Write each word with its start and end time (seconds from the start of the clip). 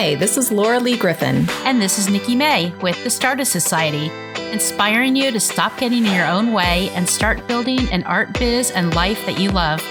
Hi, 0.00 0.14
this 0.14 0.36
is 0.36 0.52
Laura 0.52 0.78
Lee 0.78 0.96
Griffin. 0.96 1.50
And 1.64 1.82
this 1.82 1.98
is 1.98 2.08
Nikki 2.08 2.36
May 2.36 2.72
with 2.76 3.02
the 3.02 3.10
Stardust 3.10 3.50
Society, 3.50 4.12
inspiring 4.52 5.16
you 5.16 5.32
to 5.32 5.40
stop 5.40 5.76
getting 5.76 6.06
in 6.06 6.14
your 6.14 6.24
own 6.24 6.52
way 6.52 6.88
and 6.90 7.08
start 7.08 7.48
building 7.48 7.80
an 7.90 8.04
art 8.04 8.38
biz 8.38 8.70
and 8.70 8.94
life 8.94 9.26
that 9.26 9.40
you 9.40 9.50
love. 9.50 9.82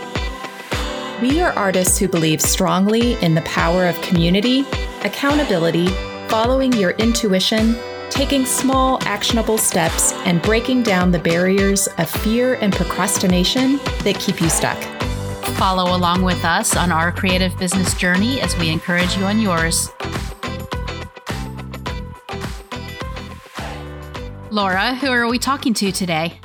We 1.22 1.42
are 1.42 1.52
artists 1.52 1.98
who 1.98 2.08
believe 2.08 2.42
strongly 2.42 3.22
in 3.22 3.36
the 3.36 3.42
power 3.42 3.86
of 3.86 4.02
community, 4.02 4.62
accountability, 5.04 5.88
following 6.30 6.72
your 6.72 6.92
intuition, 6.92 7.76
taking 8.10 8.46
small, 8.46 9.00
actionable 9.02 9.58
steps, 9.58 10.14
and 10.26 10.42
breaking 10.42 10.84
down 10.84 11.12
the 11.12 11.20
barriers 11.20 11.88
of 11.98 12.10
fear 12.10 12.54
and 12.62 12.72
procrastination 12.72 13.76
that 14.06 14.18
keep 14.22 14.40
you 14.40 14.48
stuck. 14.48 14.82
Follow 15.58 15.98
along 15.98 16.22
with 16.22 16.46
us 16.46 16.78
on 16.78 16.92
our 16.92 17.12
creative 17.12 17.58
business 17.58 17.96
journey 17.96 18.40
as 18.42 18.56
we 18.60 18.70
encourage 18.70 19.18
you 19.18 19.24
on 19.24 19.40
yours. 19.40 19.90
Laura, 24.52 24.94
who 24.94 25.08
are 25.08 25.28
we 25.28 25.40
talking 25.40 25.74
to 25.74 25.92
today? 25.92 26.40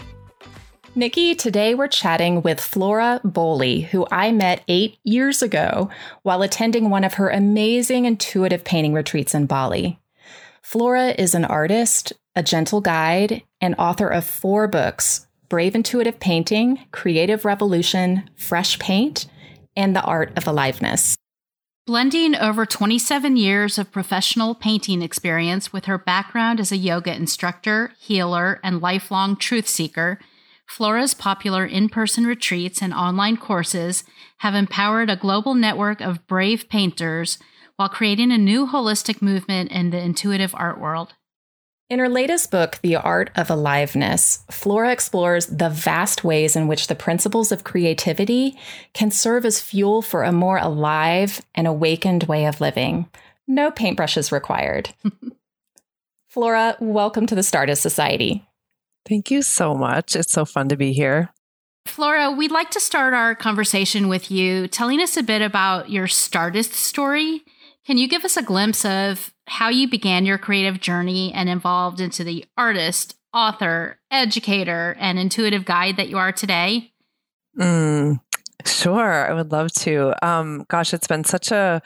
Nikki, 0.95 1.35
today 1.35 1.75
we're 1.75 1.89
chatting 1.89 2.41
with 2.41 2.59
Flora 2.59 3.21
Bowley, 3.23 3.83
who 3.83 4.07
I 4.11 4.33
met 4.33 4.65
eight 4.67 4.97
years 5.05 5.43
ago 5.43 5.91
while 6.23 6.41
attending 6.41 6.89
one 6.89 7.05
of 7.05 7.15
her 7.15 7.29
amazing 7.29 8.07
intuitive 8.07 8.65
painting 8.65 8.95
retreats 8.95 9.35
in 9.35 9.45
Bali. 9.45 10.01
Flora 10.63 11.15
is 11.19 11.35
an 11.35 11.45
artist, 11.45 12.15
a 12.35 12.43
gentle 12.43 12.81
guide, 12.81 13.43
and 13.61 13.75
author 13.79 14.09
of 14.09 14.25
four 14.25 14.67
books 14.69 15.27
Brave 15.53 15.75
Intuitive 15.75 16.19
Painting, 16.19 16.79
Creative 16.93 17.45
Revolution, 17.45 18.31
Fresh 18.37 18.79
Paint, 18.79 19.27
and 19.77 19.95
The 19.95 20.01
Art 20.01 20.33
of 20.35 20.47
Aliveness. 20.47 21.15
Blending 21.87 22.35
over 22.35 22.65
27 22.65 23.37
years 23.37 23.77
of 23.77 23.93
professional 23.93 24.55
painting 24.55 25.03
experience 25.03 25.71
with 25.71 25.85
her 25.85 25.99
background 25.99 26.59
as 26.59 26.73
a 26.73 26.79
yoga 26.79 27.15
instructor, 27.15 27.93
healer, 28.01 28.61
and 28.65 28.81
lifelong 28.81 29.37
truth 29.37 29.69
seeker, 29.69 30.19
Flora's 30.67 31.13
popular 31.13 31.67
in 31.67 31.91
person 31.91 32.27
retreats 32.27 32.81
and 32.81 32.95
online 32.95 33.37
courses 33.37 34.05
have 34.39 34.55
empowered 34.55 35.11
a 35.11 35.17
global 35.17 35.53
network 35.53 36.01
of 36.01 36.27
brave 36.27 36.67
painters 36.71 37.37
while 37.77 37.91
creating 37.91 38.33
a 38.33 38.39
new 38.39 38.67
holistic 38.67 39.21
movement 39.21 39.71
in 39.71 39.91
the 39.91 40.01
intuitive 40.03 40.55
art 40.57 40.81
world. 40.81 41.13
In 41.93 41.99
her 41.99 42.09
latest 42.09 42.51
book, 42.51 42.79
The 42.81 42.97
Art 42.97 43.31
of 43.37 43.51
Aliveness, 43.51 44.45
Flora 44.51 44.91
explores 44.93 45.45
the 45.49 45.69
vast 45.69 46.25
ways 46.25 46.57
in 46.57 46.67
which 46.67 46.87
the 46.87 46.95
principles 46.95 47.53
of 47.53 47.65
creativity 47.65 48.59
can 48.95 49.11
serve 49.11 49.45
as 49.45 49.61
fuel 49.61 50.01
for 50.01 50.23
a 50.23 50.33
more 50.33 50.57
alive 50.57 51.43
and 51.55 51.67
awakened 51.67 52.23
way 52.23 52.47
of 52.47 52.63
living. 52.63 53.11
No 53.47 53.71
paintbrushes 53.71 54.33
required. 54.33 54.95
Flora, 56.31 56.79
welcome 56.81 57.27
to 57.27 57.35
the 57.35 57.43
Stardust 57.43 57.83
Society. 57.83 58.43
Thank 59.07 59.31
you 59.31 59.43
so 59.43 59.75
much. 59.75 60.17
It's 60.17 60.33
so 60.33 60.47
fun 60.47 60.71
to 60.71 60.79
be 60.79 60.95
here. 60.95 61.29
Flora, 61.85 62.31
we'd 62.31 62.51
like 62.51 62.71
to 62.71 62.81
start 62.81 63.13
our 63.13 63.35
conversation 63.35 64.09
with 64.09 64.31
you 64.31 64.67
telling 64.67 65.03
us 65.03 65.19
a 65.19 65.23
bit 65.23 65.43
about 65.43 65.91
your 65.91 66.07
Stardust 66.07 66.73
story. 66.73 67.43
Can 67.85 67.99
you 67.99 68.09
give 68.09 68.25
us 68.25 68.39
a 68.39 68.43
glimpse 68.43 68.87
of 68.87 69.35
how 69.53 69.69
you 69.69 69.87
began 69.87 70.25
your 70.25 70.39
creative 70.39 70.81
journey 70.81 71.31
and 71.35 71.51
evolved 71.51 72.01
into 72.01 72.25
the 72.25 72.45
artist, 72.57 73.17
author, 73.35 73.99
educator, 74.11 74.97
and 74.99 75.19
intuitive 75.19 75.67
guide 75.67 75.99
that 75.99 76.09
you 76.09 76.17
are 76.17 76.33
today? 76.33 76.91
Mm, 77.59 78.19
sure, 78.65 79.31
I 79.31 79.35
would 79.35 79.53
love 79.53 79.71
to. 79.73 80.15
Um, 80.27 80.65
gosh, 80.69 80.95
it's 80.95 81.07
been 81.07 81.25
such 81.25 81.53
a 81.53 81.83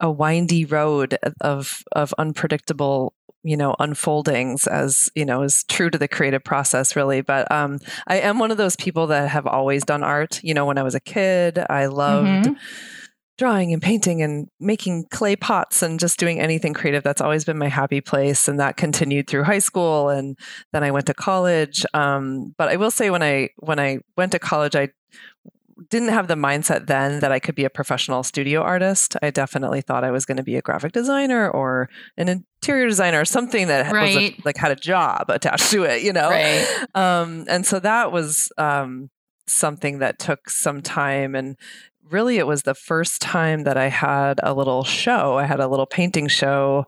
a 0.00 0.10
windy 0.10 0.64
road 0.64 1.16
of 1.40 1.84
of 1.92 2.12
unpredictable 2.18 3.14
you 3.44 3.56
know 3.56 3.76
unfoldings 3.78 4.66
as 4.66 5.08
you 5.14 5.24
know 5.24 5.42
is 5.42 5.62
true 5.64 5.88
to 5.88 5.98
the 5.98 6.08
creative 6.08 6.42
process 6.42 6.96
really 6.96 7.20
but 7.20 7.50
um, 7.52 7.78
i 8.08 8.16
am 8.16 8.40
one 8.40 8.50
of 8.50 8.56
those 8.56 8.74
people 8.74 9.06
that 9.06 9.28
have 9.28 9.46
always 9.46 9.84
done 9.84 10.02
art 10.02 10.42
you 10.42 10.52
know 10.52 10.66
when 10.66 10.78
i 10.78 10.82
was 10.82 10.96
a 10.96 11.00
kid 11.00 11.60
i 11.70 11.86
loved 11.86 12.46
mm-hmm. 12.46 12.54
Drawing 13.36 13.72
and 13.72 13.82
painting 13.82 14.22
and 14.22 14.48
making 14.60 15.06
clay 15.10 15.34
pots 15.34 15.82
and 15.82 15.98
just 15.98 16.18
doing 16.18 16.40
anything 16.40 16.72
creative 16.72 17.02
that's 17.02 17.20
always 17.20 17.44
been 17.44 17.58
my 17.58 17.68
happy 17.68 18.00
place 18.00 18.46
and 18.46 18.60
that 18.60 18.76
continued 18.76 19.28
through 19.28 19.42
high 19.42 19.58
school 19.58 20.08
and 20.08 20.38
then 20.72 20.84
i 20.84 20.90
went 20.90 21.06
to 21.06 21.14
college 21.14 21.84
um, 21.94 22.54
but 22.56 22.68
i 22.68 22.76
will 22.76 22.90
say 22.90 23.10
when 23.10 23.22
i 23.22 23.48
when 23.56 23.80
i 23.80 23.98
went 24.16 24.32
to 24.32 24.38
college 24.38 24.76
i 24.76 24.88
didn't 25.90 26.10
have 26.10 26.28
the 26.28 26.34
mindset 26.34 26.86
then 26.86 27.20
that 27.20 27.32
I 27.32 27.38
could 27.38 27.54
be 27.54 27.64
a 27.64 27.70
professional 27.70 28.22
studio 28.22 28.62
artist. 28.62 29.16
I 29.22 29.30
definitely 29.30 29.80
thought 29.80 30.04
I 30.04 30.10
was 30.10 30.24
going 30.24 30.36
to 30.36 30.42
be 30.42 30.56
a 30.56 30.62
graphic 30.62 30.92
designer 30.92 31.50
or 31.50 31.88
an 32.16 32.28
interior 32.28 32.86
designer 32.86 33.20
or 33.20 33.24
something 33.24 33.66
that 33.68 33.92
right. 33.92 34.14
was 34.14 34.16
a, 34.16 34.36
like 34.44 34.56
had 34.56 34.70
a 34.70 34.76
job 34.76 35.30
attached 35.30 35.70
to 35.72 35.84
it, 35.84 36.02
you 36.02 36.12
know. 36.12 36.30
Right. 36.30 36.86
Um, 36.94 37.44
and 37.48 37.66
so 37.66 37.80
that 37.80 38.12
was 38.12 38.52
um, 38.56 39.10
something 39.46 39.98
that 39.98 40.18
took 40.18 40.48
some 40.48 40.80
time 40.80 41.34
and 41.34 41.56
really 42.10 42.38
it 42.38 42.46
was 42.46 42.62
the 42.62 42.74
first 42.74 43.20
time 43.20 43.64
that 43.64 43.76
I 43.76 43.88
had 43.88 44.40
a 44.42 44.54
little 44.54 44.84
show. 44.84 45.38
I 45.38 45.44
had 45.44 45.60
a 45.60 45.68
little 45.68 45.86
painting 45.86 46.28
show 46.28 46.86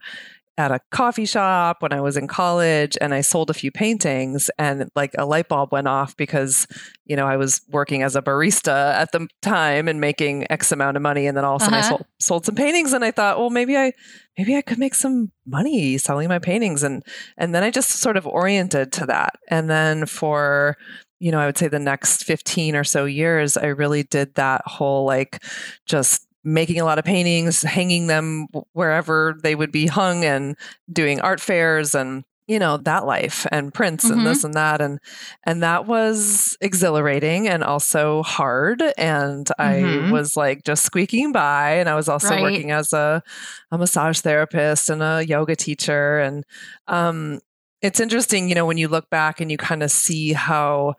at 0.58 0.70
a 0.70 0.80
coffee 0.90 1.26
shop 1.26 1.82
when 1.82 1.92
I 1.92 2.00
was 2.00 2.16
in 2.16 2.26
college 2.26 2.96
and 3.00 3.12
I 3.12 3.20
sold 3.20 3.50
a 3.50 3.54
few 3.54 3.70
paintings 3.70 4.50
and 4.58 4.88
like 4.96 5.12
a 5.18 5.26
light 5.26 5.48
bulb 5.48 5.70
went 5.70 5.86
off 5.86 6.16
because, 6.16 6.66
you 7.04 7.14
know, 7.14 7.26
I 7.26 7.36
was 7.36 7.60
working 7.68 8.02
as 8.02 8.16
a 8.16 8.22
barista 8.22 8.94
at 8.94 9.12
the 9.12 9.28
time 9.42 9.86
and 9.86 10.00
making 10.00 10.50
X 10.50 10.72
amount 10.72 10.96
of 10.96 11.02
money. 11.02 11.26
And 11.26 11.36
then 11.36 11.44
all 11.44 11.56
of 11.56 11.62
a 11.62 11.64
sudden 11.66 11.78
uh-huh. 11.78 11.86
I 11.86 11.90
sold, 11.90 12.06
sold 12.20 12.46
some 12.46 12.54
paintings 12.54 12.94
and 12.94 13.04
I 13.04 13.10
thought, 13.10 13.38
well, 13.38 13.50
maybe 13.50 13.76
I, 13.76 13.92
maybe 14.38 14.56
I 14.56 14.62
could 14.62 14.78
make 14.78 14.94
some 14.94 15.30
money 15.44 15.98
selling 15.98 16.28
my 16.28 16.38
paintings. 16.38 16.82
And, 16.82 17.04
and 17.36 17.54
then 17.54 17.62
I 17.62 17.70
just 17.70 17.90
sort 17.90 18.16
of 18.16 18.26
oriented 18.26 18.92
to 18.92 19.06
that. 19.06 19.34
And 19.48 19.68
then 19.68 20.06
for, 20.06 20.78
you 21.18 21.30
know, 21.30 21.38
I 21.38 21.46
would 21.46 21.58
say 21.58 21.68
the 21.68 21.78
next 21.78 22.24
15 22.24 22.76
or 22.76 22.84
so 22.84 23.04
years, 23.04 23.56
I 23.56 23.66
really 23.66 24.02
did 24.02 24.34
that 24.34 24.62
whole 24.66 25.04
like 25.04 25.42
just 25.86 26.26
making 26.44 26.80
a 26.80 26.84
lot 26.84 26.98
of 26.98 27.04
paintings, 27.04 27.62
hanging 27.62 28.06
them 28.06 28.46
wherever 28.72 29.36
they 29.42 29.54
would 29.54 29.72
be 29.72 29.86
hung, 29.86 30.24
and 30.24 30.56
doing 30.92 31.20
art 31.20 31.40
fairs 31.40 31.94
and 31.94 32.24
you 32.46 32.58
know 32.60 32.76
that 32.76 33.06
life 33.06 33.46
and 33.50 33.74
prints 33.74 34.04
mm-hmm. 34.04 34.18
and 34.18 34.26
this 34.26 34.44
and 34.44 34.54
that 34.54 34.80
and 34.80 35.00
and 35.44 35.62
that 35.62 35.86
was 35.86 36.56
exhilarating 36.60 37.48
and 37.48 37.64
also 37.64 38.22
hard 38.22 38.82
and 38.96 39.46
mm-hmm. 39.58 40.08
i 40.08 40.12
was 40.12 40.36
like 40.36 40.62
just 40.64 40.84
squeaking 40.84 41.32
by 41.32 41.72
and 41.72 41.88
i 41.88 41.94
was 41.94 42.08
also 42.08 42.30
right. 42.30 42.42
working 42.42 42.70
as 42.70 42.92
a, 42.92 43.22
a 43.72 43.78
massage 43.78 44.20
therapist 44.20 44.88
and 44.88 45.02
a 45.02 45.24
yoga 45.26 45.56
teacher 45.56 46.20
and 46.20 46.44
um 46.86 47.40
it's 47.82 48.00
interesting 48.00 48.48
you 48.48 48.54
know 48.54 48.66
when 48.66 48.78
you 48.78 48.88
look 48.88 49.08
back 49.10 49.40
and 49.40 49.50
you 49.50 49.56
kind 49.56 49.82
of 49.82 49.90
see 49.90 50.32
how 50.32 50.94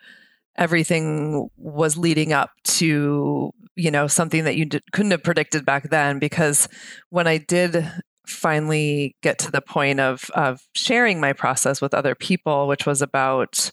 everything 0.57 1.49
was 1.57 1.97
leading 1.97 2.33
up 2.33 2.51
to 2.63 3.51
you 3.75 3.91
know 3.91 4.07
something 4.07 4.43
that 4.43 4.55
you 4.55 4.65
did, 4.65 4.83
couldn't 4.91 5.11
have 5.11 5.23
predicted 5.23 5.65
back 5.65 5.89
then 5.89 6.19
because 6.19 6.67
when 7.09 7.27
i 7.27 7.37
did 7.37 7.89
finally 8.25 9.15
get 9.21 9.39
to 9.39 9.51
the 9.51 9.61
point 9.61 9.99
of 9.99 10.29
of 10.33 10.67
sharing 10.73 11.19
my 11.19 11.33
process 11.33 11.81
with 11.81 11.93
other 11.93 12.15
people 12.15 12.67
which 12.67 12.85
was 12.85 13.01
about 13.01 13.71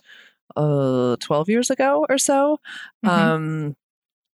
uh, 0.57 1.17
12 1.21 1.49
years 1.49 1.71
ago 1.71 2.07
or 2.09 2.19
so 2.19 2.59
mm-hmm. 3.05 3.09
um 3.09 3.77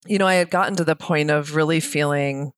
you 0.06 0.18
know 0.18 0.26
i 0.26 0.34
had 0.34 0.50
gotten 0.50 0.76
to 0.76 0.84
the 0.84 0.96
point 0.96 1.30
of 1.30 1.54
really 1.54 1.80
feeling 1.80 2.52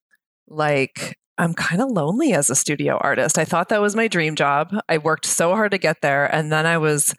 like 0.48 1.16
I'm 1.42 1.54
kind 1.54 1.82
of 1.82 1.90
lonely 1.90 2.32
as 2.34 2.50
a 2.50 2.54
studio 2.54 2.98
artist. 2.98 3.36
I 3.36 3.44
thought 3.44 3.68
that 3.70 3.80
was 3.80 3.96
my 3.96 4.06
dream 4.06 4.36
job. 4.36 4.72
I 4.88 4.98
worked 4.98 5.26
so 5.26 5.50
hard 5.54 5.72
to 5.72 5.78
get 5.78 6.00
there 6.00 6.24
and 6.32 6.52
then 6.52 6.66
I 6.66 6.78
was 6.78 7.14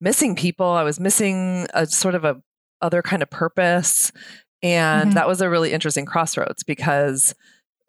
missing 0.00 0.36
people. 0.36 0.66
I 0.66 0.84
was 0.84 1.00
missing 1.00 1.66
a 1.74 1.86
sort 1.86 2.14
of 2.14 2.24
a 2.24 2.40
other 2.80 3.02
kind 3.02 3.22
of 3.22 3.30
purpose 3.30 4.12
and 4.62 5.08
mm-hmm. 5.08 5.14
that 5.14 5.26
was 5.26 5.40
a 5.40 5.50
really 5.50 5.72
interesting 5.72 6.06
crossroads 6.06 6.62
because, 6.62 7.34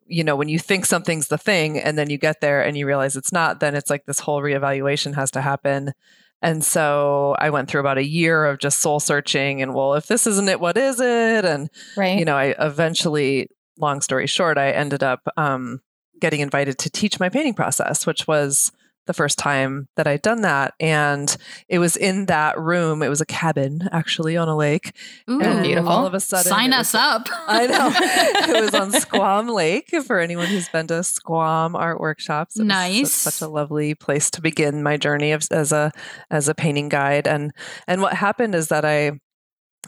you 0.08 0.24
know, 0.24 0.36
when 0.36 0.50
you 0.50 0.58
think 0.58 0.86
something's 0.86 1.28
the 1.28 1.38
thing 1.38 1.78
and 1.80 1.98
then 1.98 2.10
you 2.10 2.18
get 2.18 2.42
there 2.42 2.62
and 2.62 2.76
you 2.76 2.88
realize 2.88 3.16
it's 3.16 3.32
not, 3.32 3.60
then 3.60 3.76
it's 3.76 3.90
like 3.90 4.06
this 4.06 4.20
whole 4.20 4.42
reevaluation 4.42 5.14
has 5.14 5.30
to 5.32 5.42
happen. 5.42 5.94
And 6.42 6.64
so 6.66 7.36
I 7.40 7.50
went 7.52 7.70
through 7.70 7.82
about 7.82 7.98
a 7.98 8.06
year 8.06 8.46
of 8.46 8.58
just 8.58 8.80
soul 8.80 9.00
searching 9.00 9.62
and, 9.62 9.74
well, 9.74 9.94
if 9.94 10.08
this 10.08 10.26
isn't 10.26 10.50
it, 10.50 10.60
what 10.60 10.78
is 10.78 11.00
it? 11.00 11.46
And, 11.46 11.70
right. 11.96 12.18
you 12.18 12.26
know, 12.26 12.36
I 12.36 12.56
eventually, 12.60 13.50
long 13.78 14.02
story 14.02 14.28
short, 14.28 14.58
I 14.58 14.72
ended 14.72 15.04
up 15.04 15.28
um, 15.38 15.82
getting 16.20 16.40
invited 16.40 16.78
to 16.80 16.90
teach 16.90 17.20
my 17.20 17.30
painting 17.30 17.54
process, 17.54 18.06
which 18.06 18.28
was 18.28 18.72
the 19.06 19.14
first 19.14 19.38
time 19.38 19.88
that 19.96 20.08
I'd 20.08 20.22
done 20.22 20.42
that. 20.42 20.74
And 20.80 21.36
it 21.68 21.80
was 21.80 21.96
in 21.96 22.26
that 22.26 22.60
room. 22.60 23.04
It 23.04 23.10
was 23.10 23.22
a 23.22 23.26
cabin 23.26 23.88
actually 23.92 24.36
on 24.36 24.48
a 24.48 24.56
lake. 24.56 24.96
Ooh, 25.30 25.42
and 25.42 25.64
beautiful. 25.64 25.90
All 25.90 26.06
of 26.06 26.14
a 26.14 26.20
sudden, 26.20 26.50
sign 26.50 26.74
us 26.74 26.94
was, 26.94 27.02
up. 27.02 27.28
I 27.48 27.68
know. 27.68 27.92
it 28.58 28.62
was 28.62 28.74
on 28.74 28.92
Squam 28.92 29.48
Lake 29.48 29.92
for 30.06 30.20
anyone 30.20 30.48
who's 30.48 30.70
been 30.70 30.88
to 30.88 31.04
Squam 31.04 31.76
art 31.76 32.00
workshops. 32.00 32.60
It 32.60 32.66
nice. 32.66 33.12
such 33.14 33.42
a 33.42 33.48
lovely 33.48 33.94
place 33.96 34.32
to 34.32 34.42
begin 34.42 34.84
my 34.84 34.98
journey 34.98 35.32
of, 35.32 35.46
as 35.52 35.72
a 35.72 35.92
as 36.32 36.50
a 36.50 36.56
painting 36.56 36.90
guide. 36.90 37.28
And 37.28 37.52
and 37.88 38.02
what 38.02 38.14
happened 38.14 38.56
is 38.56 38.70
that 38.70 38.86
I 38.86 39.20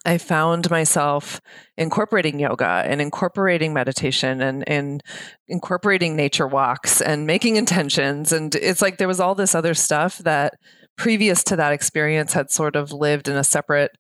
I 0.06 0.18
found 0.18 0.70
myself 0.70 1.42
incorporating 1.78 2.40
yoga 2.40 2.84
and 2.86 3.02
incorporating 3.02 3.74
meditation 3.74 4.42
and, 4.42 4.68
and 4.68 5.02
incorporating 5.48 6.16
nature 6.16 6.48
walks 6.48 7.02
and 7.02 7.28
making 7.28 7.56
intentions. 7.58 8.32
And 8.32 8.54
it's 8.56 8.82
like 8.82 8.98
there 8.98 9.08
was 9.08 9.20
all 9.20 9.36
this 9.36 9.56
other 9.56 9.74
stuff 9.74 10.18
that 10.20 10.54
previous 10.98 11.44
to 11.46 11.56
that 11.56 11.74
experience 11.74 12.34
had 12.34 12.50
sort 12.52 12.76
of 12.76 12.92
lived 12.92 13.28
in 13.28 13.36
a 13.36 13.44
separate 13.44 13.92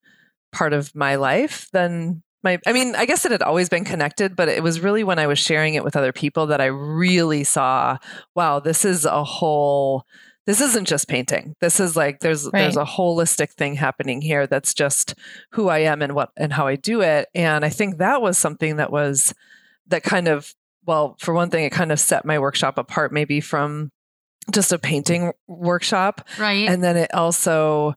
part 0.51 0.73
of 0.73 0.95
my 0.95 1.15
life 1.15 1.67
than 1.71 2.23
my 2.43 2.59
I 2.65 2.73
mean, 2.73 2.95
I 2.95 3.05
guess 3.05 3.25
it 3.25 3.31
had 3.31 3.41
always 3.41 3.69
been 3.69 3.83
connected, 3.83 4.35
but 4.35 4.47
it 4.47 4.63
was 4.63 4.79
really 4.79 5.03
when 5.03 5.19
I 5.19 5.27
was 5.27 5.39
sharing 5.39 5.73
it 5.73 5.83
with 5.83 5.95
other 5.95 6.13
people 6.13 6.47
that 6.47 6.61
I 6.61 6.65
really 6.65 7.43
saw, 7.43 7.97
wow, 8.35 8.59
this 8.59 8.85
is 8.85 9.05
a 9.05 9.23
whole 9.23 10.05
this 10.47 10.61
isn't 10.61 10.87
just 10.87 11.09
painting. 11.09 11.55
This 11.59 11.79
is 11.81 11.97
like 11.97 12.21
there's 12.21 12.45
right. 12.45 12.53
there's 12.53 12.77
a 12.77 12.85
holistic 12.85 13.51
thing 13.51 13.75
happening 13.75 14.21
here 14.21 14.47
that's 14.47 14.73
just 14.73 15.13
who 15.51 15.67
I 15.67 15.79
am 15.79 16.01
and 16.01 16.15
what 16.15 16.31
and 16.37 16.53
how 16.53 16.65
I 16.67 16.77
do 16.77 17.01
it. 17.01 17.27
And 17.35 17.65
I 17.65 17.69
think 17.69 17.97
that 17.97 18.21
was 18.21 18.37
something 18.37 18.77
that 18.77 18.89
was 18.91 19.33
that 19.87 20.03
kind 20.03 20.29
of 20.29 20.55
well, 20.85 21.17
for 21.19 21.33
one 21.33 21.49
thing, 21.49 21.65
it 21.65 21.73
kind 21.73 21.91
of 21.91 21.99
set 21.99 22.23
my 22.23 22.39
workshop 22.39 22.77
apart 22.77 23.11
maybe 23.11 23.41
from 23.41 23.91
just 24.49 24.71
a 24.71 24.79
painting 24.79 25.33
workshop. 25.47 26.25
Right. 26.39 26.69
And 26.69 26.81
then 26.81 26.95
it 26.95 27.13
also 27.13 27.95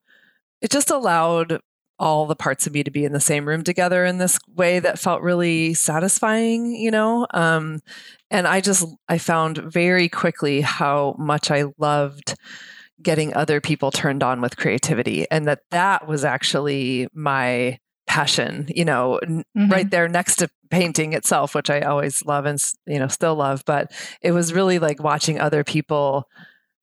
it 0.60 0.72
just 0.72 0.90
allowed 0.90 1.60
all 2.00 2.26
the 2.26 2.34
parts 2.34 2.66
of 2.66 2.72
me 2.72 2.82
to 2.82 2.90
be 2.90 3.04
in 3.04 3.12
the 3.12 3.20
same 3.20 3.46
room 3.46 3.62
together 3.62 4.04
in 4.04 4.18
this 4.18 4.38
way 4.56 4.80
that 4.80 4.98
felt 4.98 5.22
really 5.22 5.74
satisfying, 5.74 6.74
you 6.74 6.90
know? 6.90 7.26
Um, 7.32 7.80
and 8.30 8.46
I 8.46 8.60
just, 8.60 8.86
I 9.08 9.18
found 9.18 9.58
very 9.58 10.08
quickly 10.08 10.60
how 10.60 11.16
much 11.18 11.50
I 11.50 11.64
loved 11.78 12.34
getting 13.02 13.34
other 13.34 13.60
people 13.60 13.90
turned 13.90 14.22
on 14.22 14.40
with 14.40 14.56
creativity 14.56 15.26
and 15.30 15.46
that 15.48 15.60
that 15.70 16.06
was 16.06 16.24
actually 16.24 17.08
my 17.14 17.78
passion, 18.06 18.66
you 18.74 18.84
know, 18.84 19.20
mm-hmm. 19.24 19.70
right 19.70 19.90
there 19.90 20.08
next 20.08 20.36
to 20.36 20.50
painting 20.70 21.12
itself, 21.12 21.54
which 21.54 21.70
I 21.70 21.80
always 21.80 22.24
love 22.24 22.44
and, 22.44 22.60
you 22.86 22.98
know, 22.98 23.08
still 23.08 23.36
love. 23.36 23.64
But 23.64 23.92
it 24.20 24.32
was 24.32 24.52
really 24.52 24.78
like 24.78 25.02
watching 25.02 25.40
other 25.40 25.64
people 25.64 26.28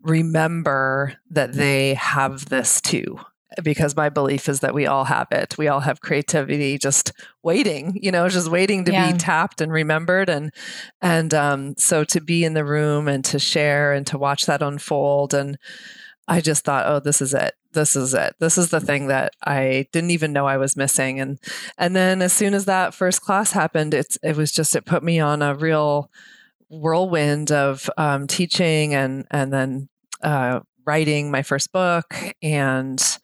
remember 0.02 1.14
that 1.32 1.54
they 1.54 1.96
have 1.96 2.46
this 2.50 2.82
too 2.82 3.20
because 3.64 3.96
my 3.96 4.10
belief 4.10 4.50
is 4.50 4.60
that 4.62 4.74
we 4.74 4.86
all 4.86 5.06
have 5.06 5.28
it. 5.32 5.58
We 5.58 5.68
all 5.68 5.80
have 5.82 6.02
creativity 6.02 6.78
just 6.78 7.12
waiting, 7.44 7.98
you 8.02 8.12
know, 8.12 8.30
just 8.30 8.50
waiting 8.50 8.86
to 8.86 8.92
yeah. 8.92 9.12
be 9.12 9.18
tapped 9.18 9.62
and 9.62 9.72
remembered. 9.72 10.30
And 10.30 10.52
and 11.02 11.34
um, 11.34 11.76
so 11.78 12.04
to 12.06 12.22
be 12.22 12.44
in 12.44 12.54
the 12.54 12.66
room 12.66 13.08
and 13.08 13.24
to 13.26 13.40
share 13.40 13.94
and 13.94 14.06
to 14.08 14.18
watch 14.18 14.46
that 14.46 14.62
unfold. 14.62 15.34
And 15.34 15.58
I 16.28 16.42
just 16.42 16.66
thought, 16.66 16.86
oh, 16.88 17.00
this 17.00 17.22
is 17.22 17.34
it. 17.34 17.54
This 17.74 17.96
is 17.96 18.14
it. 18.14 18.36
This 18.40 18.58
is 18.58 18.70
the 18.70 18.80
thing 18.80 19.08
that 19.08 19.34
I 19.46 19.88
didn't 19.92 20.12
even 20.12 20.34
know 20.34 20.48
I 20.48 20.58
was 20.58 20.76
missing. 20.76 21.20
And 21.20 21.40
and 21.78 21.96
then 21.96 22.22
as 22.22 22.34
soon 22.34 22.54
as 22.54 22.66
that 22.66 22.94
first 22.94 23.22
class 23.22 23.52
happened, 23.52 23.94
it's 23.94 24.18
it 24.24 24.36
was 24.36 24.52
just 24.52 24.76
it 24.76 24.86
put 24.86 25.04
me 25.04 25.20
on 25.20 25.42
a 25.42 25.56
real 25.56 26.10
whirlwind 26.70 27.52
of 27.52 27.90
um, 27.98 28.28
teaching 28.28 28.94
and 28.94 29.26
and 29.32 29.54
then 29.54 29.90
uh, 30.22 30.60
writing 30.86 31.30
my 31.30 31.44
first 31.44 31.72
book 31.72 32.16
and 32.42 33.20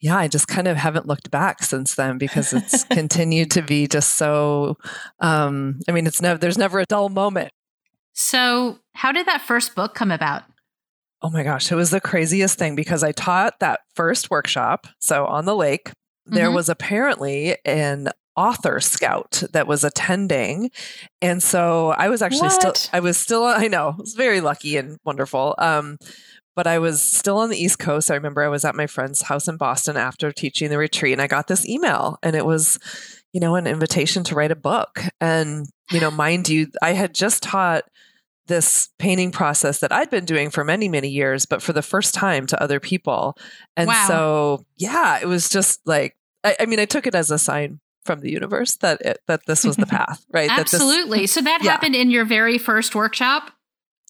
yeah, 0.00 0.16
I 0.16 0.28
just 0.28 0.48
kind 0.48 0.66
of 0.66 0.76
haven't 0.76 1.06
looked 1.06 1.30
back 1.30 1.62
since 1.62 1.94
then 1.94 2.18
because 2.18 2.52
it's 2.52 2.84
continued 2.90 3.50
to 3.52 3.62
be 3.62 3.86
just 3.86 4.16
so 4.16 4.76
um 5.20 5.80
I 5.88 5.92
mean 5.92 6.06
it's 6.06 6.22
never 6.22 6.38
there's 6.38 6.58
never 6.58 6.80
a 6.80 6.86
dull 6.86 7.08
moment. 7.08 7.52
So, 8.12 8.78
how 8.92 9.12
did 9.12 9.26
that 9.26 9.40
first 9.40 9.74
book 9.74 9.94
come 9.94 10.10
about? 10.10 10.42
Oh 11.22 11.30
my 11.30 11.42
gosh, 11.42 11.70
it 11.70 11.74
was 11.74 11.90
the 11.90 12.00
craziest 12.00 12.58
thing 12.58 12.74
because 12.74 13.02
I 13.02 13.12
taught 13.12 13.60
that 13.60 13.80
first 13.94 14.30
workshop, 14.30 14.86
so 14.98 15.26
on 15.26 15.44
the 15.44 15.54
lake, 15.54 15.90
there 16.26 16.46
mm-hmm. 16.46 16.56
was 16.56 16.68
apparently 16.68 17.56
an 17.64 18.08
author 18.36 18.80
scout 18.80 19.42
that 19.52 19.66
was 19.66 19.82
attending 19.82 20.70
and 21.20 21.42
so 21.42 21.88
i 21.98 22.08
was 22.08 22.22
actually 22.22 22.48
what? 22.48 22.76
still 22.76 22.90
i 22.92 23.00
was 23.00 23.18
still 23.18 23.44
i 23.44 23.66
know 23.66 23.88
i 23.88 24.00
was 24.00 24.14
very 24.14 24.40
lucky 24.40 24.76
and 24.76 24.98
wonderful 25.04 25.54
um 25.58 25.98
but 26.60 26.66
I 26.66 26.78
was 26.78 27.00
still 27.00 27.38
on 27.38 27.48
the 27.48 27.56
East 27.56 27.78
Coast. 27.78 28.10
I 28.10 28.14
remember 28.16 28.42
I 28.42 28.48
was 28.48 28.66
at 28.66 28.74
my 28.74 28.86
friend's 28.86 29.22
house 29.22 29.48
in 29.48 29.56
Boston 29.56 29.96
after 29.96 30.30
teaching 30.30 30.68
the 30.68 30.76
retreat 30.76 31.14
and 31.14 31.22
I 31.22 31.26
got 31.26 31.46
this 31.46 31.66
email 31.66 32.18
and 32.22 32.36
it 32.36 32.44
was, 32.44 32.78
you 33.32 33.40
know, 33.40 33.54
an 33.54 33.66
invitation 33.66 34.24
to 34.24 34.34
write 34.34 34.50
a 34.50 34.56
book. 34.56 35.00
And, 35.22 35.66
you 35.90 36.00
know, 36.00 36.10
mind 36.10 36.50
you, 36.50 36.66
I 36.82 36.92
had 36.92 37.14
just 37.14 37.42
taught 37.42 37.84
this 38.46 38.90
painting 38.98 39.32
process 39.32 39.78
that 39.78 39.90
I'd 39.90 40.10
been 40.10 40.26
doing 40.26 40.50
for 40.50 40.62
many, 40.62 40.86
many 40.86 41.08
years, 41.08 41.46
but 41.46 41.62
for 41.62 41.72
the 41.72 41.80
first 41.80 42.12
time 42.12 42.46
to 42.48 42.62
other 42.62 42.78
people. 42.78 43.38
And 43.74 43.88
wow. 43.88 44.04
so, 44.06 44.66
yeah, 44.76 45.18
it 45.18 45.26
was 45.26 45.48
just 45.48 45.80
like, 45.86 46.14
I, 46.44 46.56
I, 46.60 46.66
mean, 46.66 46.78
I 46.78 46.84
took 46.84 47.06
it 47.06 47.14
as 47.14 47.30
a 47.30 47.38
sign 47.38 47.80
from 48.04 48.20
the 48.20 48.30
universe 48.30 48.76
that 48.82 49.00
it, 49.00 49.20
that 49.28 49.46
this 49.46 49.64
was 49.64 49.76
the 49.76 49.86
path, 49.96 50.26
right? 50.30 50.50
Absolutely. 50.50 51.20
This, 51.20 51.32
so 51.32 51.40
that 51.40 51.60
yeah. 51.62 51.70
happened 51.70 51.94
in 51.94 52.10
your 52.10 52.26
very 52.26 52.58
first 52.58 52.94
workshop. 52.94 53.50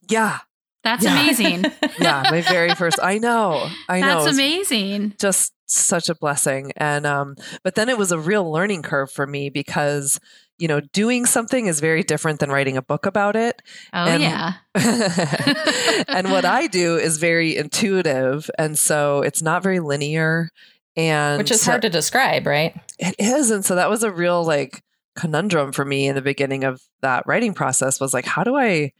Yeah, 0.08 0.40
that's 0.82 1.04
yeah. 1.04 1.20
amazing. 1.20 1.64
yeah, 1.98 2.22
my 2.30 2.40
very 2.40 2.74
first. 2.74 2.98
I 3.02 3.18
know. 3.18 3.68
I 3.88 4.00
know. 4.00 4.24
That's 4.24 4.34
amazing. 4.34 5.14
Just 5.18 5.52
such 5.66 6.08
a 6.08 6.14
blessing. 6.14 6.72
And 6.76 7.06
um 7.06 7.36
but 7.62 7.74
then 7.74 7.88
it 7.88 7.98
was 7.98 8.12
a 8.12 8.18
real 8.18 8.50
learning 8.50 8.82
curve 8.82 9.10
for 9.10 9.26
me 9.26 9.50
because 9.50 10.18
you 10.58 10.68
know, 10.68 10.80
doing 10.92 11.24
something 11.24 11.66
is 11.66 11.80
very 11.80 12.02
different 12.02 12.38
than 12.38 12.50
writing 12.50 12.76
a 12.76 12.82
book 12.82 13.06
about 13.06 13.34
it. 13.34 13.62
Oh 13.94 14.04
and, 14.04 14.22
yeah. 14.22 14.54
and 16.06 16.30
what 16.30 16.44
I 16.44 16.66
do 16.66 16.96
is 16.96 17.16
very 17.16 17.56
intuitive 17.56 18.50
and 18.58 18.78
so 18.78 19.22
it's 19.22 19.42
not 19.42 19.62
very 19.62 19.80
linear 19.80 20.50
and 20.96 21.38
Which 21.38 21.50
is 21.50 21.62
so, 21.62 21.72
hard 21.72 21.82
to 21.82 21.88
describe, 21.88 22.46
right? 22.46 22.74
It 22.98 23.14
is. 23.18 23.50
And 23.50 23.64
so 23.64 23.74
that 23.76 23.88
was 23.88 24.02
a 24.02 24.10
real 24.10 24.44
like 24.44 24.82
conundrum 25.16 25.72
for 25.72 25.84
me 25.84 26.08
in 26.08 26.14
the 26.14 26.22
beginning 26.22 26.64
of 26.64 26.82
that 27.00 27.24
writing 27.26 27.52
process 27.52 27.98
was 27.98 28.14
like 28.14 28.24
how 28.24 28.44
do 28.44 28.56
I 28.56 28.92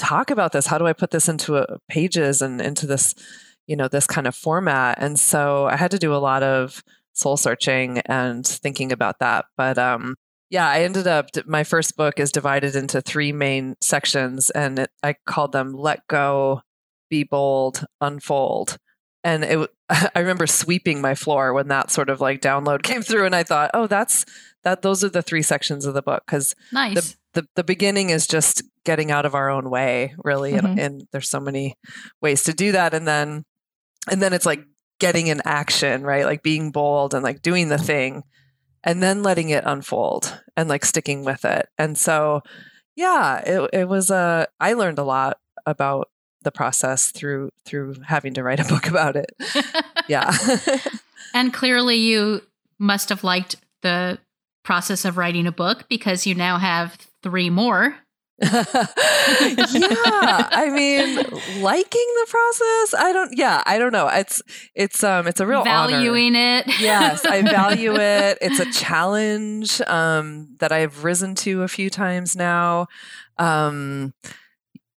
talk 0.00 0.30
about 0.30 0.52
this? 0.52 0.66
How 0.66 0.78
do 0.78 0.86
I 0.86 0.92
put 0.92 1.10
this 1.10 1.28
into 1.28 1.56
a, 1.56 1.78
pages 1.88 2.42
and 2.42 2.60
into 2.60 2.86
this, 2.86 3.14
you 3.66 3.76
know, 3.76 3.88
this 3.88 4.06
kind 4.06 4.26
of 4.26 4.34
format? 4.34 4.98
And 5.00 5.18
so 5.18 5.66
I 5.66 5.76
had 5.76 5.90
to 5.92 5.98
do 5.98 6.14
a 6.14 6.16
lot 6.16 6.42
of 6.42 6.82
soul 7.12 7.36
searching 7.36 7.98
and 8.06 8.46
thinking 8.46 8.92
about 8.92 9.18
that. 9.20 9.46
But 9.56 9.78
um, 9.78 10.16
yeah, 10.50 10.68
I 10.68 10.82
ended 10.82 11.06
up, 11.06 11.28
my 11.46 11.62
first 11.62 11.96
book 11.96 12.18
is 12.18 12.32
divided 12.32 12.74
into 12.74 13.00
three 13.00 13.32
main 13.32 13.76
sections, 13.80 14.50
and 14.50 14.80
it, 14.80 14.90
I 15.02 15.14
called 15.26 15.52
them 15.52 15.72
Let 15.72 16.06
Go, 16.08 16.62
Be 17.08 17.22
Bold, 17.22 17.84
Unfold. 18.00 18.76
And 19.22 19.44
it, 19.44 19.70
I 19.88 20.18
remember 20.18 20.46
sweeping 20.46 21.00
my 21.00 21.14
floor 21.14 21.52
when 21.52 21.68
that 21.68 21.90
sort 21.90 22.10
of 22.10 22.20
like 22.20 22.40
download 22.40 22.82
came 22.82 23.02
through, 23.02 23.26
and 23.26 23.36
I 23.36 23.44
thought, 23.44 23.70
oh, 23.74 23.86
that's 23.86 24.24
that. 24.64 24.82
Those 24.82 25.04
are 25.04 25.08
the 25.08 25.22
three 25.22 25.42
sections 25.42 25.86
of 25.86 25.94
the 25.94 26.02
book 26.02 26.24
because 26.26 26.56
nice. 26.72 26.94
the 26.94 27.16
the 27.34 27.46
the 27.56 27.64
beginning 27.64 28.10
is 28.10 28.26
just 28.26 28.62
getting 28.84 29.10
out 29.10 29.26
of 29.26 29.34
our 29.34 29.50
own 29.50 29.70
way 29.70 30.14
really 30.24 30.52
mm-hmm. 30.52 30.66
and, 30.66 30.78
and 30.78 31.08
there's 31.12 31.28
so 31.28 31.40
many 31.40 31.76
ways 32.20 32.42
to 32.44 32.52
do 32.52 32.72
that 32.72 32.94
and 32.94 33.06
then 33.06 33.44
and 34.10 34.22
then 34.22 34.32
it's 34.32 34.46
like 34.46 34.64
getting 34.98 35.28
in 35.28 35.40
action 35.44 36.02
right? 36.02 36.24
Like 36.24 36.42
being 36.42 36.70
bold 36.70 37.14
and 37.14 37.22
like 37.22 37.42
doing 37.42 37.68
the 37.68 37.78
thing 37.78 38.22
and 38.82 39.02
then 39.02 39.22
letting 39.22 39.50
it 39.50 39.64
unfold 39.66 40.40
and 40.56 40.68
like 40.68 40.84
sticking 40.84 41.24
with 41.24 41.44
it. 41.44 41.68
And 41.78 41.96
so 41.96 42.42
yeah 42.96 43.38
it, 43.46 43.70
it 43.72 43.88
was 43.88 44.10
a 44.10 44.46
i 44.58 44.72
learned 44.72 44.98
a 44.98 45.04
lot 45.04 45.38
about 45.64 46.08
the 46.42 46.50
process 46.50 47.12
through 47.12 47.50
through 47.64 47.94
having 48.04 48.34
to 48.34 48.42
write 48.42 48.60
a 48.60 48.64
book 48.68 48.88
about 48.88 49.16
it. 49.16 49.30
Yeah. 50.08 50.36
And 51.32 51.52
clearly 51.52 51.96
you 51.96 52.42
must 52.78 53.08
have 53.08 53.24
liked 53.24 53.56
the 53.82 54.18
process 54.62 55.04
of 55.04 55.16
writing 55.16 55.46
a 55.46 55.52
book 55.52 55.88
because 55.88 56.26
you 56.26 56.34
now 56.34 56.58
have 56.58 56.98
three 57.22 57.50
more. 57.50 57.96
yeah, 58.42 58.48
I 60.50 60.70
mean, 60.72 61.16
liking 61.62 62.06
the 62.16 62.26
process. 62.26 62.94
I 62.98 63.10
don't. 63.12 63.36
Yeah, 63.36 63.62
I 63.66 63.76
don't 63.76 63.92
know. 63.92 64.08
It's 64.08 64.40
it's 64.74 65.04
um 65.04 65.26
it's 65.26 65.40
a 65.40 65.46
real 65.46 65.62
valuing 65.62 66.34
honor. 66.34 66.62
it. 66.66 66.80
yes, 66.80 67.26
I 67.26 67.42
value 67.42 67.94
it. 68.00 68.38
It's 68.40 68.58
a 68.58 68.72
challenge 68.72 69.82
um 69.82 70.56
that 70.58 70.72
I've 70.72 71.04
risen 71.04 71.34
to 71.36 71.64
a 71.64 71.68
few 71.68 71.90
times 71.90 72.34
now. 72.34 72.86
Um, 73.36 74.14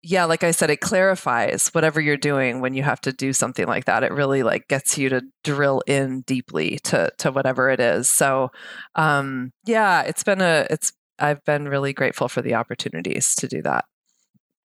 yeah, 0.05 0.25
like 0.25 0.45
I 0.45 0.53
said, 0.53 0.71
it 0.71 0.81
clarifies 0.81 1.69
whatever 1.69 2.01
you're 2.01 2.17
doing 2.17 2.61
when 2.61 2.75
you 2.75 2.83
have 2.83 3.01
to 3.03 3.13
do 3.13 3.33
something 3.33 3.67
like 3.67 3.87
that. 3.87 4.05
It 4.05 4.13
really 4.13 4.43
like 4.43 4.69
gets 4.69 4.99
you 4.99 5.09
to 5.09 5.23
drill 5.43 5.83
in 5.89 6.23
deeply 6.23 6.79
to 6.85 7.11
to 7.19 7.33
whatever 7.33 7.71
it 7.71 7.81
is. 7.81 8.09
So, 8.09 8.51
um, 8.95 9.53
yeah, 9.65 10.03
it's 10.03 10.23
been 10.23 10.41
a 10.41 10.67
it's 10.71 10.93
I've 11.19 11.45
been 11.45 11.69
really 11.69 11.93
grateful 11.93 12.29
for 12.29 12.43
the 12.43 12.55
opportunities 12.55 13.35
to 13.37 13.49
do 13.49 13.63
that. 13.63 13.85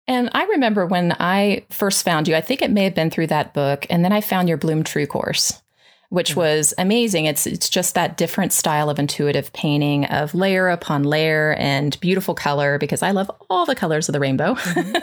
And 0.07 0.29
I 0.33 0.45
remember 0.45 0.85
when 0.85 1.15
I 1.19 1.65
first 1.69 2.05
found 2.05 2.27
you, 2.27 2.35
I 2.35 2.41
think 2.41 2.61
it 2.61 2.71
may 2.71 2.85
have 2.85 2.95
been 2.95 3.09
through 3.09 3.27
that 3.27 3.53
book, 3.53 3.85
and 3.89 4.05
then 4.05 4.13
I 4.13 4.21
found 4.21 4.47
your 4.47 4.57
Bloom 4.57 4.83
True 4.83 5.05
course, 5.05 5.61
which 6.09 6.31
mm-hmm. 6.31 6.39
was 6.39 6.73
amazing. 6.77 7.25
It's 7.25 7.45
it's 7.45 7.67
just 7.67 7.93
that 7.95 8.15
different 8.15 8.53
style 8.53 8.89
of 8.89 8.99
intuitive 8.99 9.51
painting 9.51 10.05
of 10.05 10.33
layer 10.33 10.69
upon 10.69 11.03
layer 11.03 11.55
and 11.59 11.99
beautiful 11.99 12.35
color 12.35 12.77
because 12.77 13.03
I 13.03 13.11
love 13.11 13.29
all 13.49 13.65
the 13.65 13.75
colors 13.75 14.07
of 14.07 14.13
the 14.13 14.19
rainbow. 14.19 14.53
Mm-hmm. 14.55 14.95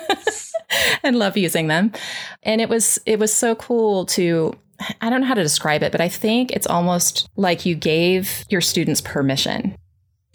and 1.02 1.18
love 1.18 1.36
using 1.36 1.68
them. 1.68 1.92
And 2.42 2.60
it 2.60 2.68
was 2.68 2.98
it 3.06 3.18
was 3.18 3.32
so 3.32 3.54
cool 3.54 4.06
to 4.06 4.54
I 5.00 5.10
don't 5.10 5.20
know 5.20 5.26
how 5.26 5.34
to 5.34 5.42
describe 5.42 5.82
it, 5.82 5.92
but 5.92 6.00
I 6.00 6.08
think 6.08 6.50
it's 6.50 6.66
almost 6.66 7.28
like 7.36 7.64
you 7.64 7.74
gave 7.74 8.44
your 8.48 8.60
students 8.60 9.00
permission. 9.00 9.76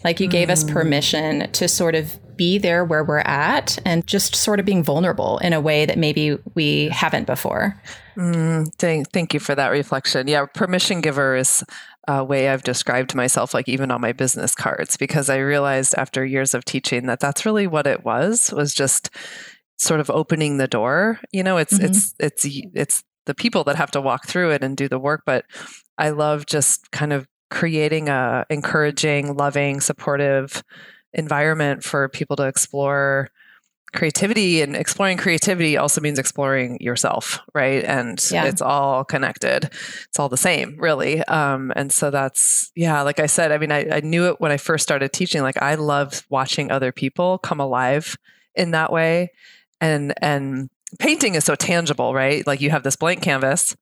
Like 0.04 0.20
you 0.20 0.28
gave 0.28 0.48
mm. 0.48 0.52
us 0.52 0.64
permission 0.64 1.50
to 1.52 1.68
sort 1.68 1.94
of 1.94 2.18
be 2.36 2.56
there 2.56 2.86
where 2.86 3.04
we're 3.04 3.18
at 3.18 3.78
and 3.84 4.06
just 4.06 4.34
sort 4.34 4.58
of 4.58 4.64
being 4.64 4.82
vulnerable 4.82 5.36
in 5.38 5.52
a 5.52 5.60
way 5.60 5.84
that 5.84 5.98
maybe 5.98 6.38
we 6.54 6.88
haven't 6.88 7.26
before. 7.26 7.78
Mm, 8.16 8.72
thank, 8.78 9.10
thank 9.12 9.34
you 9.34 9.40
for 9.40 9.54
that 9.54 9.68
reflection. 9.68 10.26
Yeah, 10.26 10.46
permission 10.46 11.02
giver 11.02 11.36
is 11.36 11.62
a 12.08 12.24
way 12.24 12.48
I've 12.48 12.62
described 12.62 13.14
myself, 13.14 13.52
like 13.52 13.68
even 13.68 13.90
on 13.90 14.00
my 14.00 14.12
business 14.12 14.54
cards, 14.54 14.96
because 14.96 15.28
I 15.28 15.36
realized 15.36 15.94
after 15.98 16.24
years 16.24 16.54
of 16.54 16.64
teaching 16.64 17.06
that 17.06 17.20
that's 17.20 17.44
really 17.44 17.66
what 17.66 17.86
it 17.86 18.06
was, 18.06 18.50
was 18.54 18.72
just 18.72 19.10
sort 19.76 20.00
of 20.00 20.08
opening 20.08 20.56
the 20.56 20.66
door. 20.66 21.20
You 21.32 21.42
know, 21.42 21.58
it's, 21.58 21.74
mm-hmm. 21.74 21.84
it's, 21.84 22.14
it's, 22.18 22.46
it's 22.74 23.04
the 23.26 23.34
people 23.34 23.64
that 23.64 23.76
have 23.76 23.90
to 23.90 24.00
walk 24.00 24.26
through 24.26 24.52
it 24.52 24.64
and 24.64 24.78
do 24.78 24.88
the 24.88 24.98
work. 24.98 25.24
But 25.26 25.44
I 25.98 26.08
love 26.08 26.46
just 26.46 26.90
kind 26.90 27.12
of 27.12 27.28
creating 27.50 28.08
a 28.08 28.46
encouraging, 28.50 29.36
loving, 29.36 29.80
supportive 29.80 30.62
environment 31.12 31.82
for 31.82 32.08
people 32.08 32.36
to 32.36 32.44
explore 32.44 33.28
creativity 33.92 34.62
and 34.62 34.76
exploring 34.76 35.16
creativity 35.16 35.76
also 35.76 36.00
means 36.00 36.16
exploring 36.16 36.80
yourself 36.80 37.40
right? 37.54 37.82
And 37.82 38.24
yeah. 38.30 38.44
it's 38.44 38.62
all 38.62 39.04
connected. 39.04 39.64
It's 39.64 40.18
all 40.18 40.28
the 40.28 40.36
same 40.36 40.76
really. 40.78 41.24
Um, 41.24 41.72
and 41.74 41.92
so 41.92 42.10
that's 42.10 42.70
yeah 42.76 43.02
like 43.02 43.18
i 43.18 43.26
said 43.26 43.50
i 43.50 43.58
mean 43.58 43.72
I, 43.72 43.96
I 43.96 44.00
knew 44.00 44.28
it 44.28 44.40
when 44.40 44.52
i 44.52 44.56
first 44.56 44.84
started 44.84 45.12
teaching 45.12 45.42
like 45.42 45.60
i 45.60 45.74
love 45.74 46.24
watching 46.30 46.70
other 46.70 46.92
people 46.92 47.38
come 47.38 47.58
alive 47.58 48.16
in 48.54 48.72
that 48.72 48.92
way. 48.92 49.32
And 49.80 50.12
and 50.20 50.68
painting 50.98 51.34
is 51.34 51.44
so 51.44 51.54
tangible 51.54 52.14
right? 52.14 52.46
Like 52.46 52.60
you 52.60 52.70
have 52.70 52.82
this 52.82 52.96
blank 52.96 53.22
canvas 53.22 53.76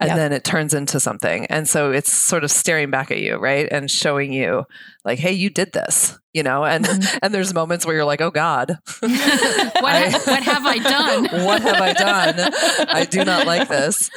and 0.00 0.08
yep. 0.08 0.16
then 0.16 0.32
it 0.32 0.42
turns 0.42 0.74
into 0.74 0.98
something. 0.98 1.46
And 1.46 1.68
so 1.68 1.92
it's 1.92 2.12
sort 2.12 2.42
of 2.42 2.50
staring 2.50 2.90
back 2.90 3.12
at 3.12 3.20
you, 3.20 3.36
right? 3.36 3.68
And 3.70 3.88
showing 3.88 4.32
you 4.32 4.64
like, 5.04 5.20
hey, 5.20 5.32
you 5.32 5.50
did 5.50 5.72
this, 5.72 6.18
you 6.32 6.42
know, 6.42 6.64
and 6.64 6.84
mm-hmm. 6.84 7.18
and 7.22 7.32
there's 7.32 7.54
moments 7.54 7.86
where 7.86 7.94
you're 7.94 8.04
like, 8.04 8.20
oh 8.20 8.32
God. 8.32 8.76
what, 9.00 9.04
I, 9.12 10.10
what 10.10 10.42
have 10.42 10.66
I 10.66 10.78
done? 10.78 11.44
what 11.44 11.62
have 11.62 11.80
I 11.80 11.92
done? 11.92 12.52
I 12.88 13.04
do 13.04 13.24
not 13.24 13.46
like 13.46 13.68
this. 13.68 14.10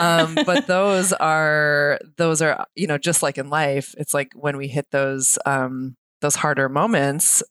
Um, 0.00 0.38
but 0.46 0.68
those 0.68 1.12
are 1.12 1.98
those 2.16 2.40
are, 2.40 2.66
you 2.76 2.86
know, 2.86 2.98
just 2.98 3.22
like 3.22 3.36
in 3.36 3.50
life, 3.50 3.94
it's 3.98 4.14
like 4.14 4.32
when 4.34 4.56
we 4.56 4.68
hit 4.68 4.90
those 4.92 5.38
um 5.46 5.96
those 6.20 6.36
harder 6.36 6.68
moments, 6.68 7.42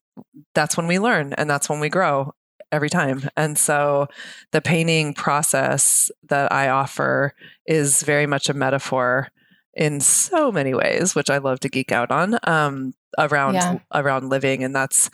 that's 0.56 0.78
when 0.78 0.88
we 0.88 1.00
learn 1.00 1.34
and 1.34 1.50
that's 1.50 1.70
when 1.70 1.82
we 1.82 1.90
grow 1.90 2.34
every 2.74 2.90
time. 2.90 3.30
And 3.38 3.58
so 3.58 4.08
the 4.52 4.62
painting 4.62 5.14
process 5.14 6.12
that 6.28 6.52
I 6.52 6.70
offer 6.70 7.34
is 7.66 8.02
very 8.04 8.26
much 8.26 8.50
a 8.50 8.54
metaphor 8.54 9.30
in 9.74 10.00
so 10.00 10.52
many 10.52 10.74
ways, 10.74 11.16
which 11.16 11.30
I 11.30 11.38
love 11.38 11.60
to 11.62 11.70
geek 11.70 11.92
out 11.92 12.12
on 12.12 12.38
um, 12.44 12.94
around 13.18 13.56
yeah. 13.56 13.80
around 13.94 14.30
living, 14.30 14.64
and 14.64 14.76
that's 14.76 15.10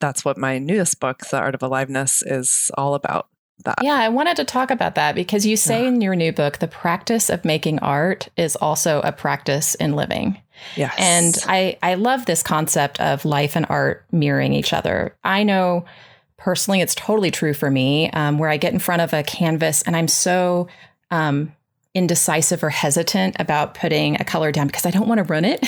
that's 0.00 0.24
what 0.24 0.38
my 0.38 0.58
newest 0.58 1.00
book, 1.00 1.20
The 1.30 1.38
Art 1.38 1.54
of 1.54 1.62
Aliveness, 1.62 2.22
is 2.22 2.70
all 2.76 2.94
about. 2.94 3.28
That. 3.64 3.78
Yeah, 3.82 3.94
I 3.94 4.08
wanted 4.08 4.36
to 4.38 4.44
talk 4.44 4.72
about 4.72 4.96
that 4.96 5.14
because 5.14 5.46
you 5.46 5.56
say 5.56 5.82
yeah. 5.82 5.88
in 5.88 6.00
your 6.00 6.16
new 6.16 6.32
book, 6.32 6.58
the 6.58 6.66
practice 6.66 7.30
of 7.30 7.44
making 7.44 7.78
art 7.78 8.28
is 8.36 8.56
also 8.56 9.00
a 9.02 9.12
practice 9.12 9.76
in 9.76 9.94
living. 9.94 10.38
Yes. 10.76 10.92
And 10.98 11.36
I, 11.46 11.78
I 11.80 11.94
love 11.94 12.26
this 12.26 12.42
concept 12.42 13.00
of 13.00 13.24
life 13.24 13.54
and 13.54 13.64
art 13.68 14.04
mirroring 14.10 14.52
each 14.52 14.72
other. 14.72 15.16
I 15.22 15.44
know 15.44 15.84
personally, 16.44 16.82
it's 16.82 16.94
totally 16.94 17.30
true 17.30 17.54
for 17.54 17.70
me, 17.70 18.10
um, 18.10 18.38
where 18.38 18.50
I 18.50 18.58
get 18.58 18.74
in 18.74 18.78
front 18.78 19.00
of 19.00 19.14
a 19.14 19.22
canvas 19.22 19.80
and 19.82 19.96
I'm 19.96 20.08
so 20.08 20.68
um, 21.10 21.54
indecisive 21.94 22.62
or 22.62 22.68
hesitant 22.68 23.36
about 23.40 23.72
putting 23.72 24.20
a 24.20 24.24
color 24.24 24.52
down 24.52 24.66
because 24.66 24.84
I 24.84 24.90
don't 24.90 25.08
want 25.08 25.18
to 25.18 25.24
run 25.24 25.46
it. 25.46 25.60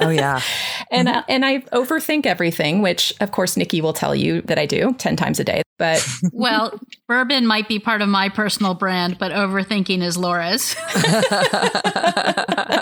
oh 0.00 0.10
yeah, 0.10 0.40
and 0.92 1.08
mm-hmm. 1.08 1.18
uh, 1.18 1.22
and 1.28 1.44
I 1.44 1.58
overthink 1.72 2.24
everything, 2.24 2.82
which 2.82 3.12
of 3.20 3.32
course 3.32 3.56
Nikki 3.56 3.80
will 3.80 3.92
tell 3.92 4.14
you 4.14 4.42
that 4.42 4.60
I 4.60 4.66
do 4.66 4.94
ten 4.94 5.16
times 5.16 5.40
a 5.40 5.44
day. 5.44 5.62
But 5.76 6.06
well, 6.32 6.78
bourbon 7.08 7.44
might 7.44 7.66
be 7.66 7.80
part 7.80 8.00
of 8.00 8.08
my 8.08 8.28
personal 8.28 8.74
brand, 8.74 9.18
but 9.18 9.32
overthinking 9.32 10.02
is 10.02 10.16
Laura's. 10.16 10.76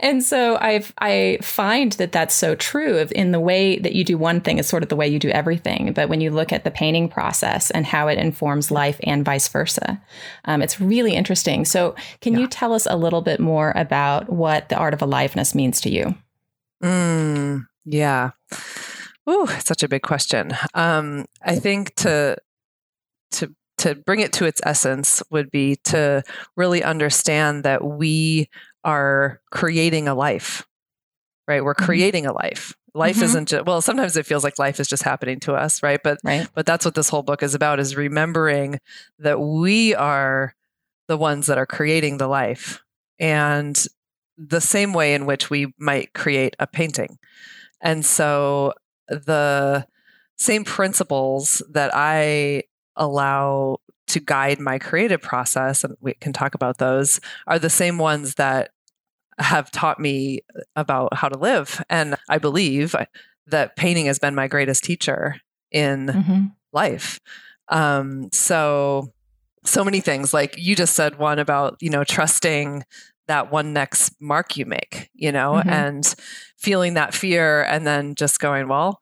and 0.00 0.22
so 0.22 0.56
I've 0.60 0.92
I 0.98 1.38
find 1.42 1.92
that 1.92 2.12
that's 2.12 2.34
so 2.34 2.54
true 2.54 3.06
in 3.14 3.32
the 3.32 3.40
way 3.40 3.78
that 3.78 3.94
you 3.94 4.04
do 4.04 4.18
one 4.18 4.40
thing 4.40 4.58
is 4.58 4.66
sort 4.66 4.82
of 4.82 4.88
the 4.88 4.96
way 4.96 5.08
you 5.08 5.18
do 5.18 5.30
everything. 5.30 5.92
But 5.92 6.08
when 6.08 6.20
you 6.20 6.30
look 6.30 6.52
at 6.52 6.64
the 6.64 6.70
painting 6.70 7.08
process 7.08 7.70
and 7.70 7.86
how 7.86 8.08
it 8.08 8.18
informs 8.18 8.70
life 8.70 8.98
and 9.02 9.24
vice 9.24 9.48
versa, 9.48 10.00
um, 10.44 10.62
it's 10.62 10.80
really 10.80 11.14
interesting. 11.14 11.64
So 11.64 11.94
can 12.20 12.34
yeah. 12.34 12.40
you 12.40 12.46
tell 12.46 12.72
us 12.72 12.86
a 12.88 12.96
little 12.96 13.22
bit 13.22 13.40
more 13.40 13.72
about 13.76 14.30
what 14.30 14.68
the 14.68 14.76
art 14.76 14.94
of 14.94 15.02
aliveness 15.02 15.54
means 15.54 15.80
to 15.82 15.90
you? 15.90 16.14
Mm, 16.82 17.66
yeah. 17.84 18.30
Ooh, 19.28 19.46
such 19.64 19.82
a 19.82 19.88
big 19.88 20.02
question. 20.02 20.52
Um, 20.74 21.26
I 21.42 21.56
think 21.56 21.94
to 21.96 22.36
to 23.32 23.54
to 23.78 23.94
bring 23.94 24.20
it 24.20 24.32
to 24.34 24.44
its 24.46 24.60
essence 24.64 25.22
would 25.30 25.50
be 25.50 25.76
to 25.84 26.22
really 26.56 26.82
understand 26.82 27.64
that 27.64 27.84
we 27.84 28.48
are 28.86 29.42
creating 29.50 30.06
a 30.08 30.14
life, 30.14 30.66
right? 31.46 31.62
We're 31.62 31.74
mm-hmm. 31.74 31.84
creating 31.84 32.26
a 32.26 32.32
life. 32.32 32.74
Life 32.94 33.16
mm-hmm. 33.16 33.24
isn't 33.24 33.48
just, 33.48 33.66
well, 33.66 33.82
sometimes 33.82 34.16
it 34.16 34.24
feels 34.24 34.44
like 34.44 34.58
life 34.58 34.80
is 34.80 34.88
just 34.88 35.02
happening 35.02 35.40
to 35.40 35.54
us, 35.54 35.82
right? 35.82 36.00
But, 36.02 36.18
right. 36.24 36.48
but 36.54 36.64
that's 36.64 36.84
what 36.84 36.94
this 36.94 37.10
whole 37.10 37.24
book 37.24 37.42
is 37.42 37.54
about 37.54 37.80
is 37.80 37.96
remembering 37.96 38.78
that 39.18 39.38
we 39.38 39.94
are 39.94 40.54
the 41.08 41.18
ones 41.18 41.48
that 41.48 41.58
are 41.58 41.66
creating 41.66 42.16
the 42.16 42.28
life. 42.28 42.80
And 43.18 43.76
the 44.38 44.60
same 44.60 44.92
way 44.92 45.14
in 45.14 45.26
which 45.26 45.50
we 45.50 45.74
might 45.78 46.12
create 46.12 46.54
a 46.58 46.66
painting. 46.66 47.18
And 47.80 48.04
so 48.04 48.72
the 49.08 49.86
same 50.38 50.64
principles 50.64 51.62
that 51.72 51.90
I 51.92 52.64
allow 52.94 53.78
to 54.08 54.20
guide 54.20 54.60
my 54.60 54.78
creative 54.78 55.20
process, 55.20 55.82
and 55.82 55.96
we 56.00 56.14
can 56.14 56.32
talk 56.32 56.54
about 56.54 56.78
those, 56.78 57.20
are 57.46 57.58
the 57.58 57.70
same 57.70 57.98
ones 57.98 58.34
that 58.34 58.70
have 59.38 59.70
taught 59.70 60.00
me 60.00 60.40
about 60.74 61.14
how 61.14 61.28
to 61.28 61.38
live. 61.38 61.82
And 61.88 62.16
I 62.28 62.38
believe 62.38 62.94
that 63.46 63.76
painting 63.76 64.06
has 64.06 64.18
been 64.18 64.34
my 64.34 64.48
greatest 64.48 64.84
teacher 64.84 65.40
in 65.70 66.06
mm-hmm. 66.06 66.44
life. 66.72 67.20
Um, 67.68 68.30
so, 68.32 69.12
so 69.64 69.84
many 69.84 70.00
things. 70.00 70.32
Like 70.32 70.56
you 70.56 70.74
just 70.74 70.94
said 70.94 71.18
one 71.18 71.38
about, 71.38 71.76
you 71.80 71.90
know, 71.90 72.04
trusting 72.04 72.84
that 73.28 73.50
one 73.50 73.72
next 73.72 74.14
mark 74.20 74.56
you 74.56 74.66
make, 74.66 75.10
you 75.14 75.32
know, 75.32 75.54
mm-hmm. 75.54 75.68
and 75.68 76.14
feeling 76.56 76.94
that 76.94 77.14
fear 77.14 77.62
and 77.64 77.86
then 77.86 78.14
just 78.14 78.38
going, 78.38 78.68
well, 78.68 79.00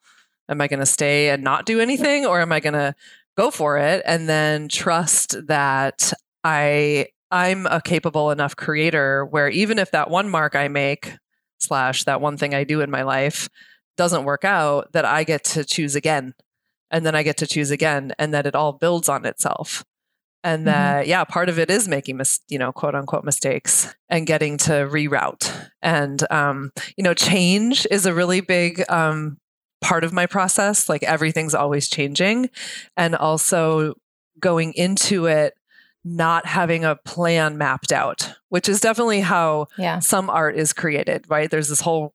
am 0.49 0.61
I 0.61 0.67
going 0.67 0.79
to 0.79 0.85
stay 0.85 1.29
and 1.29 1.43
not 1.43 1.65
do 1.65 1.79
anything 1.79 2.25
or 2.25 2.41
am 2.41 2.51
I 2.51 2.59
going 2.59 2.73
to 2.73 2.95
go 3.37 3.51
for 3.51 3.77
it 3.77 4.01
and 4.05 4.27
then 4.27 4.67
trust 4.67 5.35
that 5.47 6.11
I 6.43 7.07
I'm 7.31 7.65
a 7.65 7.81
capable 7.81 8.31
enough 8.31 8.55
creator 8.55 9.25
where 9.25 9.49
even 9.49 9.79
if 9.79 9.91
that 9.91 10.09
one 10.09 10.29
mark 10.29 10.55
I 10.55 10.67
make 10.67 11.13
slash 11.57 12.03
that 12.03 12.21
one 12.21 12.37
thing 12.37 12.53
I 12.53 12.63
do 12.63 12.81
in 12.81 12.91
my 12.91 13.01
life 13.03 13.49
doesn't 13.97 14.25
work 14.25 14.43
out, 14.43 14.91
that 14.93 15.05
I 15.05 15.23
get 15.23 15.43
to 15.45 15.63
choose 15.63 15.95
again. 15.95 16.33
And 16.91 17.05
then 17.05 17.15
I 17.15 17.23
get 17.23 17.37
to 17.37 17.47
choose 17.47 17.71
again 17.71 18.13
and 18.19 18.33
that 18.33 18.45
it 18.45 18.55
all 18.55 18.73
builds 18.73 19.09
on 19.09 19.25
itself. 19.25 19.83
And 20.43 20.59
mm-hmm. 20.59 20.65
that, 20.65 21.01
mm-hmm. 21.01 21.09
yeah, 21.09 21.23
part 21.23 21.49
of 21.49 21.57
it 21.57 21.71
is 21.71 21.87
making, 21.87 22.17
mis- 22.17 22.41
you 22.47 22.59
know, 22.59 22.71
quote 22.71 22.93
unquote 22.93 23.25
mistakes 23.25 23.93
and 24.09 24.27
getting 24.27 24.57
to 24.59 24.71
reroute. 24.71 25.51
And, 25.81 26.23
um, 26.31 26.71
you 26.95 27.03
know, 27.03 27.13
change 27.13 27.87
is 27.89 28.05
a 28.05 28.13
really 28.13 28.41
big 28.41 28.83
um, 28.89 29.37
part 29.81 30.03
of 30.03 30.13
my 30.13 30.27
process. 30.27 30.87
Like 30.87 31.03
everything's 31.03 31.55
always 31.55 31.89
changing. 31.89 32.49
And 32.95 33.15
also 33.15 33.95
going 34.39 34.73
into 34.73 35.25
it 35.25 35.55
not 36.05 36.45
having 36.45 36.85
a 36.85 36.95
plan 36.95 37.57
mapped 37.57 37.91
out, 37.91 38.31
which 38.49 38.69
is 38.69 38.79
definitely 38.79 39.21
how 39.21 39.65
yeah. 39.77 39.99
some 39.99 40.29
art 40.29 40.55
is 40.55 40.71
created, 40.71 41.25
right? 41.27 41.49
There's 41.49 41.67
this 41.67 41.81
whole 41.81 42.13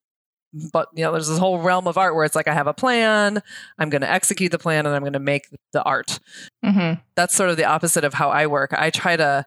but 0.73 0.89
you 0.93 1.03
know 1.03 1.11
there's 1.11 1.27
this 1.27 1.37
whole 1.37 1.59
realm 1.59 1.87
of 1.87 1.97
art 1.97 2.13
where 2.13 2.25
it's 2.25 2.35
like 2.35 2.49
i 2.49 2.53
have 2.53 2.67
a 2.67 2.73
plan 2.73 3.41
i'm 3.79 3.89
going 3.89 4.01
to 4.01 4.11
execute 4.11 4.51
the 4.51 4.59
plan 4.59 4.85
and 4.85 4.93
i'm 4.93 5.01
going 5.01 5.13
to 5.13 5.19
make 5.19 5.47
the 5.71 5.81
art 5.83 6.19
mm-hmm. 6.63 6.99
that's 7.15 7.33
sort 7.33 7.49
of 7.49 7.55
the 7.55 7.63
opposite 7.63 8.03
of 8.03 8.13
how 8.13 8.29
i 8.29 8.45
work 8.45 8.73
i 8.73 8.89
try 8.89 9.15
to 9.15 9.45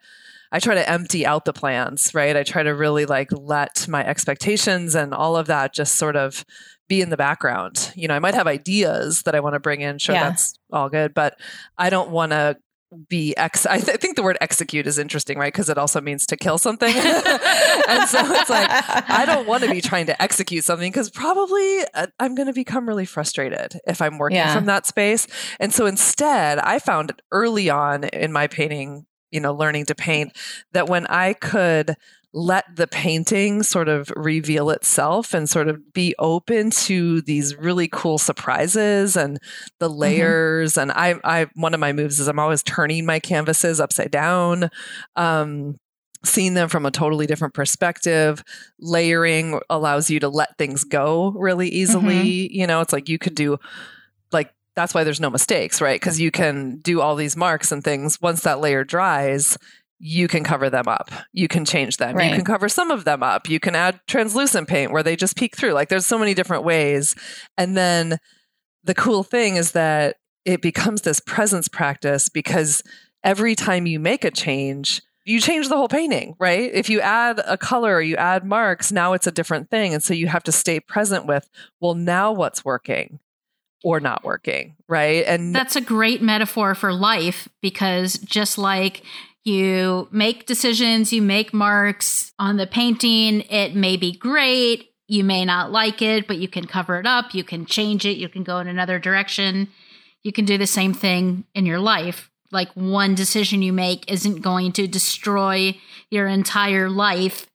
i 0.50 0.58
try 0.58 0.74
to 0.74 0.88
empty 0.88 1.26
out 1.26 1.44
the 1.44 1.52
plans 1.52 2.14
right 2.14 2.36
i 2.36 2.42
try 2.42 2.62
to 2.62 2.74
really 2.74 3.04
like 3.04 3.28
let 3.32 3.86
my 3.86 4.02
expectations 4.02 4.94
and 4.94 5.12
all 5.12 5.36
of 5.36 5.46
that 5.46 5.74
just 5.74 5.96
sort 5.96 6.16
of 6.16 6.42
be 6.88 7.02
in 7.02 7.10
the 7.10 7.18
background 7.18 7.92
you 7.94 8.08
know 8.08 8.14
i 8.14 8.18
might 8.18 8.34
have 8.34 8.46
ideas 8.46 9.24
that 9.24 9.34
i 9.34 9.40
want 9.40 9.52
to 9.52 9.60
bring 9.60 9.82
in 9.82 9.98
sure 9.98 10.14
yeah. 10.14 10.30
that's 10.30 10.58
all 10.72 10.88
good 10.88 11.12
but 11.12 11.38
i 11.76 11.90
don't 11.90 12.08
want 12.08 12.32
to 12.32 12.56
be 13.08 13.36
ex 13.36 13.66
I, 13.66 13.78
th- 13.78 13.90
I, 13.90 13.96
think 13.96 14.16
the 14.16 14.22
word 14.22 14.38
execute 14.40 14.86
is 14.86 14.98
interesting 14.98 15.38
right? 15.38 15.52
Because 15.52 15.68
it 15.68 15.78
also 15.78 16.00
means 16.00 16.26
to 16.26 16.36
kill 16.36 16.58
something. 16.58 16.94
And 17.86 18.08
so 18.08 18.18
it's 18.32 18.48
like 18.48 18.68
i 19.10 19.24
don't 19.26 19.46
want 19.46 19.62
to 19.64 19.70
be 19.70 19.80
trying 19.80 20.06
to 20.06 20.22
execute 20.22 20.64
something 20.64 20.90
because 20.90 21.10
probably 21.10 21.80
uh, 21.92 22.06
i'm 22.18 22.34
going 22.34 22.46
to 22.46 22.52
become 22.52 22.88
really 22.88 23.04
frustrated 23.04 23.78
if 23.86 24.00
i'm 24.00 24.16
working 24.16 24.36
yeah. 24.36 24.54
from 24.54 24.66
that 24.66 24.86
space. 24.86 25.26
And 25.60 25.74
so 25.74 25.86
instead 25.86 26.58
i 26.60 26.78
found 26.78 27.20
early 27.30 27.68
on 27.68 28.04
in 28.04 28.32
my 28.32 28.46
painting 28.46 29.06
you 29.34 29.40
know, 29.40 29.52
learning 29.52 29.84
to 29.86 29.94
paint, 29.96 30.32
that 30.72 30.88
when 30.88 31.06
I 31.08 31.32
could 31.32 31.96
let 32.34 32.64
the 32.74 32.88
painting 32.88 33.62
sort 33.62 33.88
of 33.88 34.12
reveal 34.16 34.68
itself 34.70 35.32
and 35.32 35.48
sort 35.48 35.68
of 35.68 35.92
be 35.92 36.16
open 36.18 36.70
to 36.70 37.22
these 37.22 37.56
really 37.56 37.88
cool 37.88 38.18
surprises 38.18 39.16
and 39.16 39.38
the 39.78 39.88
mm-hmm. 39.88 39.98
layers. 39.98 40.72
Mm-hmm. 40.72 40.90
And 40.90 40.92
I, 40.92 41.14
I, 41.22 41.46
one 41.54 41.74
of 41.74 41.80
my 41.80 41.92
moves 41.92 42.18
is 42.18 42.26
I'm 42.26 42.40
always 42.40 42.64
turning 42.64 43.06
my 43.06 43.20
canvases 43.20 43.80
upside 43.80 44.10
down. 44.10 44.68
Um, 45.14 45.78
seeing 46.24 46.54
them 46.54 46.70
from 46.70 46.86
a 46.86 46.90
totally 46.90 47.26
different 47.26 47.54
perspective. 47.54 48.42
Layering 48.80 49.60
allows 49.70 50.10
you 50.10 50.18
to 50.20 50.28
let 50.28 50.58
things 50.58 50.82
go 50.82 51.30
really 51.36 51.68
easily. 51.68 52.48
Mm-hmm. 52.48 52.54
You 52.58 52.66
know, 52.66 52.80
it's 52.80 52.92
like 52.92 53.08
you 53.08 53.18
could 53.18 53.34
do 53.34 53.58
like 54.32 54.52
that's 54.74 54.94
why 54.94 55.04
there's 55.04 55.20
no 55.20 55.30
mistakes, 55.30 55.80
right? 55.80 56.00
Because 56.00 56.18
you 56.18 56.30
can 56.30 56.78
do 56.78 57.00
all 57.00 57.14
these 57.14 57.36
marks 57.36 57.70
and 57.70 57.84
things. 57.84 58.20
Once 58.20 58.40
that 58.42 58.60
layer 58.60 58.84
dries, 58.84 59.56
you 60.06 60.28
can 60.28 60.44
cover 60.44 60.68
them 60.68 60.86
up. 60.86 61.10
You 61.32 61.48
can 61.48 61.64
change 61.64 61.96
them. 61.96 62.14
Right. 62.14 62.28
You 62.28 62.36
can 62.36 62.44
cover 62.44 62.68
some 62.68 62.90
of 62.90 63.06
them 63.06 63.22
up. 63.22 63.48
You 63.48 63.58
can 63.58 63.74
add 63.74 64.00
translucent 64.06 64.68
paint 64.68 64.92
where 64.92 65.02
they 65.02 65.16
just 65.16 65.34
peek 65.34 65.56
through. 65.56 65.72
Like 65.72 65.88
there's 65.88 66.04
so 66.04 66.18
many 66.18 66.34
different 66.34 66.62
ways. 66.62 67.14
And 67.56 67.74
then 67.74 68.18
the 68.82 68.94
cool 68.94 69.22
thing 69.22 69.56
is 69.56 69.72
that 69.72 70.16
it 70.44 70.60
becomes 70.60 71.00
this 71.00 71.20
presence 71.20 71.68
practice 71.68 72.28
because 72.28 72.82
every 73.24 73.54
time 73.54 73.86
you 73.86 73.98
make 73.98 74.26
a 74.26 74.30
change, 74.30 75.00
you 75.24 75.40
change 75.40 75.70
the 75.70 75.76
whole 75.78 75.88
painting, 75.88 76.36
right? 76.38 76.70
If 76.74 76.90
you 76.90 77.00
add 77.00 77.40
a 77.46 77.56
color 77.56 77.94
or 77.94 78.02
you 78.02 78.16
add 78.16 78.44
marks, 78.44 78.92
now 78.92 79.14
it's 79.14 79.26
a 79.26 79.32
different 79.32 79.70
thing. 79.70 79.94
And 79.94 80.02
so 80.02 80.12
you 80.12 80.26
have 80.26 80.42
to 80.42 80.52
stay 80.52 80.80
present 80.80 81.24
with, 81.24 81.48
well, 81.80 81.94
now 81.94 82.30
what's 82.30 82.62
working 82.62 83.20
or 83.82 84.00
not 84.00 84.22
working, 84.22 84.76
right? 84.86 85.24
And 85.26 85.54
that's 85.54 85.76
a 85.76 85.80
great 85.80 86.20
metaphor 86.20 86.74
for 86.74 86.92
life 86.92 87.48
because 87.62 88.18
just 88.18 88.58
like 88.58 89.02
you 89.44 90.08
make 90.10 90.46
decisions, 90.46 91.12
you 91.12 91.22
make 91.22 91.52
marks 91.52 92.32
on 92.38 92.56
the 92.56 92.66
painting, 92.66 93.42
it 93.42 93.74
may 93.74 93.96
be 93.96 94.12
great. 94.12 94.90
You 95.06 95.22
may 95.22 95.44
not 95.44 95.70
like 95.70 96.00
it, 96.00 96.26
but 96.26 96.38
you 96.38 96.48
can 96.48 96.66
cover 96.66 96.98
it 96.98 97.06
up. 97.06 97.34
You 97.34 97.44
can 97.44 97.66
change 97.66 98.06
it. 98.06 98.16
You 98.16 98.28
can 98.28 98.42
go 98.42 98.58
in 98.58 98.68
another 98.68 98.98
direction. 98.98 99.68
You 100.22 100.32
can 100.32 100.46
do 100.46 100.56
the 100.56 100.66
same 100.66 100.94
thing 100.94 101.44
in 101.54 101.66
your 101.66 101.78
life, 101.78 102.30
like 102.50 102.72
one 102.72 103.14
decision 103.14 103.60
you 103.60 103.74
make 103.74 104.10
isn't 104.10 104.40
going 104.40 104.72
to 104.72 104.88
destroy 104.88 105.76
your 106.10 106.26
entire 106.26 106.88
life. 106.88 107.46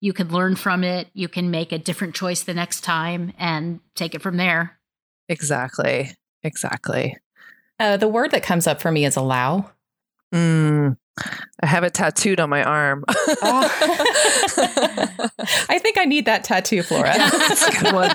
You 0.00 0.12
can 0.12 0.28
learn 0.28 0.56
from 0.56 0.82
it. 0.82 1.08
You 1.14 1.28
can 1.28 1.50
make 1.52 1.70
a 1.70 1.78
different 1.78 2.16
choice 2.16 2.42
the 2.42 2.54
next 2.54 2.80
time 2.80 3.32
and 3.38 3.78
take 3.94 4.16
it 4.16 4.22
from 4.22 4.36
there. 4.36 4.78
Exactly. 5.28 6.10
Exactly. 6.42 7.16
Uh, 7.78 7.96
the 7.96 8.08
word 8.08 8.32
that 8.32 8.42
comes 8.42 8.66
up 8.66 8.80
for 8.80 8.90
me 8.90 9.04
is 9.04 9.16
allow. 9.16 9.70
Mm, 10.34 10.96
I 11.62 11.66
have 11.66 11.84
it 11.84 11.94
tattooed 11.94 12.40
on 12.40 12.50
my 12.50 12.62
arm. 12.62 13.04
oh. 13.08 13.72
I 15.68 15.78
think 15.78 15.98
I 15.98 16.04
need 16.04 16.26
that 16.26 16.44
tattoo, 16.44 16.82
Flora. 16.82 17.14
Yeah, 17.16 17.30
that's 17.30 17.66
a 17.66 17.82
good 17.82 17.94
one. 17.94 18.14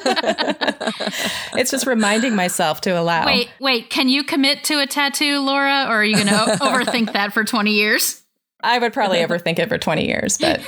it's 1.60 1.72
just 1.72 1.88
reminding 1.88 2.36
myself 2.36 2.81
to 2.81 3.00
allow. 3.00 3.25
Wait, 3.25 3.50
wait. 3.60 3.89
Can 3.89 4.10
you 4.10 4.24
commit 4.24 4.63
to 4.65 4.79
a 4.79 4.86
tattoo, 4.86 5.39
Laura, 5.39 5.86
or 5.88 5.96
are 5.96 6.05
you 6.05 6.15
going 6.15 6.27
to 6.27 6.58
overthink 6.62 7.13
that 7.13 7.34
for 7.34 7.43
20 7.43 7.72
years? 7.72 8.22
I 8.63 8.77
would 8.77 8.93
probably 8.93 9.17
overthink 9.17 9.58
it 9.58 9.70
for 9.70 9.79
20 9.79 10.05
years, 10.05 10.38
but 10.38 10.62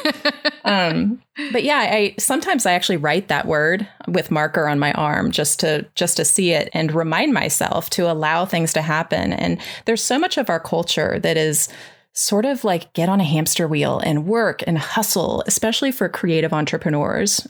um 0.66 1.22
but 1.52 1.64
yeah, 1.64 1.78
I 1.92 2.16
sometimes 2.18 2.66
I 2.66 2.74
actually 2.74 2.98
write 2.98 3.28
that 3.28 3.46
word 3.46 3.88
with 4.08 4.32
marker 4.32 4.68
on 4.68 4.80
my 4.80 4.94
arm 4.94 5.30
just 5.30 5.60
to 5.60 5.86
just 5.94 6.18
to 6.18 6.26
see 6.26 6.54
it 6.54 6.70
and 6.74 6.92
remind 6.92 7.34
myself 7.34 7.92
to 7.92 8.12
allow 8.12 8.46
things 8.46 8.74
to 8.74 8.82
happen. 8.82 9.32
And 9.32 9.60
there's 9.86 10.04
so 10.04 10.18
much 10.18 10.40
of 10.40 10.50
our 10.50 10.60
culture 10.60 11.20
that 11.20 11.38
is 11.38 11.70
sort 12.14 12.46
of 12.46 12.64
like 12.64 12.94
get 12.94 13.10
on 13.10 13.20
a 13.20 13.26
hamster 13.26 13.68
wheel 13.68 14.00
and 14.00 14.26
work 14.26 14.64
and 14.66 14.78
hustle, 14.78 15.44
especially 15.48 15.92
for 15.92 16.08
creative 16.08 16.54
entrepreneurs. 16.54 17.46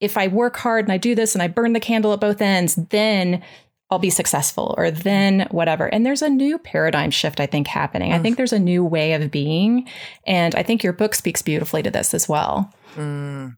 If 0.00 0.16
I 0.16 0.28
work 0.28 0.56
hard 0.56 0.86
and 0.86 0.92
I 0.92 0.96
do 0.96 1.14
this 1.14 1.34
and 1.34 1.42
I 1.42 1.48
burn 1.48 1.72
the 1.72 1.80
candle 1.80 2.12
at 2.12 2.20
both 2.20 2.40
ends, 2.40 2.76
then 2.76 3.42
I'll 3.90 3.98
be 3.98 4.10
successful 4.10 4.74
or 4.76 4.90
then 4.90 5.48
whatever. 5.50 5.86
And 5.86 6.04
there's 6.04 6.22
a 6.22 6.28
new 6.28 6.58
paradigm 6.58 7.10
shift, 7.10 7.40
I 7.40 7.46
think, 7.46 7.66
happening. 7.66 8.12
Mm. 8.12 8.14
I 8.14 8.18
think 8.20 8.36
there's 8.36 8.52
a 8.52 8.58
new 8.58 8.84
way 8.84 9.14
of 9.14 9.30
being. 9.30 9.88
And 10.26 10.54
I 10.54 10.62
think 10.62 10.82
your 10.82 10.92
book 10.92 11.14
speaks 11.14 11.42
beautifully 11.42 11.82
to 11.82 11.90
this 11.90 12.12
as 12.12 12.28
well. 12.28 12.72
Mm. 12.94 13.56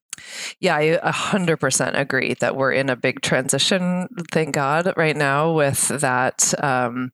Yeah, 0.61 0.77
I 0.77 1.01
100% 1.03 1.99
agree 1.99 2.35
that 2.35 2.57
we're 2.57 2.73
in 2.73 2.91
a 2.91 2.97
big 2.97 3.23
transition, 3.23 4.09
thank 4.31 4.55
God, 4.55 4.93
right 4.97 5.17
now 5.17 5.53
with 5.53 5.89
that. 5.89 6.53
Um, 6.63 7.11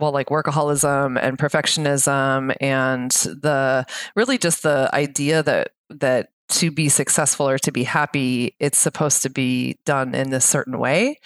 well 0.00 0.12
like 0.12 0.28
workaholism 0.28 1.18
and 1.20 1.38
perfectionism 1.38 2.54
and 2.60 3.10
the 3.10 3.84
really 4.16 4.38
just 4.38 4.62
the 4.62 4.88
idea 4.92 5.42
that 5.42 5.70
that 5.90 6.30
to 6.48 6.70
be 6.70 6.88
successful 6.88 7.48
or 7.48 7.58
to 7.58 7.70
be 7.70 7.84
happy 7.84 8.54
it's 8.58 8.78
supposed 8.78 9.22
to 9.22 9.30
be 9.30 9.78
done 9.84 10.14
in 10.14 10.30
this 10.30 10.44
certain 10.44 10.78
way 10.78 11.16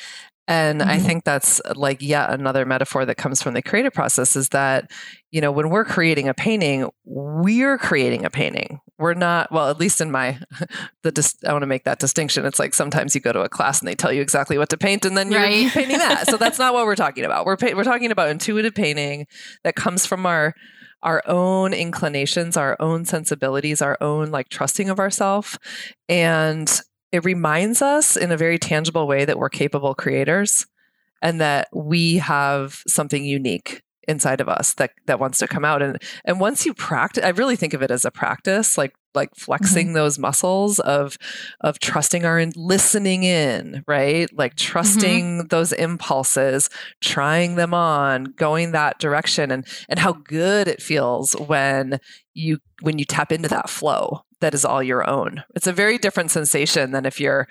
and 0.46 0.80
mm-hmm. 0.80 0.90
I 0.90 0.98
think 0.98 1.24
that's 1.24 1.60
like 1.74 2.02
yet 2.02 2.30
another 2.30 2.66
metaphor 2.66 3.06
that 3.06 3.16
comes 3.16 3.42
from 3.42 3.54
the 3.54 3.62
creative 3.62 3.94
process 3.94 4.36
is 4.36 4.50
that, 4.50 4.90
you 5.30 5.40
know, 5.40 5.50
when 5.50 5.70
we're 5.70 5.86
creating 5.86 6.28
a 6.28 6.34
painting, 6.34 6.88
we're 7.04 7.78
creating 7.78 8.24
a 8.24 8.30
painting. 8.30 8.80
We're 8.98 9.14
not, 9.14 9.50
well, 9.50 9.68
at 9.68 9.78
least 9.78 10.00
in 10.00 10.10
my, 10.10 10.38
the, 11.02 11.10
dis, 11.10 11.36
I 11.46 11.52
want 11.52 11.62
to 11.62 11.66
make 11.66 11.84
that 11.84 11.98
distinction. 11.98 12.44
It's 12.46 12.58
like 12.58 12.74
sometimes 12.74 13.14
you 13.14 13.20
go 13.20 13.32
to 13.32 13.42
a 13.42 13.48
class 13.48 13.80
and 13.80 13.88
they 13.88 13.94
tell 13.94 14.12
you 14.12 14.22
exactly 14.22 14.56
what 14.56 14.68
to 14.70 14.76
paint 14.76 15.04
and 15.04 15.16
then 15.16 15.32
you're 15.32 15.40
right. 15.40 15.70
painting 15.70 15.98
that. 15.98 16.28
So 16.28 16.36
that's 16.36 16.58
not 16.58 16.74
what 16.74 16.86
we're 16.86 16.94
talking 16.94 17.24
about. 17.24 17.44
We're, 17.44 17.56
we're 17.60 17.84
talking 17.84 18.10
about 18.10 18.28
intuitive 18.28 18.74
painting 18.74 19.26
that 19.64 19.74
comes 19.74 20.06
from 20.06 20.26
our, 20.26 20.54
our 21.02 21.22
own 21.26 21.74
inclinations, 21.74 22.56
our 22.56 22.76
own 22.80 23.04
sensibilities, 23.04 23.82
our 23.82 23.98
own 24.00 24.30
like 24.30 24.48
trusting 24.48 24.88
of 24.88 25.00
ourselves. 25.00 25.58
And 26.08 26.70
it 27.12 27.24
reminds 27.24 27.82
us 27.82 28.16
in 28.16 28.32
a 28.32 28.36
very 28.36 28.58
tangible 28.58 29.06
way 29.06 29.24
that 29.24 29.38
we're 29.38 29.48
capable 29.48 29.94
creators 29.94 30.66
and 31.22 31.40
that 31.40 31.68
we 31.72 32.16
have 32.16 32.82
something 32.86 33.24
unique 33.24 33.82
inside 34.08 34.40
of 34.40 34.48
us 34.48 34.74
that 34.74 34.90
that 35.06 35.20
wants 35.20 35.38
to 35.38 35.48
come 35.48 35.64
out 35.64 35.82
and 35.82 36.00
and 36.24 36.40
once 36.40 36.66
you 36.66 36.74
practice 36.74 37.24
i 37.24 37.30
really 37.30 37.56
think 37.56 37.74
of 37.74 37.82
it 37.82 37.90
as 37.90 38.04
a 38.04 38.10
practice 38.10 38.76
like 38.78 38.94
like 39.14 39.30
flexing 39.36 39.88
mm-hmm. 39.88 39.94
those 39.94 40.18
muscles 40.18 40.80
of 40.80 41.16
of 41.60 41.78
trusting 41.78 42.24
our 42.24 42.38
in, 42.38 42.52
listening 42.56 43.22
in 43.22 43.84
right 43.86 44.28
like 44.36 44.56
mm-hmm. 44.56 44.72
trusting 44.72 45.38
mm-hmm. 45.38 45.46
those 45.48 45.72
impulses 45.72 46.68
trying 47.00 47.54
them 47.54 47.72
on 47.72 48.24
going 48.24 48.72
that 48.72 48.98
direction 48.98 49.50
and 49.50 49.66
and 49.88 49.98
how 49.98 50.12
good 50.12 50.66
it 50.66 50.82
feels 50.82 51.34
when 51.34 51.98
you 52.34 52.58
when 52.82 52.98
you 52.98 53.04
tap 53.04 53.30
into 53.30 53.48
that 53.48 53.70
flow 53.70 54.24
that 54.44 54.54
is 54.54 54.64
all 54.64 54.82
your 54.82 55.08
own. 55.08 55.42
It's 55.54 55.66
a 55.66 55.72
very 55.72 55.96
different 55.96 56.30
sensation 56.30 56.90
than 56.92 57.06
if 57.06 57.18
you're 57.18 57.48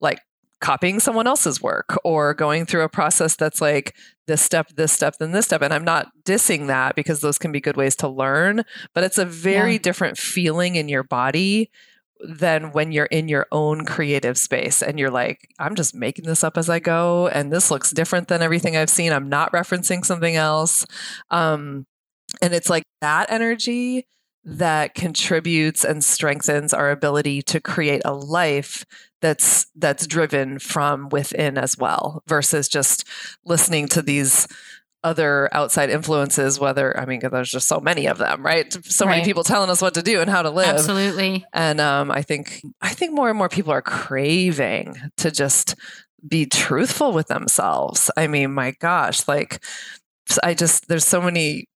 like 0.00 0.20
copying 0.60 1.00
someone 1.00 1.26
else's 1.26 1.60
work 1.60 1.98
or 2.04 2.34
going 2.34 2.66
through 2.66 2.82
a 2.82 2.88
process 2.88 3.36
that's 3.36 3.60
like 3.60 3.94
this 4.26 4.42
step, 4.42 4.68
this 4.76 4.92
step, 4.92 5.16
then 5.18 5.32
this 5.32 5.46
step. 5.46 5.62
And 5.62 5.72
I'm 5.72 5.84
not 5.84 6.08
dissing 6.24 6.66
that 6.68 6.96
because 6.96 7.20
those 7.20 7.38
can 7.38 7.52
be 7.52 7.60
good 7.60 7.76
ways 7.76 7.96
to 7.96 8.08
learn, 8.08 8.62
but 8.94 9.04
it's 9.04 9.18
a 9.18 9.24
very 9.24 9.74
yeah. 9.74 9.78
different 9.78 10.18
feeling 10.18 10.76
in 10.76 10.88
your 10.88 11.02
body 11.02 11.70
than 12.20 12.72
when 12.72 12.92
you're 12.92 13.06
in 13.06 13.28
your 13.28 13.46
own 13.52 13.84
creative 13.84 14.38
space 14.38 14.82
and 14.82 14.98
you're 14.98 15.10
like, 15.10 15.48
I'm 15.58 15.74
just 15.74 15.94
making 15.94 16.24
this 16.24 16.42
up 16.42 16.56
as 16.56 16.70
I 16.70 16.78
go. 16.78 17.28
And 17.28 17.52
this 17.52 17.70
looks 17.70 17.90
different 17.90 18.28
than 18.28 18.42
everything 18.42 18.76
I've 18.76 18.90
seen. 18.90 19.12
I'm 19.12 19.28
not 19.28 19.52
referencing 19.52 20.04
something 20.04 20.34
else. 20.34 20.86
Um, 21.30 21.86
and 22.40 22.54
it's 22.54 22.70
like 22.70 22.84
that 23.00 23.30
energy 23.30 24.06
that 24.44 24.94
contributes 24.94 25.84
and 25.84 26.02
strengthens 26.02 26.72
our 26.72 26.90
ability 26.90 27.42
to 27.42 27.60
create 27.60 28.02
a 28.04 28.14
life 28.14 28.84
that's 29.20 29.66
that's 29.74 30.06
driven 30.06 30.58
from 30.58 31.08
within 31.08 31.58
as 31.58 31.76
well 31.78 32.22
versus 32.26 32.68
just 32.68 33.04
listening 33.44 33.88
to 33.88 34.02
these 34.02 34.46
other 35.04 35.48
outside 35.52 35.88
influences 35.88 36.58
whether 36.58 36.98
i 36.98 37.06
mean 37.06 37.20
there's 37.20 37.50
just 37.50 37.68
so 37.68 37.78
many 37.78 38.06
of 38.06 38.18
them 38.18 38.44
right? 38.44 38.72
So 38.84 39.06
right. 39.06 39.12
many 39.12 39.24
people 39.24 39.44
telling 39.44 39.70
us 39.70 39.80
what 39.80 39.94
to 39.94 40.02
do 40.02 40.20
and 40.20 40.28
how 40.28 40.42
to 40.42 40.50
live. 40.50 40.66
Absolutely. 40.66 41.44
And 41.52 41.80
um, 41.80 42.10
i 42.10 42.22
think 42.22 42.62
i 42.80 42.88
think 42.90 43.12
more 43.12 43.28
and 43.28 43.38
more 43.38 43.48
people 43.48 43.72
are 43.72 43.82
craving 43.82 44.96
to 45.18 45.30
just 45.30 45.76
be 46.26 46.46
truthful 46.46 47.12
with 47.12 47.28
themselves. 47.28 48.10
I 48.16 48.26
mean 48.26 48.52
my 48.52 48.72
gosh 48.72 49.28
like 49.28 49.62
I 50.42 50.54
just 50.54 50.88
there's 50.88 51.06
so 51.06 51.20
many 51.20 51.68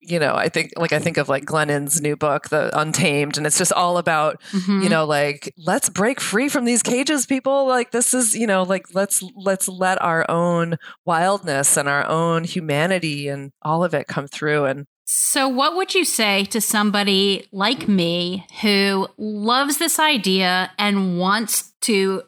you 0.00 0.18
know, 0.18 0.34
I 0.34 0.48
think 0.48 0.72
like 0.76 0.92
I 0.92 0.98
think 0.98 1.16
of 1.16 1.28
like 1.28 1.44
Glennon's 1.44 2.00
new 2.00 2.16
book, 2.16 2.48
The 2.48 2.70
Untamed, 2.78 3.36
and 3.36 3.46
it's 3.46 3.58
just 3.58 3.72
all 3.72 3.98
about, 3.98 4.40
mm-hmm. 4.52 4.82
you 4.82 4.88
know, 4.88 5.04
like 5.04 5.52
let's 5.58 5.88
break 5.88 6.20
free 6.20 6.48
from 6.48 6.64
these 6.64 6.82
cages, 6.82 7.26
people. 7.26 7.66
Like 7.66 7.90
this 7.90 8.14
is, 8.14 8.34
you 8.34 8.46
know, 8.46 8.62
like 8.62 8.94
let's 8.94 9.22
let's 9.36 9.68
let 9.68 10.00
our 10.00 10.28
own 10.30 10.76
wildness 11.04 11.76
and 11.76 11.88
our 11.88 12.06
own 12.06 12.44
humanity 12.44 13.28
and 13.28 13.52
all 13.62 13.84
of 13.84 13.94
it 13.94 14.06
come 14.06 14.26
through 14.26 14.64
and 14.64 14.86
so, 15.12 15.48
what 15.48 15.74
would 15.74 15.92
you 15.92 16.04
say 16.04 16.44
to 16.44 16.60
somebody 16.60 17.48
like 17.50 17.88
me 17.88 18.46
who 18.62 19.08
loves 19.18 19.78
this 19.78 19.98
idea 19.98 20.70
and 20.78 21.18
wants 21.18 21.72
to 21.80 22.22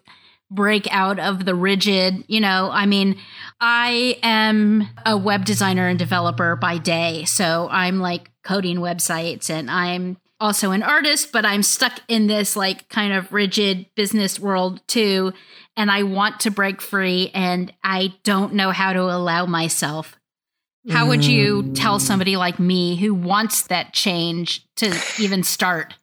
break 0.54 0.86
out 0.90 1.18
of 1.18 1.44
the 1.44 1.54
rigid, 1.54 2.24
you 2.28 2.40
know, 2.40 2.70
I 2.72 2.86
mean, 2.86 3.16
I 3.60 4.18
am 4.22 4.88
a 5.06 5.16
web 5.16 5.44
designer 5.44 5.88
and 5.88 5.98
developer 5.98 6.56
by 6.56 6.78
day. 6.78 7.24
So 7.24 7.68
I'm 7.70 8.00
like 8.00 8.30
coding 8.44 8.78
websites 8.78 9.50
and 9.50 9.70
I'm 9.70 10.18
also 10.40 10.72
an 10.72 10.82
artist, 10.82 11.32
but 11.32 11.44
I'm 11.44 11.62
stuck 11.62 12.00
in 12.08 12.26
this 12.26 12.56
like 12.56 12.88
kind 12.88 13.12
of 13.12 13.32
rigid 13.32 13.86
business 13.94 14.38
world 14.38 14.80
too. 14.88 15.32
And 15.76 15.90
I 15.90 16.02
want 16.02 16.40
to 16.40 16.50
break 16.50 16.82
free 16.82 17.30
and 17.32 17.72
I 17.82 18.14
don't 18.24 18.54
know 18.54 18.70
how 18.72 18.92
to 18.92 19.02
allow 19.02 19.46
myself. 19.46 20.16
How 20.90 21.06
would 21.06 21.24
you 21.24 21.72
tell 21.74 22.00
somebody 22.00 22.36
like 22.36 22.58
me 22.58 22.96
who 22.96 23.14
wants 23.14 23.62
that 23.68 23.92
change 23.92 24.66
to 24.76 24.92
even 25.20 25.44
start? 25.44 25.94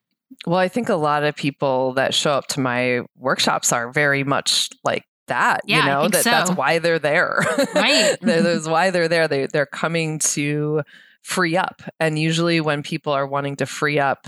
Well, 0.50 0.58
I 0.58 0.68
think 0.68 0.90
a 0.90 0.96
lot 0.96 1.24
of 1.24 1.36
people 1.36 1.94
that 1.94 2.16
show 2.16 2.32
up 2.32 2.48
to 2.48 2.60
my 2.60 3.02
workshops 3.16 3.72
are 3.72 3.92
very 3.92 4.24
much 4.24 4.72
like 4.84 5.04
that. 5.28 5.62
Yeah, 5.66 5.78
you 5.78 5.86
know, 5.86 6.02
think 6.02 6.14
that 6.14 6.24
that's 6.24 6.50
why 6.50 6.80
they're 6.80 6.98
there. 6.98 7.38
Right. 7.76 8.18
That- 8.22 8.44
that's 8.44 8.68
why 8.68 8.90
they're 8.90 9.08
there. 9.08 9.28
They 9.28 9.46
they're 9.46 9.68
coming 9.68 10.18
to 10.34 10.82
free 11.22 11.56
up. 11.56 11.84
And 12.00 12.18
usually 12.18 12.62
when 12.62 12.82
people 12.82 13.14
are 13.14 13.28
wanting 13.28 13.58
to 13.58 13.68
free 13.68 14.00
up 14.00 14.26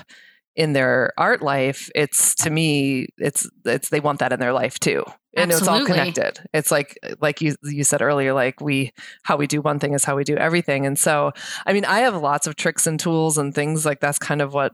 in 0.55 0.73
their 0.73 1.11
art 1.17 1.41
life, 1.41 1.89
it's 1.95 2.35
to 2.35 2.51
me, 2.51 3.07
it's 3.17 3.49
it's 3.65 3.89
they 3.89 3.99
want 3.99 4.19
that 4.19 4.31
in 4.31 4.39
their 4.39 4.53
life 4.53 4.79
too. 4.79 5.03
And 5.35 5.49
it's 5.49 5.67
all 5.67 5.79
connected. 5.87 6.39
It's 6.53 6.69
like 6.69 6.99
like 7.19 7.41
you 7.41 7.55
you 7.63 7.83
said 7.83 8.03
earlier, 8.03 8.33
like 8.33 8.61
we 8.61 8.91
how 9.23 9.37
we 9.37 9.47
do 9.47 9.59
one 9.59 9.79
thing 9.79 9.95
is 9.95 10.03
how 10.03 10.15
we 10.15 10.23
do 10.23 10.35
everything. 10.37 10.85
And 10.85 10.99
so 10.99 11.31
I 11.65 11.73
mean, 11.73 11.85
I 11.85 12.01
have 12.01 12.15
lots 12.15 12.45
of 12.45 12.57
tricks 12.57 12.85
and 12.85 12.99
tools 12.99 13.39
and 13.39 13.55
things 13.55 13.87
like 13.87 14.01
that's 14.01 14.19
kind 14.19 14.43
of 14.43 14.53
what 14.53 14.73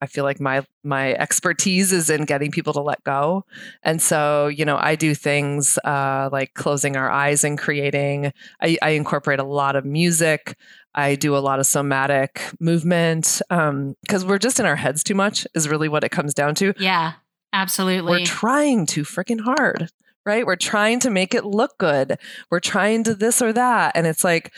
I 0.00 0.06
feel 0.06 0.24
like 0.24 0.40
my 0.40 0.64
my 0.84 1.14
expertise 1.14 1.92
is 1.92 2.08
in 2.08 2.24
getting 2.24 2.50
people 2.50 2.72
to 2.74 2.80
let 2.80 3.02
go. 3.04 3.44
And 3.82 4.00
so, 4.00 4.46
you 4.46 4.64
know, 4.64 4.76
I 4.78 4.94
do 4.94 5.14
things 5.14 5.78
uh, 5.84 6.28
like 6.30 6.54
closing 6.54 6.96
our 6.96 7.10
eyes 7.10 7.44
and 7.44 7.58
creating. 7.58 8.32
I, 8.62 8.78
I 8.80 8.90
incorporate 8.90 9.40
a 9.40 9.44
lot 9.44 9.76
of 9.76 9.84
music. 9.84 10.56
I 10.94 11.16
do 11.16 11.36
a 11.36 11.38
lot 11.38 11.58
of 11.58 11.66
somatic 11.66 12.42
movement 12.60 13.40
because 13.48 14.24
we're 14.24 14.38
just 14.38 14.60
in 14.60 14.66
our 14.66 14.76
heads 14.76 15.02
too 15.02 15.14
much. 15.14 15.46
Is 15.54 15.68
really 15.68 15.88
what 15.88 16.04
it 16.04 16.10
comes 16.10 16.32
down 16.32 16.54
to. 16.56 16.74
Yeah, 16.78 17.14
absolutely. 17.52 18.10
We're 18.10 18.26
trying 18.26 18.86
too 18.86 19.02
freaking 19.02 19.40
hard, 19.40 19.90
right? 20.24 20.46
We're 20.46 20.56
trying 20.56 21.00
to 21.00 21.10
make 21.10 21.34
it 21.34 21.44
look 21.44 21.76
good. 21.78 22.18
We're 22.50 22.60
trying 22.60 23.04
to 23.04 23.14
this 23.14 23.42
or 23.42 23.52
that, 23.52 23.92
and 23.96 24.06
it's 24.06 24.22
like 24.22 24.52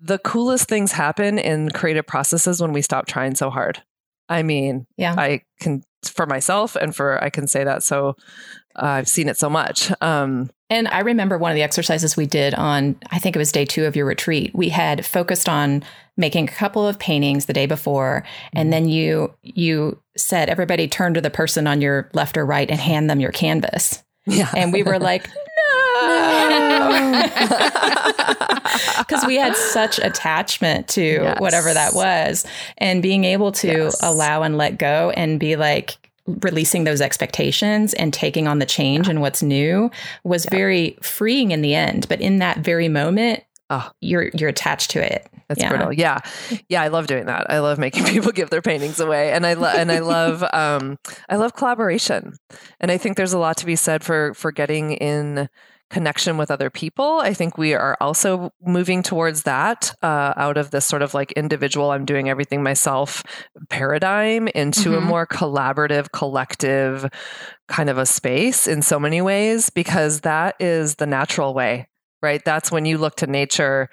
the 0.00 0.18
coolest 0.18 0.68
things 0.68 0.92
happen 0.92 1.38
in 1.38 1.70
creative 1.70 2.06
processes 2.06 2.60
when 2.60 2.72
we 2.72 2.82
stop 2.82 3.06
trying 3.06 3.36
so 3.36 3.50
hard. 3.50 3.82
I 4.28 4.42
mean, 4.42 4.86
Yeah. 4.96 5.14
I 5.16 5.42
can 5.60 5.82
for 6.04 6.26
myself 6.26 6.76
and 6.76 6.94
for 6.94 7.22
I 7.22 7.30
can 7.30 7.46
say 7.46 7.64
that 7.64 7.82
so 7.82 8.16
uh, 8.76 8.86
I've 8.86 9.08
seen 9.08 9.28
it 9.28 9.36
so 9.38 9.48
much. 9.48 9.90
Um, 10.02 10.50
And 10.68 10.88
I 10.88 11.00
remember 11.00 11.38
one 11.38 11.50
of 11.52 11.54
the 11.54 11.62
exercises 11.62 12.16
we 12.16 12.26
did 12.26 12.54
on, 12.54 12.96
I 13.10 13.18
think 13.20 13.36
it 13.36 13.38
was 13.38 13.52
day 13.52 13.64
two 13.64 13.84
of 13.84 13.94
your 13.94 14.04
retreat. 14.06 14.50
We 14.54 14.68
had 14.70 15.06
focused 15.06 15.48
on 15.48 15.84
making 16.16 16.48
a 16.48 16.52
couple 16.52 16.86
of 16.86 16.98
paintings 16.98 17.46
the 17.46 17.52
day 17.52 17.66
before, 17.66 18.24
and 18.52 18.72
then 18.72 18.88
you 18.88 19.32
you 19.42 20.00
said 20.16 20.48
everybody 20.48 20.88
turn 20.88 21.14
to 21.14 21.20
the 21.20 21.30
person 21.30 21.66
on 21.66 21.80
your 21.80 22.08
left 22.14 22.36
or 22.36 22.44
right 22.44 22.70
and 22.70 22.80
hand 22.80 23.08
them 23.08 23.20
your 23.20 23.32
canvas. 23.32 24.02
yeah, 24.26 24.50
And 24.56 24.72
we 24.72 24.82
were 24.82 24.98
like, 24.98 25.28
because 28.98 29.24
we 29.26 29.36
had 29.36 29.54
such 29.56 29.98
attachment 29.98 30.88
to 30.88 31.02
Yes. 31.04 31.40
whatever 31.40 31.72
that 31.74 31.94
was, 31.94 32.44
and 32.78 33.02
being 33.02 33.24
able 33.24 33.52
to 33.52 33.68
Yes. 33.68 34.02
allow 34.02 34.42
and 34.42 34.56
let 34.58 34.78
go 34.78 35.10
and 35.16 35.38
be 35.38 35.56
like 35.56 35.96
releasing 36.26 36.84
those 36.84 37.00
expectations 37.02 37.92
and 37.94 38.12
taking 38.12 38.48
on 38.48 38.58
the 38.58 38.64
change 38.66 39.08
and 39.08 39.20
what's 39.20 39.42
new 39.42 39.90
was 40.24 40.46
very 40.46 40.96
freeing 41.02 41.50
in 41.50 41.60
the 41.62 41.74
end. 41.74 42.06
But 42.08 42.20
in 42.20 42.38
that 42.38 42.58
very 42.58 42.88
moment, 42.88 43.42
Oh. 43.70 43.90
you're 44.00 44.30
you're 44.34 44.48
attached 44.50 44.90
to 44.92 45.00
it. 45.04 45.26
That's 45.48 45.60
Yeah. 45.60 45.68
brutal. 45.68 45.92
Yeah, 45.92 46.20
yeah. 46.68 46.82
I 46.82 46.88
love 46.88 47.06
doing 47.06 47.26
that. 47.26 47.46
I 47.50 47.58
love 47.58 47.78
making 47.78 48.04
people 48.14 48.32
give 48.32 48.50
their 48.50 48.62
paintings 48.62 48.98
away, 49.00 49.32
and 49.32 49.46
I 49.46 49.52
love 49.54 49.74
and 49.76 49.90
I 49.92 49.98
love 50.00 50.42
um, 50.52 50.98
I 51.28 51.36
love 51.36 51.54
collaboration, 51.54 52.32
and 52.80 52.90
I 52.90 52.96
think 52.98 53.16
there's 53.16 53.32
a 53.34 53.38
lot 53.38 53.56
to 53.58 53.66
be 53.66 53.76
said 53.76 54.02
for 54.04 54.32
for 54.34 54.52
getting 54.52 54.92
in 54.92 55.48
connection 55.94 56.36
with 56.36 56.50
other 56.50 56.70
people. 56.70 57.20
I 57.20 57.32
think 57.34 57.56
we 57.56 57.72
are 57.72 57.96
also 58.00 58.50
moving 58.60 59.02
towards 59.02 59.44
that 59.44 59.94
uh, 60.02 60.34
out 60.36 60.56
of 60.56 60.70
this 60.72 60.84
sort 60.86 61.02
of 61.02 61.14
like 61.14 61.30
individual, 61.32 61.92
I'm 61.92 62.04
doing 62.04 62.28
everything 62.28 62.62
myself 62.64 63.22
paradigm 63.70 64.48
into 64.48 64.96
a 64.96 65.00
Mhm. 65.00 65.04
more 65.12 65.26
collaborative, 65.26 66.10
collective 66.12 67.06
kind 67.68 67.88
of 67.88 67.96
a 67.98 68.06
space 68.06 68.66
in 68.66 68.82
so 68.82 68.98
many 68.98 69.22
ways, 69.22 69.70
because 69.70 70.22
that 70.22 70.56
is 70.58 70.96
the 70.96 71.06
natural 71.06 71.54
way, 71.54 71.86
right? 72.22 72.42
That's 72.44 72.72
when 72.72 72.84
you 72.86 72.98
look 72.98 73.14
to 73.18 73.26
nature, 73.28 73.88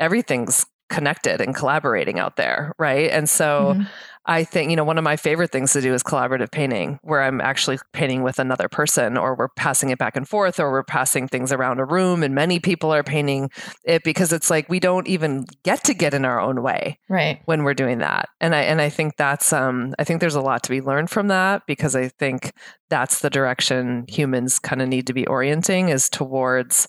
everything's 0.00 0.66
connected 0.90 1.40
and 1.40 1.54
collaborating 1.54 2.18
out 2.18 2.36
there, 2.36 2.72
right? 2.78 3.10
And 3.10 3.28
so 3.28 3.74
Mhm. 3.76 3.86
I 4.28 4.44
think, 4.44 4.70
you 4.70 4.76
know, 4.76 4.84
one 4.84 4.98
of 4.98 5.04
my 5.04 5.16
favorite 5.16 5.50
things 5.50 5.72
to 5.72 5.80
do 5.80 5.94
is 5.94 6.02
collaborative 6.02 6.52
painting, 6.52 6.98
where 7.02 7.22
I'm 7.22 7.40
actually 7.40 7.78
painting 7.94 8.22
with 8.22 8.38
another 8.38 8.68
person, 8.68 9.16
or 9.16 9.34
we're 9.34 9.48
passing 9.56 9.88
it 9.88 9.98
back 9.98 10.16
and 10.16 10.28
forth, 10.28 10.60
or 10.60 10.70
we're 10.70 10.84
passing 10.84 11.26
things 11.26 11.50
around 11.50 11.80
a 11.80 11.86
room, 11.86 12.22
and 12.22 12.34
many 12.34 12.60
people 12.60 12.92
are 12.92 13.02
painting 13.02 13.50
it 13.84 14.04
because 14.04 14.32
it's 14.32 14.50
like 14.50 14.68
we 14.68 14.78
don't 14.80 15.08
even 15.08 15.46
get 15.64 15.82
to 15.84 15.94
get 15.94 16.12
in 16.14 16.26
our 16.26 16.40
own 16.40 16.62
way 16.62 16.98
Right. 17.08 17.40
when 17.46 17.64
we're 17.64 17.74
doing 17.74 17.98
that. 17.98 18.28
And 18.40 18.54
I 18.54 18.60
and 18.60 18.80
I 18.80 18.90
think 18.90 19.16
that's 19.16 19.52
um 19.52 19.94
I 19.98 20.04
think 20.04 20.20
there's 20.20 20.34
a 20.34 20.40
lot 20.42 20.62
to 20.64 20.70
be 20.70 20.82
learned 20.82 21.08
from 21.10 21.28
that 21.28 21.62
because 21.66 21.96
I 21.96 22.08
think 22.08 22.52
that's 22.90 23.20
the 23.20 23.30
direction 23.30 24.04
humans 24.08 24.58
kind 24.58 24.82
of 24.82 24.88
need 24.88 25.06
to 25.06 25.12
be 25.14 25.26
orienting 25.26 25.88
is 25.88 26.08
towards 26.10 26.86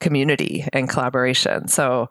community 0.00 0.64
and 0.72 0.88
collaboration. 0.88 1.68
So, 1.68 2.08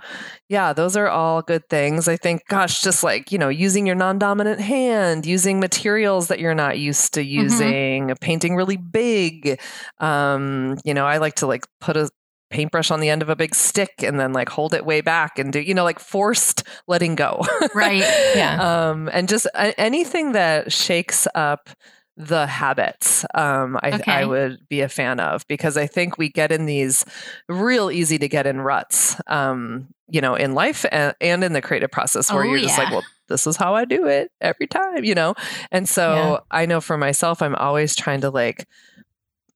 yeah, 0.49 0.73
those 0.73 0.95
are 0.97 1.07
all 1.07 1.41
good 1.41 1.63
things. 1.69 2.07
I 2.07 2.17
think 2.17 2.41
gosh, 2.49 2.81
just 2.81 3.03
like, 3.03 3.31
you 3.31 3.37
know, 3.37 3.49
using 3.49 3.85
your 3.85 3.95
non-dominant 3.95 4.59
hand, 4.59 5.25
using 5.25 5.59
materials 5.59 6.27
that 6.27 6.39
you're 6.39 6.55
not 6.55 6.79
used 6.79 7.13
to 7.15 7.23
using, 7.23 8.13
painting 8.21 8.55
really 8.55 8.77
big. 8.77 9.59
Um, 9.99 10.77
you 10.85 10.93
know, 10.93 11.05
I 11.05 11.17
like 11.17 11.35
to 11.35 11.47
like 11.47 11.65
put 11.79 11.97
a 11.97 12.09
paintbrush 12.49 12.91
on 12.91 12.99
the 12.99 13.09
end 13.09 13.21
of 13.23 13.29
a 13.29 13.35
big 13.35 13.55
stick 13.55 14.03
and 14.03 14.19
then 14.19 14.31
like 14.31 14.47
hold 14.47 14.75
it 14.75 14.85
way 14.85 15.01
back 15.01 15.39
and 15.39 15.51
do 15.51 15.59
you 15.59 15.73
know 15.73 15.83
like 15.83 15.99
forced 15.99 16.61
letting 16.87 17.15
go 17.15 17.41
Right. 17.73 18.03
Yeah. 18.35 18.89
um 18.91 19.09
and 19.11 19.27
just 19.27 19.47
anything 19.55 20.33
that 20.33 20.71
shakes 20.71 21.27
up 21.33 21.71
the 22.15 22.45
habits 22.45 23.25
um 23.33 23.75
I, 23.81 23.93
Okay. 23.93 24.11
I 24.11 24.25
would 24.25 24.67
be 24.69 24.81
a 24.81 24.89
fan 24.89 25.19
of 25.19 25.47
because 25.47 25.77
i 25.77 25.87
think 25.87 26.17
we 26.19 26.29
get 26.29 26.51
in 26.51 26.65
these 26.67 27.05
real 27.49 27.89
easy 27.89 28.19
to 28.19 28.27
get 28.27 28.45
in 28.45 28.61
ruts 28.61 29.19
um 29.25 29.87
you 30.09 30.21
know 30.21 30.35
in 30.35 30.53
life 30.53 30.85
and, 30.91 31.15
and 31.19 31.43
in 31.43 31.53
the 31.53 31.61
creative 31.61 31.89
process 31.89 32.31
where 32.31 32.45
Oh, 32.45 32.49
you're 32.51 32.59
just 32.61 32.77
like 32.77 32.91
well 32.91 33.03
this 33.29 33.47
is 33.47 33.57
how 33.57 33.73
i 33.73 33.83
do 33.85 34.05
it 34.05 34.31
every 34.41 34.67
time 34.67 35.03
you 35.03 35.15
know 35.15 35.33
and 35.71 35.89
so 35.89 36.13
Yeah. 36.13 36.37
i 36.51 36.67
know 36.67 36.81
for 36.81 36.97
myself 36.99 37.41
i'm 37.41 37.55
always 37.55 37.95
trying 37.95 38.21
to 38.21 38.29
like 38.29 38.67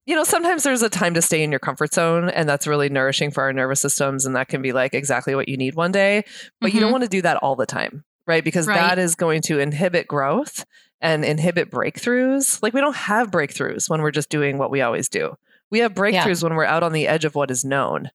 you 0.05 0.15
know, 0.15 0.23
sometimes 0.23 0.63
there's 0.63 0.83
a 0.83 0.89
time 0.89 1.15
to 1.15 1.21
stay 1.21 1.43
in 1.43 1.51
your 1.51 1.59
comfort 1.59 1.93
zone, 1.93 2.29
and 2.29 2.47
that's 2.47 2.65
really 2.65 2.87
nourishing 2.87 3.29
for 3.29 3.43
our 3.43 3.51
nervous 3.51 3.81
systems. 3.81 4.25
And 4.25 4.37
that 4.37 4.47
can 4.47 4.61
be 4.61 4.71
like 4.71 4.93
exactly 4.93 5.35
what 5.35 5.49
you 5.49 5.57
need 5.57 5.75
one 5.75 5.91
day. 5.91 6.23
But 6.61 6.71
you 6.71 6.79
don't 6.79 6.91
Mhm. 6.91 6.93
want 6.93 7.03
to 7.03 7.09
do 7.09 7.21
that 7.23 7.35
all 7.43 7.57
the 7.57 7.65
time, 7.65 8.05
right? 8.25 8.41
Because 8.41 8.67
Right. 8.67 8.75
that 8.75 8.99
is 8.99 9.15
going 9.15 9.41
to 9.41 9.59
inhibit 9.59 10.07
growth 10.07 10.63
and 11.01 11.23
inhibit 11.23 11.71
breakthroughs. 11.71 12.61
Like, 12.61 12.73
we 12.73 12.81
don't 12.81 12.95
have 12.95 13.31
breakthroughs 13.31 13.89
when 13.89 14.01
we're 14.01 14.11
just 14.11 14.29
doing 14.29 14.57
what 14.57 14.71
we 14.71 14.81
always 14.81 15.09
do. 15.09 15.35
We 15.69 15.79
have 15.79 15.93
breakthroughs 15.93 16.43
when 16.43 16.55
we're 16.55 16.65
out 16.65 16.83
on 16.83 16.93
the 16.93 17.07
edge 17.07 17.25
of 17.25 17.35
what 17.35 17.51
is 17.51 17.65
known. 17.65 18.09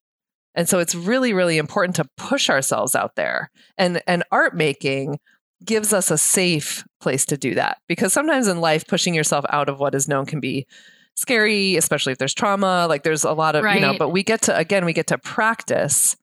And 0.55 0.69
so 0.69 0.79
it's 0.79 0.95
really, 0.95 1.33
really 1.33 1.57
important 1.57 1.95
to 1.95 2.09
push 2.17 2.49
ourselves 2.49 2.95
out 2.95 3.15
there. 3.15 3.51
And 3.77 4.01
and 4.05 4.23
art 4.31 4.55
making 4.55 5.19
gives 5.65 5.93
us 5.93 6.11
a 6.11 6.17
safe 6.17 6.83
place 6.99 7.25
to 7.27 7.37
do 7.37 7.55
that. 7.55 7.77
Because 7.87 8.13
sometimes 8.13 8.47
in 8.47 8.59
life, 8.59 8.85
pushing 8.85 9.13
yourself 9.15 9.45
out 9.49 9.69
of 9.69 9.79
what 9.79 9.95
is 9.95 10.07
known 10.07 10.25
can 10.25 10.39
be 10.39 10.67
scary, 11.15 11.75
especially 11.75 12.11
if 12.11 12.17
there's 12.17 12.33
trauma. 12.33 12.85
Like 12.87 13.03
there's 13.03 13.23
a 13.23 13.33
lot 13.33 13.55
of, 13.55 13.63
you 13.75 13.79
know, 13.79 13.97
but 13.97 14.09
we 14.09 14.23
get 14.23 14.41
to, 14.43 14.57
again, 14.57 14.83
we 14.85 14.93
get 14.93 15.07
to 15.07 15.17
practice 15.17 16.15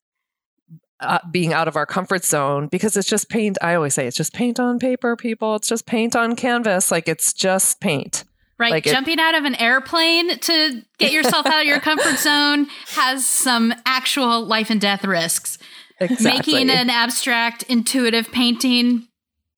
uh, 1.00 1.18
being 1.30 1.52
out 1.52 1.68
of 1.68 1.76
our 1.76 1.86
comfort 1.86 2.24
zone 2.24 2.68
because 2.68 2.96
it's 2.96 3.08
just 3.08 3.28
paint. 3.28 3.58
I 3.62 3.74
always 3.74 3.94
say 3.94 4.06
it's 4.06 4.16
just 4.16 4.32
paint 4.32 4.58
on 4.60 4.78
paper, 4.78 5.16
people. 5.16 5.56
It's 5.56 5.68
just 5.68 5.86
paint 5.86 6.14
on 6.16 6.36
canvas. 6.36 6.90
Like 6.90 7.08
it's 7.08 7.32
just 7.32 7.80
paint. 7.80 8.24
Right. 8.58 8.70
Like 8.72 8.86
it- 8.86 8.92
Jumping 8.92 9.18
out 9.18 9.34
of 9.34 9.44
an 9.44 9.54
airplane 9.54 10.38
to 10.38 10.82
get 10.98 11.12
yourself 11.12 11.46
out 11.46 11.60
of 11.60 11.66
your 11.66 11.80
comfort 11.80 12.18
zone 12.18 12.66
has 12.88 13.26
some 13.26 13.72
actual 13.86 14.44
life 14.44 14.68
and 14.70 14.80
death 14.80 15.04
risks. 15.04 15.56
Exactly. 15.98 16.52
Making 16.54 16.70
an 16.70 16.90
abstract, 16.90 17.62
intuitive 17.64 18.30
painting 18.32 19.06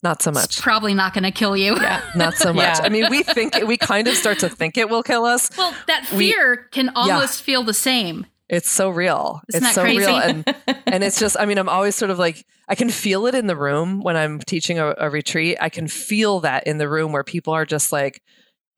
Not 0.02 0.22
so 0.22 0.31
much. 0.33 0.61
probably 0.61 0.92
not 0.94 1.14
going 1.14 1.22
to 1.24 1.31
kill 1.31 1.57
you. 1.57 1.74
Yeah. 1.76 2.00
Not 2.16 2.35
so 2.35 2.52
much. 2.55 2.78
Yeah. 2.78 2.85
I 2.85 2.88
mean, 2.88 3.07
we 3.11 3.22
think 3.22 3.55
we 3.66 3.76
kind 3.76 4.07
of 4.09 4.14
start 4.14 4.38
to 4.40 4.48
think 4.48 4.76
it 4.76 4.88
will 4.88 5.02
kill 5.05 5.24
us. 5.24 5.50
Well, 5.57 5.74
that 5.87 6.09
We- 6.12 6.33
fear 6.33 6.68
can 6.72 6.90
almost 6.96 7.42
feel 7.42 7.62
the 7.64 7.74
same. 7.74 8.26
It's 8.52 8.70
so 8.70 8.90
real. 8.90 9.40
Isn't 9.48 9.64
it's 9.64 9.68
that 9.68 9.74
so 9.74 9.82
crazy? 9.82 9.98
real. 10.06 10.16
And 10.16 10.44
and 10.86 11.02
it's 11.02 11.18
just, 11.18 11.36
I 11.40 11.46
mean, 11.46 11.58
I'm 11.58 11.68
always 11.68 11.96
sort 11.96 12.10
of 12.12 12.18
like, 12.18 12.46
I 12.68 12.74
can 12.76 12.90
feel 12.90 13.26
it 13.26 13.34
in 13.34 13.46
the 13.48 13.56
room 13.56 14.00
when 14.02 14.16
I'm 14.16 14.38
teaching 14.38 14.78
a, 14.78 14.94
a 14.98 15.10
retreat. 15.10 15.56
I 15.60 15.70
can 15.70 15.88
feel 15.88 16.40
that 16.40 16.66
in 16.66 16.78
the 16.78 16.88
room 16.88 17.12
where 17.12 17.24
people 17.24 17.52
are 17.54 17.64
just 17.66 17.90
like, 17.92 18.22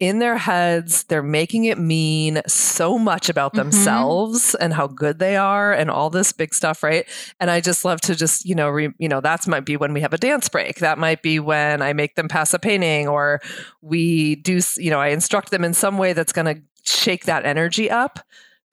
in 0.00 0.18
their 0.18 0.36
heads, 0.36 1.04
they're 1.04 1.22
making 1.22 1.64
it 1.66 1.78
mean 1.78 2.42
so 2.48 2.98
much 2.98 3.28
about 3.28 3.52
Mhm. 3.52 3.56
themselves 3.58 4.54
and 4.56 4.74
how 4.74 4.88
good 4.88 5.20
they 5.20 5.36
are 5.36 5.72
and 5.72 5.88
all 5.88 6.10
this 6.10 6.32
big 6.32 6.52
stuff, 6.52 6.82
right? 6.82 7.06
And 7.38 7.48
I 7.48 7.60
just 7.60 7.84
love 7.84 8.00
to 8.02 8.14
just, 8.16 8.44
you 8.44 8.56
know, 8.56 8.68
re, 8.68 8.90
you 8.98 9.08
know, 9.08 9.20
that's 9.20 9.46
might 9.46 9.64
be 9.64 9.76
when 9.76 9.92
we 9.92 10.00
have 10.00 10.12
a 10.12 10.18
dance 10.18 10.48
break. 10.48 10.80
That 10.80 10.98
might 10.98 11.22
be 11.22 11.38
when 11.38 11.80
I 11.80 11.92
make 11.92 12.16
them 12.16 12.26
pass 12.28 12.52
a 12.52 12.58
painting 12.58 13.06
or 13.08 13.40
we 13.82 14.34
do, 14.36 14.60
you 14.76 14.90
know, 14.90 15.00
I 15.00 15.08
instruct 15.08 15.50
them 15.52 15.62
in 15.64 15.74
some 15.74 15.96
way 15.96 16.12
that's 16.12 16.32
going 16.32 16.56
to 16.56 16.60
shake 16.84 17.26
that 17.26 17.44
energy 17.46 17.88
up 17.90 18.18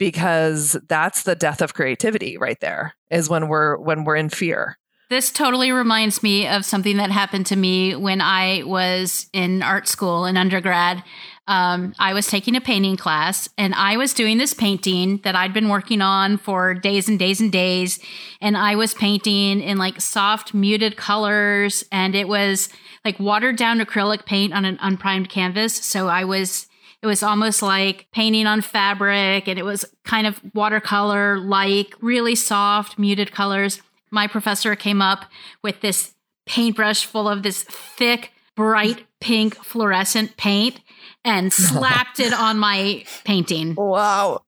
because 0.02 0.76
that's 0.90 1.22
the 1.22 1.36
death 1.36 1.62
of 1.62 1.76
creativity 1.76 2.36
right 2.36 2.60
there 2.60 2.96
is 3.12 3.30
when 3.30 3.48
we're 3.48 3.78
when 3.78 4.04
we're 4.04 4.16
in 4.16 4.30
fear. 4.30 4.80
This 5.12 5.30
totally 5.30 5.72
reminds 5.72 6.24
me 6.24 6.48
of 6.48 6.66
something 6.66 6.98
that 6.98 7.12
happened 7.12 7.46
to 7.48 7.56
me 7.56 7.96
when 7.96 8.20
I 8.20 8.64
was 8.64 9.28
in 9.32 9.62
art 9.62 9.88
school 9.88 10.26
in 10.26 10.38
undergrad. 10.38 11.04
Um, 11.48 11.94
I 12.00 12.16
was 12.16 12.26
taking 12.26 12.56
a 12.56 12.62
painting 12.62 12.98
class 12.98 13.48
and 13.60 13.76
I 13.76 13.96
was 13.98 14.16
doing 14.16 14.40
this 14.40 14.56
painting 14.56 15.18
that 15.24 15.36
I'd 15.36 15.54
been 15.54 15.70
working 15.70 16.02
on 16.02 16.38
for 16.38 16.74
days 16.74 17.08
and 17.08 17.20
days 17.20 17.40
and 17.40 17.52
days. 17.52 18.00
And 18.42 18.58
I 18.58 18.76
was 18.76 18.96
painting 18.96 19.62
in 19.62 19.78
like 19.78 20.02
soft, 20.02 20.56
muted 20.56 20.98
colors. 20.98 21.84
And 21.92 22.16
it 22.16 22.28
was 22.28 22.70
like 23.06 23.20
watered 23.20 23.56
down 23.56 23.80
acrylic 23.80 24.26
paint 24.26 24.52
on 24.52 24.66
an 24.66 24.80
unprimed 24.82 25.30
canvas. 25.30 25.76
So 25.76 26.08
I 26.08 26.24
was 26.24 26.66
it 27.02 27.08
was 27.08 27.24
almost 27.24 27.62
like 27.62 28.08
painting 28.14 28.46
on 28.48 28.62
fabric 28.62 29.48
and 29.48 29.58
it 29.58 29.64
was 29.66 29.86
kind 30.06 30.28
of 30.28 30.40
watercolor 30.54 31.40
like 31.40 31.94
really 32.02 32.36
soft 32.36 32.98
muted 33.00 33.32
colors 33.32 33.82
my 34.12 34.28
professor 34.28 34.76
came 34.76 35.02
up 35.02 35.26
with 35.64 35.82
this 35.82 36.14
paintbrush 36.46 37.06
full 37.06 37.28
of 37.30 37.44
this 37.44 37.64
thick 37.64 38.32
bright 38.56 39.06
pink 39.20 39.56
fluorescent 39.56 40.36
paint 40.38 40.82
and 41.24 41.54
slapped 41.70 42.20
it 42.20 42.34
on 42.34 42.58
my 42.60 43.04
painting 43.24 43.76
Wow. 43.76 44.42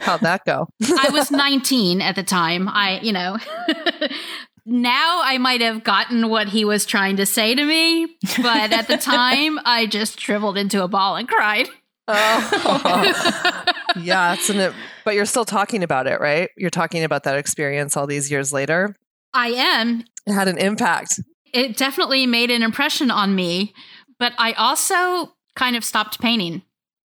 How'd 0.00 0.20
that 0.20 0.44
go? 0.44 0.68
i 0.98 1.08
was 1.10 1.30
19 1.30 2.00
at 2.00 2.14
the 2.14 2.22
time 2.22 2.68
i 2.68 3.00
you 3.00 3.12
know 3.12 3.36
now 4.66 5.20
i 5.24 5.38
might 5.38 5.60
have 5.62 5.82
gotten 5.82 6.28
what 6.28 6.48
he 6.48 6.64
was 6.64 6.84
trying 6.86 7.16
to 7.16 7.24
say 7.26 7.54
to 7.54 7.64
me 7.64 8.06
but 8.42 8.72
at 8.72 8.86
the 8.86 8.96
time 9.16 9.58
i 9.64 9.86
just 9.86 10.20
shriveled 10.20 10.58
into 10.58 10.82
a 10.84 10.88
ball 10.88 11.16
and 11.16 11.26
cried 11.28 11.68
Oh. 12.08 13.62
yeah, 14.00 14.34
it's 14.34 14.48
an, 14.50 14.72
but 15.04 15.14
you're 15.14 15.26
still 15.26 15.44
talking 15.44 15.82
about 15.82 16.06
it, 16.06 16.20
right? 16.20 16.50
You're 16.56 16.70
talking 16.70 17.04
about 17.04 17.24
that 17.24 17.36
experience 17.36 17.96
all 17.96 18.06
these 18.06 18.30
years 18.30 18.52
later. 18.52 18.96
I 19.34 19.48
am. 19.48 20.04
It 20.26 20.32
had 20.32 20.48
an 20.48 20.58
impact. 20.58 21.20
It 21.52 21.76
definitely 21.76 22.26
made 22.26 22.50
an 22.50 22.62
impression 22.62 23.10
on 23.10 23.34
me, 23.34 23.74
but 24.18 24.32
I 24.38 24.52
also 24.52 25.34
kind 25.54 25.76
of 25.76 25.84
stopped 25.84 26.20
painting 26.20 26.62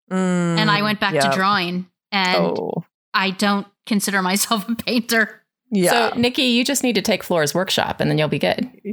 and 0.09 0.69
I 0.69 0.81
went 0.83 0.99
back 0.99 1.13
Mm, 1.13 1.15
yeah. 1.15 1.29
to 1.29 1.35
drawing. 1.35 1.87
And 2.11 2.37
Oh, 2.57 2.83
I 3.13 3.31
don't 3.31 3.65
consider 3.85 4.21
myself 4.21 4.67
a 4.69 4.75
painter. 4.75 5.42
Yeah. 5.75 6.11
So, 6.11 6.19
Nikki, 6.19 6.43
you 6.43 6.63
just 6.63 6.83
need 6.83 6.93
to 6.95 7.01
take 7.01 7.23
Flora's 7.23 7.55
workshop 7.55 7.99
and 7.99 8.09
then 8.09 8.19
you'll 8.19 8.27
be 8.27 8.37
good. 8.37 8.69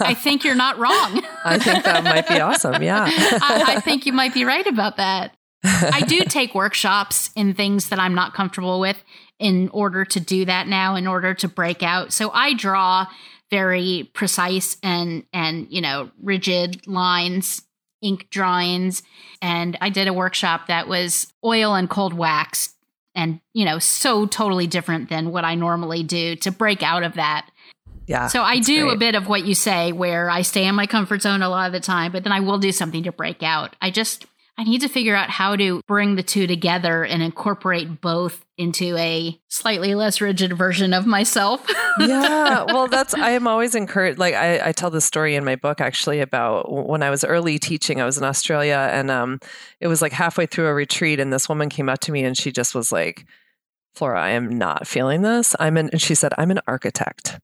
I 0.00 0.16
think 0.18 0.42
you're 0.42 0.54
not 0.54 0.78
wrong. 0.78 1.22
I 1.44 1.58
think 1.58 1.84
that 1.84 2.02
might 2.02 2.26
be 2.26 2.40
awesome. 2.40 2.82
Yeah. 2.82 3.04
I, 3.06 3.74
I 3.76 3.80
think 3.80 4.06
you 4.06 4.14
might 4.14 4.32
be 4.32 4.46
right 4.46 4.66
about 4.66 4.96
that. 4.96 5.36
I 5.62 6.00
do 6.00 6.20
take 6.20 6.54
workshops 6.54 7.30
in 7.36 7.54
things 7.54 7.90
that 7.90 7.98
I'm 7.98 8.14
not 8.14 8.32
comfortable 8.32 8.80
with 8.80 9.02
in 9.38 9.68
order 9.70 10.06
to 10.06 10.20
do 10.20 10.46
that 10.46 10.66
now, 10.66 10.94
in 10.94 11.06
order 11.06 11.34
to 11.34 11.48
break 11.48 11.82
out. 11.82 12.12
So 12.12 12.30
I 12.30 12.54
draw 12.54 13.06
very 13.50 14.10
precise 14.14 14.78
and 14.82 15.24
and 15.32 15.66
you 15.70 15.80
know 15.80 16.10
rigid 16.22 16.86
lines, 16.86 17.62
ink 18.02 18.28
drawings, 18.30 19.02
and 19.40 19.76
I 19.80 19.90
did 19.90 20.08
a 20.08 20.12
workshop 20.12 20.66
that 20.68 20.88
was 20.88 21.32
oil 21.44 21.74
and 21.74 21.88
cold 21.88 22.12
wax, 22.12 22.73
and 23.14 23.40
you 23.52 23.64
know 23.64 23.78
so 23.78 24.26
totally 24.26 24.66
different 24.66 25.08
than 25.08 25.30
what 25.30 25.44
I 25.44 25.54
normally 25.54 26.02
do 26.02 26.36
to 26.36 26.50
break 26.50 26.82
out 26.82 27.02
of 27.02 27.14
that. 27.14 27.48
Yeah. 28.06 28.26
So 28.26 28.42
I 28.42 28.58
do 28.58 28.90
a 28.90 28.96
bit 28.98 29.14
of 29.14 29.28
what 29.28 29.46
you 29.46 29.54
say, 29.54 29.92
where 29.92 30.28
I 30.28 30.42
stay 30.42 30.66
in 30.66 30.74
my 30.74 30.86
comfort 30.86 31.22
zone 31.22 31.40
a 31.40 31.48
lot 31.48 31.66
of 31.66 31.72
the 31.72 31.80
time, 31.80 32.12
but 32.12 32.22
then 32.22 32.32
I 32.32 32.40
will 32.40 32.58
do 32.58 32.70
something 32.70 33.04
to 33.04 33.12
break 33.12 33.42
out. 33.42 33.76
I 33.80 33.90
just 33.90 34.26
I 34.56 34.64
need 34.64 34.82
to 34.82 34.88
figure 34.88 35.16
out 35.16 35.30
how 35.30 35.56
to 35.56 35.80
bring 35.88 36.14
the 36.14 36.22
two 36.22 36.46
together 36.46 37.04
and 37.04 37.22
incorporate 37.22 38.00
both 38.00 38.44
into 38.56 38.96
a 38.96 39.38
slightly 39.48 39.96
less 39.96 40.20
rigid 40.20 40.56
version 40.56 40.94
of 40.94 41.06
myself. 41.06 41.66
yeah 42.00 42.64
well 42.64 42.88
that's 42.88 43.14
i 43.14 43.30
am 43.30 43.46
always 43.46 43.74
encouraged 43.74 44.18
like 44.18 44.34
I, 44.34 44.68
I 44.68 44.72
tell 44.72 44.90
this 44.90 45.04
story 45.04 45.34
in 45.36 45.44
my 45.44 45.56
book 45.56 45.80
actually 45.80 46.20
about 46.20 46.70
when 46.88 47.02
i 47.02 47.10
was 47.10 47.22
early 47.24 47.58
teaching 47.58 48.00
i 48.00 48.04
was 48.04 48.18
in 48.18 48.24
australia 48.24 48.88
and 48.92 49.10
um 49.10 49.38
it 49.80 49.86
was 49.86 50.02
like 50.02 50.12
halfway 50.12 50.46
through 50.46 50.66
a 50.66 50.74
retreat 50.74 51.20
and 51.20 51.32
this 51.32 51.48
woman 51.48 51.68
came 51.68 51.88
up 51.88 52.00
to 52.00 52.12
me 52.12 52.24
and 52.24 52.36
she 52.36 52.50
just 52.50 52.74
was 52.74 52.90
like 52.90 53.26
flora 53.94 54.20
i 54.20 54.30
am 54.30 54.48
not 54.48 54.86
feeling 54.86 55.22
this 55.22 55.54
i'm 55.60 55.76
an 55.76 55.88
and 55.92 56.02
she 56.02 56.14
said 56.14 56.32
i'm 56.36 56.50
an 56.50 56.60
architect 56.66 57.38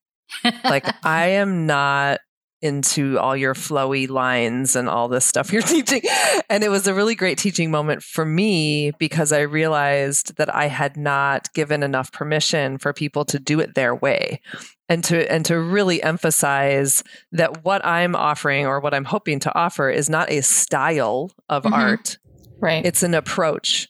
like 0.64 0.85
i 1.05 1.27
am 1.29 1.66
not 1.66 2.20
into 2.62 3.18
all 3.18 3.37
your 3.37 3.55
flowy 3.55 4.09
lines 4.09 4.77
and 4.77 4.88
all 4.88 5.09
this 5.09 5.25
stuff 5.25 5.53
you're 5.53 5.62
teaching 5.77 6.03
and 6.49 6.62
it 6.62 6.68
was 6.68 6.87
a 6.87 6.94
really 6.94 7.14
great 7.14 7.38
teaching 7.38 7.70
moment 7.70 8.03
for 8.03 8.25
me 8.25 8.90
because 8.99 9.33
i 9.33 9.40
realized 9.40 10.37
that 10.37 10.55
i 10.55 10.66
had 10.66 10.96
not 10.96 11.53
given 11.55 11.83
enough 11.83 12.12
permission 12.12 12.77
for 12.79 12.92
people 12.92 13.25
to 13.25 13.38
do 13.38 13.61
it 13.61 13.75
their 13.75 13.94
way 13.94 14.40
and 14.88 15.05
to 15.05 15.31
and 15.33 15.44
to 15.44 15.59
really 15.59 16.03
emphasize 16.03 17.03
that 17.33 17.64
what 17.64 17.85
i'm 17.85 18.14
offering 18.14 18.66
or 18.66 18.81
what 18.81 18.92
i'm 18.94 19.05
hoping 19.05 19.38
to 19.40 19.55
offer 19.55 19.88
is 19.90 20.11
not 20.11 20.31
a 20.31 20.42
style 20.42 21.31
of 21.49 21.64
Mhm. 21.64 21.73
art 21.73 22.18
Right. 22.62 22.85
it's 22.85 23.03
an 23.03 23.14
approach. 23.14 23.88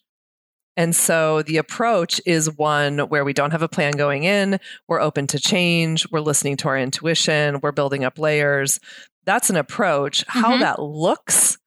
And 0.76 0.94
so 0.94 1.42
the 1.42 1.56
approach 1.58 2.20
is 2.24 2.50
one 2.56 2.98
where 3.00 3.24
we 3.24 3.32
don't 3.32 3.50
have 3.50 3.62
a 3.62 3.68
plan 3.68 3.92
going 3.92 4.24
in. 4.24 4.58
We're 4.88 5.00
open 5.00 5.26
to 5.28 5.38
change. 5.40 6.06
We're 6.10 6.20
listening 6.20 6.56
to 6.58 6.68
our 6.68 6.78
intuition. 6.78 7.60
We're 7.62 7.72
building 7.72 8.04
up 8.04 8.18
layers. 8.18 8.78
That's 9.26 9.50
an 9.50 9.56
approach. 9.56 10.24
How 10.28 10.52
Mhm. 10.56 10.60
that 10.60 10.80
looks 10.80 11.58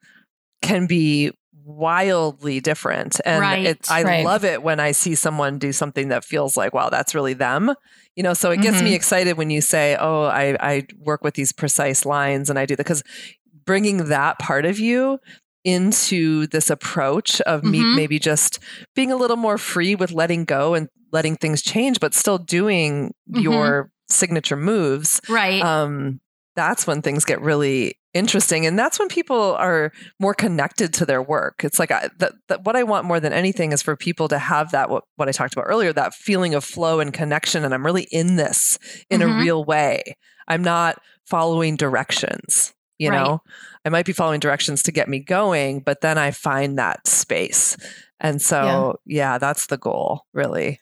can 0.61 0.87
be 0.87 1.31
wildly 1.65 2.59
different. 2.59 3.19
And 3.25 3.39
Right. 3.41 3.65
it, 3.65 3.91
I 3.91 4.03
Right. 4.03 4.25
love 4.25 4.43
it 4.43 4.63
when 4.63 4.79
I 4.79 4.91
see 4.91 5.15
someone 5.15 5.59
do 5.59 5.71
something 5.71 6.09
that 6.09 6.25
feels 6.25 6.57
like, 6.57 6.73
wow, 6.73 6.89
that's 6.89 7.15
really 7.15 7.33
them. 7.33 7.73
You 8.15 8.23
know, 8.23 8.33
so 8.33 8.51
it 8.51 8.61
gets 8.61 8.77
Mhm. 8.77 8.83
me 8.85 8.93
excited 8.95 9.37
when 9.37 9.49
you 9.49 9.61
say, 9.61 9.95
oh, 9.99 10.23
I, 10.23 10.55
I 10.59 10.83
work 10.99 11.23
with 11.23 11.35
these 11.35 11.51
precise 11.51 12.05
lines 12.05 12.49
and 12.49 12.59
I 12.59 12.65
do 12.65 12.75
that. 12.75 12.83
Because 12.83 13.03
bringing 13.65 14.05
that 14.09 14.39
part 14.39 14.65
of 14.65 14.77
you 14.77 15.19
into 15.63 16.47
this 16.47 16.69
approach 16.69 17.39
of 17.41 17.63
me 17.63 17.79
Mhm. 17.79 17.95
maybe 17.95 18.19
just 18.19 18.59
being 18.95 19.11
a 19.11 19.15
little 19.15 19.37
more 19.37 19.57
free 19.57 19.95
with 19.95 20.11
letting 20.11 20.45
go 20.45 20.73
and 20.73 20.89
letting 21.11 21.35
things 21.35 21.61
change, 21.61 21.99
but 21.99 22.13
still 22.13 22.37
doing 22.37 23.13
Mhm. 23.33 23.43
your 23.43 23.91
signature 24.09 24.57
moves. 24.57 25.21
right. 25.29 25.61
Um, 25.63 26.19
that's 26.55 26.85
when 26.85 27.01
things 27.01 27.25
get 27.25 27.41
really 27.41 27.95
interesting, 28.13 28.65
and 28.67 28.77
that's 28.77 28.99
when 28.99 29.07
people 29.07 29.55
are 29.55 29.91
more 30.19 30.35
connected 30.35 30.93
to 30.93 31.05
their 31.05 31.21
work. 31.21 31.63
It's 31.63 31.79
like 31.79 31.89
I, 31.89 32.09
that, 32.19 32.33
that 32.47 32.63
what 32.63 32.75
I 32.75 32.83
want 32.83 33.05
more 33.05 33.19
than 33.19 33.33
anything 33.33 33.71
is 33.71 33.81
for 33.81 33.95
people 33.95 34.27
to 34.27 34.37
have 34.37 34.69
that 34.71 34.89
what, 34.91 35.03
what 35.15 35.27
I 35.27 35.31
talked 35.31 35.53
about 35.53 35.65
earlier, 35.67 35.91
that 35.93 36.13
feeling 36.13 36.53
of 36.53 36.63
flow 36.63 36.99
and 36.99 37.11
connection, 37.11 37.63
and 37.65 37.73
I'm 37.73 37.83
really 37.85 38.07
in 38.11 38.35
this 38.35 38.77
in 39.09 39.21
Mhm. 39.21 39.31
a 39.35 39.39
real 39.39 39.63
way. 39.63 40.03
I'm 40.47 40.61
not 40.63 40.99
following 41.25 41.75
directions. 41.75 42.73
You 42.99 43.09
Right. 43.09 43.17
know, 43.23 43.41
I 43.85 43.89
might 43.89 44.05
be 44.05 44.13
following 44.13 44.39
directions 44.39 44.83
to 44.83 44.91
get 44.91 45.09
me 45.09 45.19
going, 45.19 45.79
but 45.79 46.01
then 46.01 46.17
I 46.17 46.31
find 46.31 46.77
that 46.77 47.07
space. 47.07 47.75
And 48.19 48.41
so, 48.41 48.99
yeah, 49.05 49.37
that's 49.37 49.65
the 49.67 49.77
goal, 49.77 50.25
really. 50.33 50.79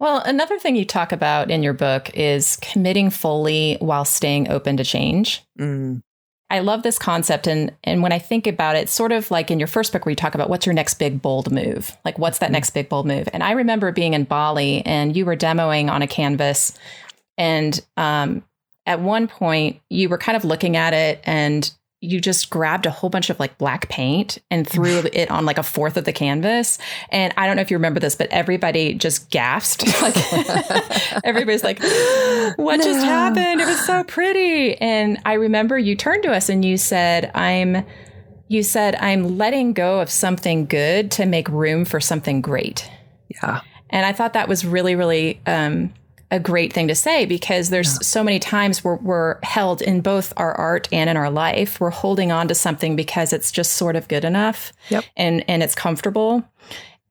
Well, 0.00 0.18
another 0.24 0.58
thing 0.58 0.76
you 0.76 0.84
talk 0.84 1.10
about 1.12 1.50
in 1.50 1.62
your 1.62 1.72
book 1.72 2.10
is 2.14 2.56
committing 2.62 3.10
fully 3.10 3.76
while 3.80 4.04
staying 4.04 4.48
open 4.48 4.76
to 4.76 4.84
change. 4.84 5.42
Mm. 5.58 6.02
I 6.50 6.60
love 6.60 6.82
this 6.82 6.98
concept. 6.98 7.46
And, 7.46 7.74
and 7.84 8.02
when 8.02 8.12
I 8.12 8.18
think 8.18 8.46
about 8.46 8.76
it, 8.76 8.88
sort 8.88 9.12
of 9.12 9.30
like 9.30 9.50
in 9.50 9.58
your 9.58 9.66
first 9.68 9.92
book 9.92 10.06
where 10.06 10.10
you 10.12 10.16
talk 10.16 10.34
about 10.34 10.48
what's 10.48 10.64
your 10.64 10.74
next 10.74 10.94
big 10.94 11.20
bold 11.20 11.52
move? 11.52 11.94
Like, 12.06 12.18
what's 12.18 12.38
that 12.38 12.48
Mhm. 12.48 12.54
next 12.54 12.70
big 12.70 12.88
bold 12.88 13.06
move? 13.06 13.28
And 13.34 13.42
I 13.42 13.50
remember 13.50 13.92
being 13.92 14.14
in 14.14 14.24
Bali 14.24 14.82
and 14.86 15.14
you 15.14 15.26
were 15.26 15.36
demoing 15.36 15.90
on 15.90 16.00
a 16.00 16.06
canvas. 16.06 16.72
And 17.36 17.78
um, 17.98 18.44
at 18.88 19.00
one 19.00 19.28
point, 19.28 19.80
you 19.90 20.08
were 20.08 20.18
kind 20.18 20.34
of 20.34 20.44
looking 20.44 20.76
at 20.76 20.94
it 20.94 21.20
and 21.24 21.70
you 22.00 22.20
just 22.20 22.48
grabbed 22.48 22.86
a 22.86 22.90
whole 22.90 23.10
bunch 23.10 23.28
of 23.28 23.38
like 23.38 23.58
black 23.58 23.88
paint 23.88 24.38
and 24.50 24.66
threw 24.66 24.98
it 25.12 25.30
on 25.30 25.44
like 25.44 25.58
a 25.58 25.62
fourth 25.62 25.98
of 25.98 26.04
the 26.04 26.12
canvas. 26.12 26.78
And 27.10 27.34
I 27.36 27.46
don't 27.46 27.56
know 27.56 27.62
if 27.62 27.70
you 27.70 27.76
remember 27.76 28.00
this, 28.00 28.16
but 28.16 28.28
everybody 28.30 28.94
just 28.94 29.30
gasped. 29.30 29.84
Like 30.02 30.16
everybody's 31.24 31.64
like, 31.64 31.80
what 32.56 32.80
just 32.82 33.04
happened? 33.04 33.60
It 33.60 33.66
was 33.66 33.84
so 33.84 34.04
pretty. 34.08 34.80
And 34.80 35.18
I 35.26 35.34
remember 35.34 35.78
you 35.78 35.96
turned 35.96 36.22
to 36.22 36.32
us 36.32 36.48
and 36.48 36.64
you 36.64 36.76
said, 36.76 37.30
I'm 37.34 37.84
you 38.50 38.62
said, 38.62 38.94
I'm 38.94 39.36
letting 39.36 39.74
go 39.74 40.00
of 40.00 40.08
something 40.08 40.64
good 40.64 41.10
to 41.12 41.26
make 41.26 41.48
room 41.50 41.84
for 41.84 42.00
something 42.00 42.40
great. 42.40 42.90
Yeah. 43.28 43.60
And 43.90 44.06
I 44.06 44.12
thought 44.12 44.32
that 44.32 44.48
was 44.48 44.64
really, 44.64 44.94
really 44.94 45.40
um, 45.46 45.92
a 46.30 46.38
great 46.38 46.72
thing 46.72 46.88
to 46.88 46.94
say 46.94 47.24
because 47.24 47.70
there's 47.70 47.94
yeah. 47.94 47.98
so 48.02 48.22
many 48.22 48.38
times 48.38 48.84
where 48.84 48.96
we're 48.96 49.38
held 49.42 49.80
in 49.80 50.00
both 50.00 50.32
our 50.36 50.52
art 50.52 50.88
and 50.92 51.08
in 51.08 51.16
our 51.16 51.30
life. 51.30 51.80
We're 51.80 51.90
holding 51.90 52.30
on 52.32 52.48
to 52.48 52.54
something 52.54 52.96
because 52.96 53.32
it's 53.32 53.50
just 53.50 53.74
sort 53.74 53.96
of 53.96 54.08
good 54.08 54.24
enough 54.24 54.72
yep. 54.90 55.04
and, 55.16 55.44
and 55.48 55.62
it's 55.62 55.74
comfortable. 55.74 56.44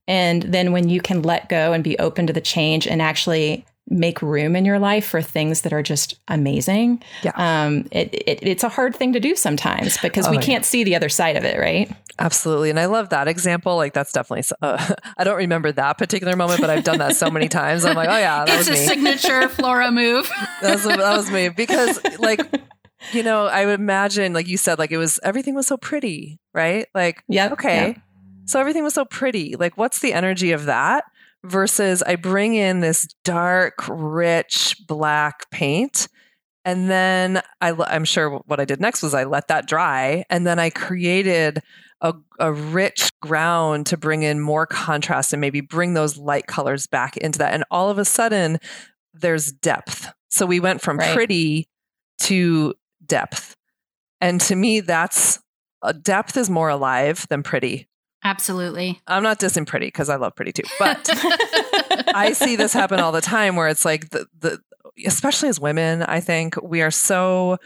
And 0.08 0.44
then 0.44 0.72
when 0.72 0.88
you 0.88 1.02
can 1.02 1.22
let 1.24 1.50
go 1.50 1.74
and 1.74 1.84
be 1.84 1.98
open 2.00 2.28
to 2.28 2.34
the 2.34 2.42
change 2.42 2.88
and 2.88 3.02
actually 3.02 3.66
make 3.90 4.22
room 4.22 4.56
in 4.56 4.66
your 4.66 4.80
life 4.80 5.06
for 5.06 5.22
things 5.22 5.62
that 5.62 5.74
are 5.74 5.82
just 5.82 6.20
amazing. 6.28 7.02
Yeah. 7.24 7.32
Um, 7.36 7.88
it, 7.92 8.14
it, 8.14 8.40
it's 8.42 8.64
a 8.64 8.70
hard 8.70 8.96
thing 8.96 9.14
to 9.14 9.20
do 9.20 9.36
sometimes 9.36 9.98
because 9.98 10.28
oh, 10.28 10.32
we 10.32 10.38
can't 10.38 10.66
see 10.66 10.84
the 10.84 10.96
other 10.96 11.10
side 11.10 11.38
of 11.38 11.46
it, 11.46 11.58
right? 11.58 11.90
Absolutely. 12.20 12.70
And 12.70 12.80
I 12.80 12.86
love 12.86 13.10
that 13.10 13.28
example. 13.28 13.76
Like 13.78 13.94
that's 13.94 14.12
definitely, 14.12 14.44
uh, 14.62 14.94
I 15.18 15.24
don't 15.24 15.38
remember 15.38 15.72
that 15.72 15.98
particular 15.98 16.36
moment, 16.36 16.60
but 16.60 16.70
I've 16.70 16.84
done 16.84 16.98
that 17.00 17.16
so 17.16 17.30
many 17.30 17.48
times. 17.50 17.86
I'm 17.86 17.96
like, 17.96 18.10
oh 18.10 18.18
yeah, 18.18 18.46
that 18.46 18.60
it's 18.60 18.70
was 18.70 18.78
a 18.78 18.82
me. 18.82 18.88
signature 18.88 19.48
Flora 19.50 19.92
move. 19.92 20.30
that, 20.62 20.74
was, 20.74 20.84
that 20.84 21.18
was 21.18 21.32
me 21.32 21.50
because 21.50 22.00
like, 22.20 22.42
you 23.14 23.24
know, 23.24 23.46
I 23.46 23.66
would 23.66 23.80
imagine, 23.80 24.34
like 24.34 24.48
you 24.48 24.58
said, 24.58 24.80
like 24.80 24.92
it 24.92 24.98
was, 24.98 25.20
everything 25.24 25.56
was 25.56 25.68
so 25.68 25.78
pretty, 25.78 26.40
right? 26.54 26.88
Like, 26.94 27.24
yeah, 27.28 27.54
okay. 27.54 27.88
Yep. 27.88 28.02
So 28.46 28.60
everything 28.60 28.84
was 28.84 28.94
so 28.94 29.06
pretty. 29.06 29.56
Like, 29.58 29.78
what's 29.78 30.00
the 30.00 30.14
energy 30.14 30.52
of 30.54 30.66
that? 30.66 31.04
Versus 31.48 32.04
I 32.04 32.16
bring 32.16 32.56
in 32.56 32.80
this 32.80 33.08
dark, 33.24 33.76
rich 33.88 34.76
black 34.88 35.50
paint. 35.52 36.08
And 36.66 36.90
then 36.90 37.42
I, 37.62 37.72
I'm 37.88 38.04
sure 38.04 38.42
what 38.46 38.60
I 38.60 38.66
did 38.66 38.82
next 38.82 39.02
was 39.02 39.14
I 39.14 39.24
let 39.24 39.48
that 39.48 39.68
dry. 39.68 40.26
And 40.30 40.46
then 40.46 40.60
I 40.60 40.70
created 40.70 41.62
a, 42.02 42.14
a 42.40 42.52
rich 42.52 43.10
ground 43.22 43.86
to 43.88 43.98
bring 43.98 44.24
in 44.24 44.40
more 44.40 44.66
contrast 44.66 45.34
and 45.34 45.42
maybe 45.42 45.62
bring 45.62 45.94
those 45.94 46.18
light 46.18 46.48
colors 46.48 46.86
back 46.86 47.18
into 47.18 47.40
that. 47.40 47.54
And 47.54 47.64
all 47.72 47.90
of 47.90 47.98
a 47.98 48.06
sudden, 48.06 48.60
there's 49.14 49.52
depth. 49.52 50.12
So 50.30 50.46
we 50.46 50.60
went 50.60 50.82
from 50.82 50.98
right. 50.98 51.16
pretty 51.16 51.68
to 52.22 52.76
depth. 53.06 53.56
And 54.20 54.42
to 54.42 54.56
me, 54.56 54.82
that's 54.82 55.40
uh, 55.82 55.94
depth 55.94 56.38
is 56.38 56.50
more 56.50 56.70
alive 56.70 57.26
than 57.30 57.44
pretty. 57.44 57.88
Absolutely. 58.24 59.02
I'm 59.08 59.24
not 59.24 59.40
dissing 59.40 59.66
pretty 59.66 59.88
because 59.88 60.10
I 60.10 60.16
love 60.16 60.36
pretty 60.36 60.52
too, 60.52 60.64
but 60.80 61.10
I 62.14 62.34
see 62.34 62.56
this 62.56 62.74
happen 62.74 63.00
all 63.00 63.12
the 63.12 63.22
time 63.22 63.56
where 63.56 63.68
it's 63.68 63.86
like 63.86 64.10
the 64.10 64.26
the 64.40 64.60
especially 65.06 65.50
as 65.50 65.60
women, 65.60 66.04
I 66.04 66.20
think 66.20 66.62
we 66.62 66.82
are 66.82 66.92
so 66.92 67.58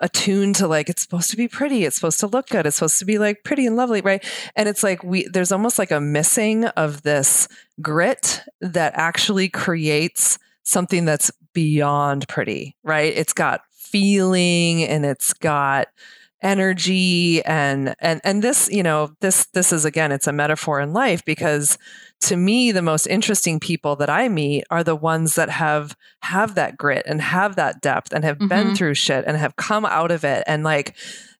attuned 0.00 0.54
to 0.56 0.68
like 0.68 0.88
it's 0.88 1.02
supposed 1.02 1.30
to 1.30 1.36
be 1.36 1.48
pretty, 1.48 1.84
it's 1.84 1.96
supposed 1.96 2.20
to 2.20 2.26
look 2.26 2.48
good, 2.48 2.66
it's 2.66 2.76
supposed 2.76 2.98
to 2.98 3.04
be 3.04 3.18
like 3.18 3.42
pretty 3.44 3.66
and 3.66 3.76
lovely, 3.76 4.00
right? 4.00 4.24
And 4.54 4.68
it's 4.68 4.82
like 4.82 5.02
we 5.02 5.26
there's 5.32 5.52
almost 5.52 5.78
like 5.78 5.90
a 5.90 6.00
missing 6.00 6.66
of 6.66 7.02
this 7.02 7.48
grit 7.80 8.42
that 8.60 8.92
actually 8.94 9.48
creates 9.48 10.38
something 10.62 11.04
that's 11.04 11.30
beyond 11.54 12.28
pretty, 12.28 12.76
right? 12.84 13.12
It's 13.16 13.32
got 13.32 13.62
feeling 13.72 14.84
and 14.84 15.04
it's 15.04 15.32
got 15.32 15.88
energy 16.42 17.42
and 17.44 17.94
and 17.98 18.20
and 18.22 18.42
this 18.42 18.68
you 18.70 18.82
know 18.82 19.10
this 19.20 19.46
this 19.54 19.72
is 19.72 19.84
again 19.84 20.12
it's 20.12 20.28
a 20.28 20.32
metaphor 20.32 20.80
in 20.80 20.92
life 20.92 21.24
because 21.24 21.76
to 22.20 22.36
me 22.36 22.70
the 22.70 22.82
most 22.82 23.06
interesting 23.06 23.58
people 23.58 23.96
that 23.96 24.08
i 24.08 24.28
meet 24.28 24.64
are 24.70 24.84
the 24.84 24.94
ones 24.94 25.34
that 25.34 25.50
have 25.50 25.96
have 26.22 26.54
that 26.54 26.76
grit 26.76 27.02
and 27.06 27.20
have 27.20 27.56
that 27.56 27.80
depth 27.80 28.12
and 28.12 28.24
have 28.24 28.38
mm-hmm. 28.38 28.48
been 28.48 28.76
through 28.76 28.94
shit 28.94 29.24
and 29.26 29.36
have 29.36 29.56
come 29.56 29.84
out 29.84 30.12
of 30.12 30.24
it 30.24 30.44
and 30.46 30.62
like 30.62 30.96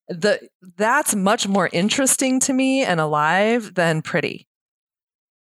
the 0.08 0.40
that's 0.76 1.14
much 1.14 1.46
more 1.46 1.68
interesting 1.72 2.40
to 2.40 2.52
me 2.52 2.82
and 2.82 2.98
alive 2.98 3.74
than 3.74 4.02
pretty 4.02 4.48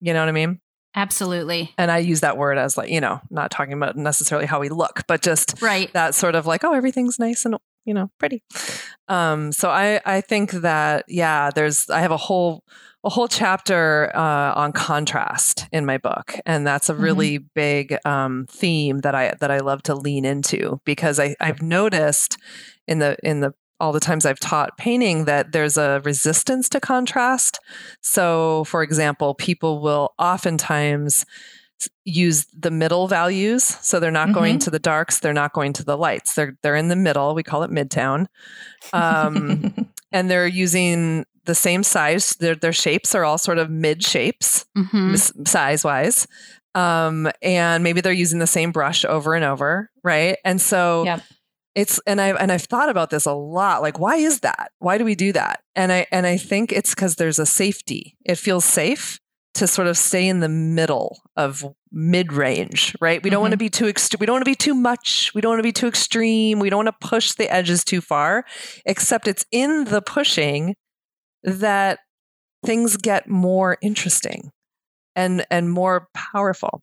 you 0.01 0.15
know 0.15 0.21
what 0.21 0.29
i 0.29 0.33
mean 0.33 0.59
Absolutely. 0.95 1.73
And 1.79 1.91
I 1.91 1.99
use 1.99 2.21
that 2.21 2.37
word 2.37 2.59
as 2.59 2.77
like, 2.77 2.91
you 2.91 3.01
know, 3.01 3.19
not 3.31 3.51
talking 3.51 3.73
about 3.73 3.97
necessarily 3.97 4.47
how 4.47 4.61
we 4.61 4.69
look, 4.69 5.05
but 5.09 5.23
just 5.23 5.63
right. 5.63 5.91
that 5.95 6.15
sort 6.15 6.35
of 6.35 6.47
like, 6.47 6.65
oh, 6.65 6.75
everything's 6.75 7.19
nice 7.19 7.47
and 7.47 7.57
you 7.85 7.95
know, 7.95 8.11
pretty. 8.19 8.43
Um, 9.09 9.53
so 9.53 9.71
I, 9.71 10.01
I 10.05 10.21
think 10.21 10.53
that, 10.53 11.05
yeah, 11.09 11.51
there's, 11.55 11.91
I 11.91 12.01
have 12.01 12.13
a 12.13 12.17
whole, 12.17 12.65
a 13.05 13.11
whole 13.11 13.29
chapter 13.29 14.15
uh, 14.15 14.55
on 14.55 14.73
contrast 14.73 15.67
in 15.73 15.85
my 15.85 15.99
book, 15.99 16.35
and 16.47 16.67
that's 16.67 16.89
a 16.89 16.95
really 16.95 17.39
mm-hmm. 17.39 17.47
big 17.55 17.99
um, 18.05 18.47
theme 18.49 19.01
that 19.01 19.15
I 19.15 19.35
that 19.41 19.51
I 19.51 19.59
love 19.59 19.83
to 19.85 19.95
lean 19.95 20.25
into 20.25 20.81
because 20.85 21.19
I, 21.19 21.35
I've 21.41 21.63
noticed 21.63 22.39
in 22.87 23.01
the 23.01 23.17
in 23.25 23.41
the 23.41 23.55
all 23.81 23.93
the 23.93 23.99
times 23.99 24.25
I've 24.25 24.39
taught 24.39 24.79
painting 24.79 25.25
that 25.25 25.51
there's 25.51 25.77
a 25.77 26.01
resistance 26.05 26.69
to 26.69 26.79
contrast. 26.79 27.59
So, 28.01 28.63
for 28.65 28.85
example, 28.85 29.35
people 29.35 29.83
will 29.83 30.15
oftentimes 30.21 31.27
use 32.05 32.47
the 32.57 32.71
middle 32.71 33.09
values. 33.09 33.65
So 33.65 34.01
they're 34.01 34.11
not 34.11 34.29
mm-hmm. 34.29 34.35
going 34.35 34.59
to 34.61 34.71
the 34.71 34.79
darks, 34.79 35.21
they're 35.21 35.33
not 35.33 35.53
going 35.53 35.73
to 35.75 35.85
the 35.85 35.97
lights. 35.97 36.35
They're 36.35 36.57
they're 36.63 36.77
in 36.77 36.89
the 36.89 36.97
middle. 36.97 37.35
We 37.35 37.43
call 37.43 37.63
it 37.63 37.71
midtown. 37.71 38.27
Um, 38.93 39.75
and 40.13 40.31
they're 40.31 40.47
using 40.47 41.25
the 41.45 41.55
same 41.55 41.83
size. 41.83 42.31
Their 42.41 42.55
their 42.55 42.73
shapes 42.73 43.15
are 43.15 43.25
all 43.25 43.39
sort 43.39 43.59
of 43.59 43.71
mid 43.71 44.03
shapes, 44.03 44.67
mm-hmm. 44.77 45.15
size 45.45 45.85
wise. 45.85 46.27
Um, 46.75 47.31
and 47.43 47.85
maybe 47.85 48.01
they're 48.01 48.13
using 48.13 48.39
the 48.39 48.47
same 48.47 48.73
brush 48.73 49.05
over 49.05 49.35
and 49.35 49.45
over, 49.45 49.91
right? 50.03 50.39
And 50.45 50.61
so 50.61 51.05
yep. 51.05 51.23
it's 51.75 52.01
and 52.07 52.21
I 52.21 52.29
and 52.31 52.51
I've 52.51 52.63
thought 52.63 52.89
about 52.89 53.11
this 53.11 53.27
a 53.27 53.33
lot. 53.33 53.83
Like, 53.83 53.99
why 53.99 54.17
is 54.17 54.41
that? 54.41 54.73
Why 54.79 54.99
do 54.99 55.05
we 55.05 55.15
do 55.15 55.33
that? 55.33 55.63
And 55.77 55.93
I 55.93 56.07
and 56.11 56.27
I 56.27 56.37
think 56.37 56.73
it's 56.73 56.95
because 56.95 57.17
there's 57.17 57.39
a 57.39 57.47
safety. 57.47 58.17
It 58.25 58.37
feels 58.37 58.65
safe 58.65 59.21
to 59.55 59.67
sort 59.67 59.87
of 59.87 59.99
stay 59.99 60.27
in 60.27 60.41
the 60.41 60.49
middle 60.49 61.21
of 61.37 61.65
mid 61.91 62.33
range, 62.33 62.97
right? 63.01 63.23
We 63.23 63.31
don't 63.31 63.39
mm-hmm. 63.39 63.43
want 63.43 63.53
to 63.53 63.59
be 63.59 63.69
too 63.69 63.85
ext- 63.85 64.19
we 64.19 64.27
don't 64.27 64.35
want 64.35 64.45
to 64.45 64.51
be 64.51 64.55
too 64.55 64.75
much. 64.75 65.31
We 65.35 65.41
don't 65.41 65.51
want 65.51 65.59
to 65.59 65.65
be 65.65 65.73
too 65.73 65.89
extreme. 65.89 66.59
We 66.59 66.71
don't 66.71 66.85
want 66.85 67.01
to 67.01 67.07
push 67.07 67.33
the 67.33 67.53
edges 67.53 67.85
too 67.85 68.01
far. 68.01 68.45
Except 68.87 69.29
it's 69.29 69.45
in 69.51 69.85
the 69.85 70.01
pushing 70.01 70.75
that 71.43 72.01
things 72.65 72.97
get 72.97 73.29
more 73.29 73.77
interesting 73.83 74.51
and 75.15 75.45
and 75.51 75.71
more 75.71 76.09
powerful. 76.15 76.81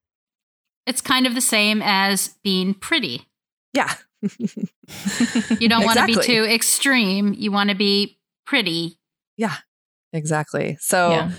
It's 0.86 1.02
kind 1.02 1.26
of 1.26 1.36
the 1.36 1.42
same 1.42 1.82
as 1.84 2.36
being 2.44 2.74
pretty. 2.74 3.28
Yeah. 3.74 3.94
you 4.22 4.30
don't 5.70 5.84
exactly. 5.84 5.86
want 5.86 5.98
to 5.98 6.06
be 6.06 6.26
too 6.26 6.44
extreme. 6.44 7.34
You 7.38 7.52
want 7.52 7.70
to 7.70 7.76
be 7.76 8.20
pretty. 8.46 9.00
Yeah. 9.38 9.56
Exactly. 10.12 10.78
So 10.80 11.12
yeah. 11.12 11.32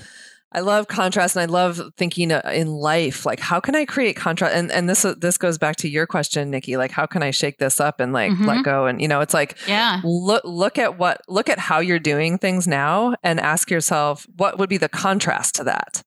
I 0.52 0.60
love 0.60 0.88
contrast 0.88 1.36
and 1.36 1.42
I 1.42 1.46
love 1.46 1.80
thinking 1.96 2.32
uh, 2.32 2.42
in 2.52 2.68
life 2.68 3.24
like 3.24 3.40
how 3.40 3.60
can 3.60 3.74
I 3.74 3.84
create 3.84 4.16
contrast? 4.16 4.54
And 4.54 4.70
and 4.70 4.88
this 4.88 5.04
uh, 5.04 5.14
this 5.16 5.38
goes 5.38 5.58
back 5.58 5.76
to 5.76 5.88
your 5.88 6.06
question 6.06 6.50
Nikki 6.50 6.76
like 6.76 6.90
how 6.90 7.06
can 7.06 7.22
I 7.22 7.30
shake 7.30 7.58
this 7.58 7.80
up 7.80 8.00
and 8.00 8.12
like 8.12 8.32
mm-hmm. 8.32 8.46
let 8.46 8.64
go? 8.64 8.86
And 8.86 9.00
you 9.00 9.08
know 9.08 9.20
it's 9.20 9.34
like 9.34 9.56
yeah. 9.68 10.00
look 10.04 10.42
look 10.44 10.78
at 10.78 10.98
what 10.98 11.20
look 11.28 11.48
at 11.48 11.58
how 11.58 11.78
you're 11.78 11.98
doing 11.98 12.38
things 12.38 12.66
now 12.66 13.14
and 13.22 13.38
ask 13.40 13.70
yourself 13.70 14.26
what 14.36 14.58
would 14.58 14.68
be 14.68 14.76
the 14.76 14.88
contrast 14.88 15.54
to 15.56 15.64
that 15.64 16.02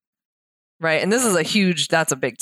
right 0.80 1.02
and 1.02 1.12
this 1.12 1.26
is 1.26 1.36
a 1.36 1.44
huge 1.44 1.88
that's 1.88 2.12
a 2.12 2.16
big 2.16 2.36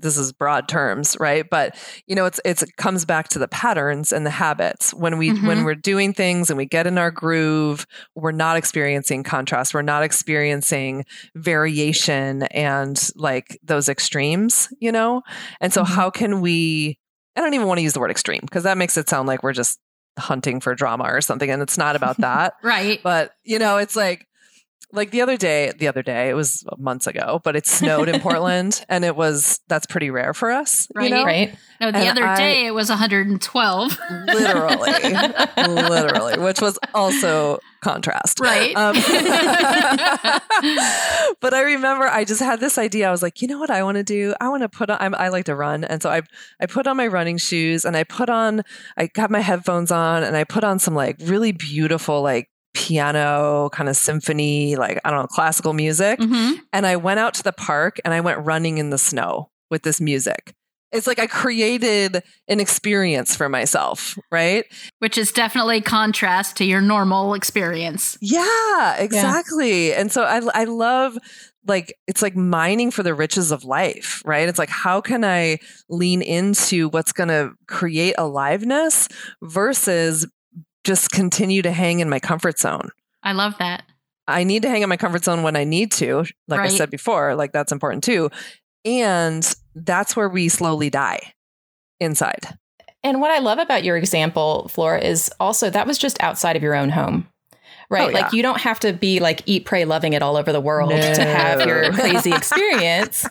this 0.00 0.16
is 0.16 0.32
broad 0.32 0.68
terms 0.68 1.16
right? 1.20 1.46
But 1.50 1.76
you 2.06 2.14
know 2.14 2.26
it's 2.26 2.40
it's 2.44 2.62
it 2.62 2.76
comes 2.76 3.04
back 3.04 3.28
to 3.28 3.38
the 3.38 3.48
patterns 3.48 4.12
and 4.12 4.24
the 4.24 4.30
habits. 4.30 4.92
When 4.92 5.18
we 5.18 5.30
mm-hmm. 5.30 5.46
when 5.46 5.64
we're 5.64 5.74
doing 5.74 6.12
things 6.12 6.50
and 6.50 6.56
we 6.56 6.66
get 6.66 6.86
in 6.86 6.98
our 6.98 7.10
groove 7.10 7.86
we're 8.14 8.32
not 8.32 8.56
experiencing 8.56 9.22
contrast. 9.22 9.74
We're 9.74 9.82
not 9.82 10.02
experiencing 10.02 11.04
variation 11.34 12.42
and 12.44 13.10
like 13.16 13.58
those 13.62 13.88
extremes 13.88 14.68
you 14.80 14.92
know? 14.92 15.22
And 15.60 15.72
so 15.72 15.82
mm-hmm. 15.82 15.94
how 15.94 16.10
can 16.10 16.40
we 16.40 16.98
i 17.36 17.40
don't 17.40 17.54
even 17.54 17.66
want 17.66 17.78
to 17.78 17.82
use 17.82 17.92
the 17.92 18.00
word 18.00 18.10
extreme 18.10 18.40
because 18.42 18.64
that 18.64 18.78
makes 18.78 18.96
it 18.96 19.08
sound 19.08 19.28
like 19.28 19.42
we're 19.42 19.52
just 19.52 19.78
hunting 20.18 20.60
for 20.60 20.74
drama 20.74 21.04
or 21.04 21.20
something 21.20 21.50
and 21.50 21.62
it's 21.62 21.78
not 21.78 21.96
about 21.96 22.18
that. 22.18 22.54
Right. 22.62 23.00
But 23.02 23.32
you 23.44 23.58
know 23.58 23.78
it's 23.78 23.96
like 23.96 24.27
like 24.92 25.10
the 25.10 25.20
other 25.20 25.36
day, 25.36 25.72
the 25.78 25.88
other 25.88 26.02
day, 26.02 26.30
it 26.30 26.34
was 26.34 26.64
months 26.78 27.06
ago, 27.06 27.40
but 27.44 27.56
it 27.56 27.66
snowed 27.66 28.08
in 28.08 28.20
Portland 28.22 28.84
and 28.88 29.04
it 29.04 29.14
was, 29.14 29.60
that's 29.68 29.86
pretty 29.86 30.10
rare 30.10 30.32
for 30.32 30.50
us. 30.50 30.88
Right. 30.94 31.10
You 31.10 31.16
know? 31.16 31.24
Right. 31.24 31.54
No, 31.80 31.92
the 31.92 31.98
and 31.98 32.18
other 32.18 32.26
I, 32.26 32.36
day 32.36 32.66
it 32.66 32.72
was 32.72 32.88
112. 32.88 33.98
Literally. 34.26 34.92
literally, 35.56 36.38
which 36.38 36.60
was 36.60 36.78
also 36.94 37.58
contrast. 37.82 38.40
Right. 38.40 38.74
Um, 38.74 38.94
but 41.40 41.54
I 41.54 41.62
remember 41.62 42.08
I 42.08 42.24
just 42.24 42.40
had 42.40 42.58
this 42.58 42.78
idea. 42.78 43.08
I 43.08 43.10
was 43.10 43.22
like, 43.22 43.42
you 43.42 43.48
know 43.48 43.58
what 43.58 43.70
I 43.70 43.82
want 43.82 43.96
to 43.96 44.04
do? 44.04 44.34
I 44.40 44.48
want 44.48 44.62
to 44.62 44.68
put 44.68 44.90
on, 44.90 44.96
I'm, 45.00 45.14
I 45.14 45.28
like 45.28 45.44
to 45.44 45.54
run. 45.54 45.84
And 45.84 46.02
so 46.02 46.10
I, 46.10 46.22
I 46.60 46.66
put 46.66 46.86
on 46.86 46.96
my 46.96 47.06
running 47.06 47.36
shoes 47.36 47.84
and 47.84 47.96
I 47.96 48.04
put 48.04 48.30
on, 48.30 48.62
I 48.96 49.06
got 49.06 49.30
my 49.30 49.40
headphones 49.40 49.92
on 49.92 50.24
and 50.24 50.34
I 50.34 50.44
put 50.44 50.64
on 50.64 50.78
some 50.78 50.94
like 50.94 51.16
really 51.20 51.52
beautiful, 51.52 52.22
like 52.22 52.48
piano 52.78 53.68
kind 53.70 53.88
of 53.88 53.96
symphony, 53.96 54.76
like, 54.76 55.00
I 55.04 55.10
don't 55.10 55.18
know, 55.18 55.26
classical 55.26 55.72
music. 55.72 56.20
Mm-hmm. 56.20 56.60
And 56.72 56.86
I 56.86 56.94
went 56.94 57.18
out 57.18 57.34
to 57.34 57.42
the 57.42 57.52
park 57.52 57.98
and 58.04 58.14
I 58.14 58.20
went 58.20 58.38
running 58.46 58.78
in 58.78 58.90
the 58.90 58.98
snow 58.98 59.50
with 59.68 59.82
this 59.82 60.00
music. 60.00 60.54
It's 60.92 61.06
like 61.06 61.18
I 61.18 61.26
created 61.26 62.22
an 62.46 62.60
experience 62.60 63.36
for 63.36 63.48
myself, 63.48 64.16
right? 64.30 64.64
Which 65.00 65.18
is 65.18 65.32
definitely 65.32 65.80
contrast 65.80 66.56
to 66.58 66.64
your 66.64 66.80
normal 66.80 67.34
experience. 67.34 68.16
Yeah, 68.22 68.96
exactly. 68.96 69.88
Yeah. 69.88 70.00
And 70.00 70.12
so 70.12 70.22
I, 70.22 70.40
I 70.54 70.64
love 70.64 71.18
like 71.66 71.92
it's 72.06 72.22
like 72.22 72.36
mining 72.36 72.90
for 72.90 73.02
the 73.02 73.12
riches 73.12 73.50
of 73.50 73.64
life, 73.64 74.22
right? 74.24 74.48
It's 74.48 74.58
like 74.58 74.70
how 74.70 75.02
can 75.02 75.24
I 75.24 75.58
lean 75.90 76.22
into 76.22 76.88
what's 76.88 77.12
going 77.12 77.28
to 77.28 77.52
create 77.66 78.14
aliveness 78.16 79.08
versus 79.42 80.26
just 80.84 81.10
continue 81.10 81.62
to 81.62 81.70
hang 81.70 82.00
in 82.00 82.08
my 82.08 82.20
comfort 82.20 82.58
zone. 82.58 82.90
I 83.22 83.32
love 83.32 83.54
that. 83.58 83.84
I 84.26 84.44
need 84.44 84.62
to 84.62 84.68
hang 84.68 84.82
in 84.82 84.88
my 84.88 84.96
comfort 84.96 85.24
zone 85.24 85.42
when 85.42 85.56
I 85.56 85.64
need 85.64 85.90
to, 85.92 86.24
like 86.48 86.60
Right. 86.60 86.70
I 86.70 86.74
said 86.74 86.90
before, 86.90 87.34
like 87.34 87.52
that's 87.52 87.72
important 87.72 88.04
too. 88.04 88.30
And 88.84 89.54
that's 89.74 90.14
where 90.14 90.28
we 90.28 90.48
slowly 90.48 90.90
die 90.90 91.32
inside. 92.00 92.58
And 93.02 93.20
what 93.20 93.30
I 93.30 93.38
love 93.38 93.58
about 93.58 93.84
your 93.84 93.96
example, 93.96 94.68
Flora, 94.68 95.00
is 95.00 95.30
also 95.40 95.70
that 95.70 95.86
was 95.86 95.98
just 95.98 96.22
outside 96.22 96.56
of 96.56 96.62
your 96.62 96.74
own 96.74 96.90
home. 96.90 97.28
Right. 97.90 98.02
Oh, 98.06 98.08
yeah. 98.10 98.20
Like 98.24 98.32
you 98.32 98.42
don't 98.42 98.60
have 98.60 98.78
to 98.80 98.92
be 98.92 99.18
like 99.18 99.42
eat, 99.46 99.64
pray, 99.64 99.84
loving 99.86 100.12
it 100.12 100.22
all 100.22 100.36
over 100.36 100.52
the 100.52 100.60
world 100.60 100.90
to 100.90 101.24
have 101.24 101.66
your 101.66 101.90
crazy 101.94 102.32
experience. 102.32 103.24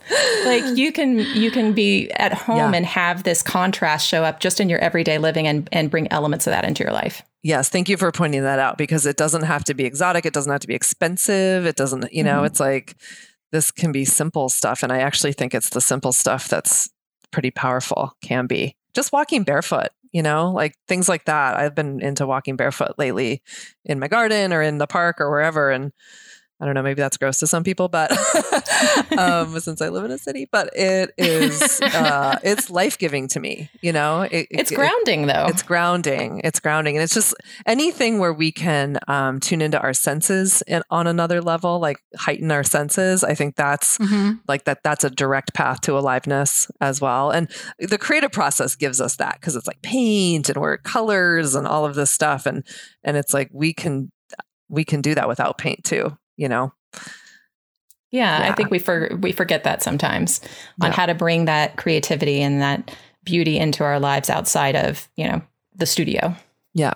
like 0.46 0.64
you 0.78 0.92
can 0.92 1.20
you 1.20 1.52
can 1.52 1.74
be 1.74 2.10
at 2.12 2.34
home 2.34 2.58
Yeah. 2.58 2.72
and 2.74 2.86
have 2.86 3.24
this 3.24 3.44
contrast 3.44 4.08
show 4.08 4.24
up 4.24 4.40
just 4.40 4.60
in 4.60 4.68
your 4.70 4.80
everyday 4.80 5.20
living 5.20 5.48
and, 5.48 5.70
and 5.72 5.92
bring 5.92 6.12
elements 6.12 6.48
of 6.48 6.52
that 6.52 6.66
into 6.66 6.84
your 6.84 6.92
life. 6.94 7.22
Yes, 7.44 7.70
thank 7.70 7.88
you 7.88 7.98
for 7.98 8.12
pointing 8.12 8.42
that 8.44 8.58
out 8.60 8.78
because 8.80 9.06
it 9.06 9.16
doesn't 9.16 9.44
have 9.44 9.64
to 9.66 9.74
be 9.76 9.86
exotic. 9.86 10.26
It 10.26 10.34
doesn't 10.34 10.52
have 10.52 10.62
to 10.62 10.68
be 10.68 10.76
expensive. 10.76 11.66
It 11.66 11.76
doesn't, 11.76 12.12
you 12.12 12.24
know, 12.24 12.42
Mhm. 12.42 12.46
it's 12.48 12.60
like 12.60 12.96
this 13.52 13.70
can 13.72 13.92
be 13.92 14.06
simple 14.06 14.50
stuff. 14.50 14.82
And 14.84 14.92
I 14.92 15.00
actually 15.00 15.34
think 15.34 15.54
it's 15.54 15.70
the 15.70 15.82
simple 15.82 16.12
stuff 16.12 16.48
that's 16.50 16.90
pretty 17.32 17.52
powerful, 17.52 18.14
can 18.22 18.48
be. 18.48 18.76
Just 18.94 19.12
walking 19.14 19.44
barefoot, 19.44 19.90
you 20.12 20.24
know, 20.24 20.52
like 20.52 20.76
things 20.88 21.10
like 21.10 21.26
that. 21.26 21.58
I've 21.58 21.76
been 21.76 22.02
into 22.02 22.28
walking 22.28 22.56
barefoot 22.56 22.94
lately 22.98 23.42
in 23.86 24.00
my 24.00 24.08
garden 24.08 24.54
or 24.54 24.62
in 24.62 24.78
the 24.78 24.88
park 24.88 25.20
or 25.20 25.30
wherever. 25.30 25.72
And 25.72 25.92
I 26.60 26.66
don't 26.66 26.74
know, 26.74 26.82
maybe 26.82 27.02
that's 27.02 27.18
gross 27.18 27.38
to 27.40 27.48
some 27.48 27.64
people, 27.64 27.88
but 27.88 28.10
um, 29.18 29.60
since 29.60 29.82
I 29.82 29.90
live 29.90 30.06
in 30.06 30.12
a 30.12 30.18
city, 30.18 30.48
but 30.52 30.70
it 30.74 31.12
is, 31.18 31.80
uh, 31.82 32.40
it's 32.44 32.70
life 32.70 32.98
giving 32.98 33.28
to 33.30 33.40
me, 33.40 33.70
you 33.82 33.94
know, 33.94 34.22
it, 34.24 34.48
It's 34.50 34.72
it- 34.72 34.76
grounding 34.76 35.28
though. 35.28 35.46
it's 35.50 35.62
grounding. 35.62 36.42
It's 36.44 36.60
grounding. 36.60 36.96
And 36.98 37.04
it's 37.04 37.14
just 37.14 37.36
anything 37.66 38.20
where 38.20 38.34
we 38.34 38.52
can 38.52 38.98
um, 39.08 39.40
tune 39.40 39.62
into 39.62 39.80
our 39.80 39.94
senses 39.94 40.64
in, 40.68 40.82
on 40.90 41.06
another 41.08 41.42
level, 41.42 41.80
like 41.80 41.98
heighten 42.16 42.52
our 42.52 42.64
senses. 42.64 43.24
I 43.24 43.34
think 43.36 43.56
that's 43.56 43.98
hmm 43.98 44.32
like 44.48 44.64
that, 44.66 44.82
that's 44.84 45.04
a 45.04 45.10
direct 45.10 45.54
path 45.54 45.82
to 45.82 45.98
aliveness 45.98 46.72
as 46.82 47.02
well. 47.02 47.32
And 47.32 47.50
the 47.80 47.98
creative 47.98 48.32
process 48.32 48.76
gives 48.76 49.02
us 49.02 49.18
that 49.18 49.36
because 49.40 49.56
it's 49.56 49.68
like 49.68 49.82
paint 49.82 50.50
and 50.50 50.60
we're 50.62 50.78
colors 50.78 51.54
and 51.56 51.68
all 51.68 51.86
of 51.86 51.96
this 51.96 52.12
stuff. 52.12 52.46
And, 52.46 52.66
and 53.04 53.18
it's 53.18 53.34
like 53.34 53.50
we 53.54 53.74
can, 53.74 54.10
we 54.70 54.84
can 54.86 55.02
do 55.02 55.16
that 55.16 55.28
without 55.28 55.58
paint 55.58 55.84
too, 55.84 56.18
you 56.38 56.48
know? 56.48 56.72
yeah, 58.12 58.48
I 58.50 58.54
think 58.54 58.72
we 58.72 58.80
for, 58.80 59.10
we 59.20 59.34
forget 59.34 59.66
that 59.66 59.84
sometimes 59.84 60.40
on 60.82 60.92
Yeah. 60.92 60.96
how 60.96 61.06
to 61.08 61.14
bring 61.14 61.44
that 61.46 61.76
creativity 61.76 62.42
and 62.42 62.62
that 62.62 62.96
beauty 63.26 63.58
into 63.58 63.84
our 63.84 64.00
lives 64.00 64.30
outside 64.30 64.76
of, 64.78 65.10
you 65.18 65.28
know, 65.28 65.42
the 65.76 65.86
studio. 65.86 66.34
Yeah. 66.74 66.94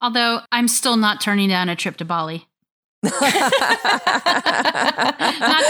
Although 0.00 0.40
I'm 0.52 0.68
still 0.68 0.96
not 0.96 1.20
turning 1.20 1.48
down 1.48 1.68
a 1.68 1.74
trip 1.76 1.96
to 1.98 2.04
Bali. 2.04 2.46
Not 3.02 3.12
that 3.20 3.54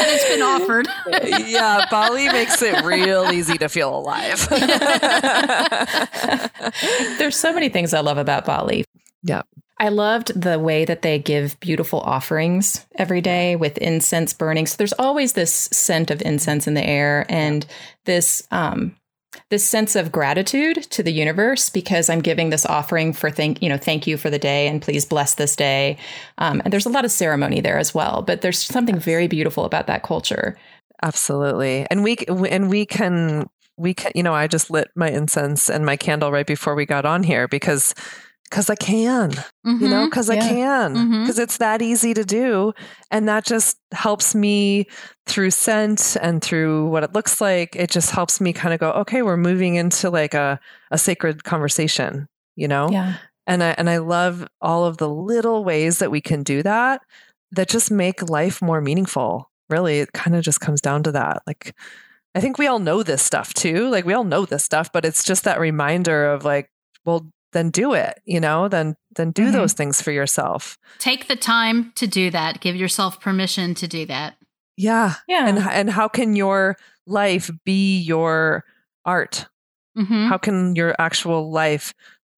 it's 0.08 0.28
been 0.28 0.42
offered. 0.42 0.88
yeah, 1.48 1.86
Bali 1.90 2.28
makes 2.28 2.60
it 2.60 2.84
real 2.84 3.30
easy 3.30 3.56
to 3.58 3.68
feel 3.68 3.96
alive. 3.96 4.46
There's 7.18 7.36
so 7.36 7.52
many 7.52 7.68
things 7.68 7.94
I 7.94 8.00
love 8.00 8.18
about 8.18 8.44
Bali. 8.44 8.84
Yeah. 9.22 9.42
I 9.80 9.88
loved 9.88 10.38
the 10.38 10.58
way 10.58 10.84
that 10.84 11.00
they 11.00 11.18
give 11.18 11.58
beautiful 11.58 12.00
offerings 12.00 12.86
every 12.96 13.22
day 13.22 13.56
with 13.56 13.78
incense 13.78 14.34
burning. 14.34 14.66
So 14.66 14.76
there's 14.76 14.92
always 14.92 15.32
this 15.32 15.70
scent 15.72 16.10
of 16.10 16.20
incense 16.20 16.68
in 16.68 16.74
the 16.74 16.86
air 16.86 17.24
and 17.30 17.66
this 18.04 18.46
um 18.50 18.94
this 19.48 19.64
sense 19.64 19.96
of 19.96 20.12
gratitude 20.12 20.82
to 20.90 21.02
the 21.02 21.12
universe 21.12 21.70
because 21.70 22.10
I'm 22.10 22.20
giving 22.20 22.50
this 22.50 22.66
offering 22.66 23.12
for 23.14 23.30
thank 23.30 23.62
you 23.62 23.70
know 23.70 23.78
thank 23.78 24.06
you 24.06 24.18
for 24.18 24.28
the 24.28 24.38
day 24.38 24.68
and 24.68 24.82
please 24.82 25.06
bless 25.06 25.36
this 25.36 25.56
day. 25.56 25.96
Um, 26.36 26.60
and 26.62 26.72
there's 26.72 26.86
a 26.86 26.90
lot 26.90 27.06
of 27.06 27.10
ceremony 27.10 27.62
there 27.62 27.78
as 27.78 27.94
well, 27.94 28.20
but 28.20 28.42
there's 28.42 28.62
something 28.62 28.98
very 28.98 29.28
beautiful 29.28 29.64
about 29.64 29.86
that 29.86 30.02
culture. 30.02 30.58
Absolutely. 31.02 31.86
And 31.90 32.04
we 32.04 32.18
and 32.28 32.68
we 32.68 32.84
can 32.84 33.48
we 33.78 33.94
can 33.94 34.12
you 34.14 34.22
know, 34.22 34.34
I 34.34 34.46
just 34.46 34.70
lit 34.70 34.90
my 34.94 35.08
incense 35.08 35.70
and 35.70 35.86
my 35.86 35.96
candle 35.96 36.30
right 36.30 36.46
before 36.46 36.74
we 36.74 36.84
got 36.84 37.06
on 37.06 37.22
here 37.22 37.48
because 37.48 37.94
because 38.50 38.68
I 38.68 38.74
can, 38.74 39.32
you 39.64 39.88
know, 39.88 40.06
because 40.06 40.28
I 40.28 40.34
Yeah. 40.34 40.48
can, 40.48 40.94
Mhm. 40.96 41.22
because 41.22 41.38
it's 41.38 41.58
that 41.58 41.80
easy 41.82 42.12
to 42.14 42.24
do. 42.24 42.72
And 43.10 43.28
that 43.28 43.44
just 43.44 43.76
helps 43.92 44.34
me 44.34 44.86
through 45.26 45.52
scent 45.52 46.16
and 46.20 46.42
through 46.42 46.88
what 46.88 47.04
it 47.04 47.12
looks 47.14 47.40
like. 47.40 47.76
It 47.76 47.90
just 47.90 48.10
helps 48.10 48.40
me 48.40 48.52
kind 48.52 48.74
of 48.74 48.80
go, 48.80 48.90
okay, 48.92 49.22
we're 49.22 49.36
moving 49.36 49.76
into 49.76 50.10
like 50.10 50.34
a, 50.34 50.58
a 50.90 50.98
sacred 50.98 51.44
conversation, 51.44 52.26
you 52.56 52.66
know? 52.68 52.88
Yeah. 52.90 53.14
and 53.46 53.62
I 53.64 53.70
and 53.78 53.88
I 53.90 53.96
love 53.98 54.46
all 54.60 54.84
of 54.84 54.98
the 54.98 55.08
little 55.08 55.64
ways 55.64 55.98
that 55.98 56.10
we 56.10 56.20
can 56.20 56.42
do 56.42 56.62
that 56.62 57.00
that 57.52 57.68
just 57.68 57.90
make 57.90 58.28
life 58.28 58.60
more 58.62 58.80
meaningful. 58.80 59.50
Really, 59.68 60.00
it 60.00 60.12
kind 60.12 60.36
of 60.36 60.44
just 60.44 60.60
comes 60.60 60.80
down 60.80 61.02
to 61.04 61.12
that. 61.12 61.42
Like 61.46 61.74
I 62.36 62.40
think 62.40 62.58
we 62.58 62.66
all 62.68 62.78
know 62.78 63.02
this 63.02 63.22
stuff 63.22 63.54
too. 63.54 63.88
Like 63.88 64.04
we 64.04 64.12
all 64.14 64.24
know 64.24 64.44
this 64.44 64.62
stuff, 64.64 64.92
but 64.92 65.04
it's 65.04 65.24
just 65.24 65.44
that 65.44 65.58
reminder 65.58 66.26
of 66.32 66.44
like, 66.44 66.68
well, 67.04 67.26
then 67.52 67.70
do 67.70 67.92
it, 67.94 68.20
you 68.24 68.40
know? 68.40 68.68
Then 68.68 68.96
then 69.16 69.30
do 69.32 69.48
Mhm. 69.48 69.52
those 69.52 69.72
things 69.72 70.00
for 70.00 70.10
yourself. 70.12 70.78
Take 70.98 71.26
the 71.28 71.36
time 71.36 71.92
to 71.96 72.06
do 72.06 72.30
that. 72.30 72.60
Give 72.60 72.76
yourself 72.76 73.20
permission 73.20 73.74
to 73.74 73.88
do 73.88 74.06
that. 74.06 74.36
Yeah. 74.76 75.14
Yeah. 75.28 75.48
And 75.48 75.58
and 75.58 75.90
how 75.90 76.08
can 76.08 76.36
your 76.36 76.76
life 77.06 77.50
be 77.64 77.98
your 77.98 78.64
art? 79.04 79.46
hmm 79.96 80.28
How 80.28 80.38
can 80.38 80.76
your 80.76 80.94
actual 80.98 81.50
life 81.50 81.92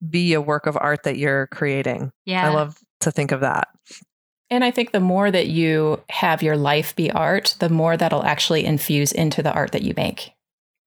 be 0.09 0.33
a 0.33 0.41
work 0.41 0.67
of 0.67 0.77
art 0.81 1.03
that 1.05 1.19
you're 1.19 1.47
creating? 1.49 2.11
Yeah. 2.25 2.47
I 2.47 2.55
love 2.55 2.79
to 3.01 3.11
think 3.11 3.31
of 3.33 3.41
that. 3.41 3.69
And 4.51 4.65
I 4.65 4.71
think 4.71 4.93
the 4.93 5.01
more 5.01 5.31
that 5.31 5.47
you 5.47 6.03
have 6.11 6.43
your 6.43 6.57
life 6.57 6.95
be 6.97 7.11
art, 7.11 7.55
the 7.59 7.69
more 7.71 7.97
that'll 7.97 8.25
actually 8.25 8.65
infuse 8.65 9.11
into 9.13 9.43
the 9.43 9.53
art 9.53 9.73
that 9.73 9.83
you 9.83 9.95
make. 9.97 10.33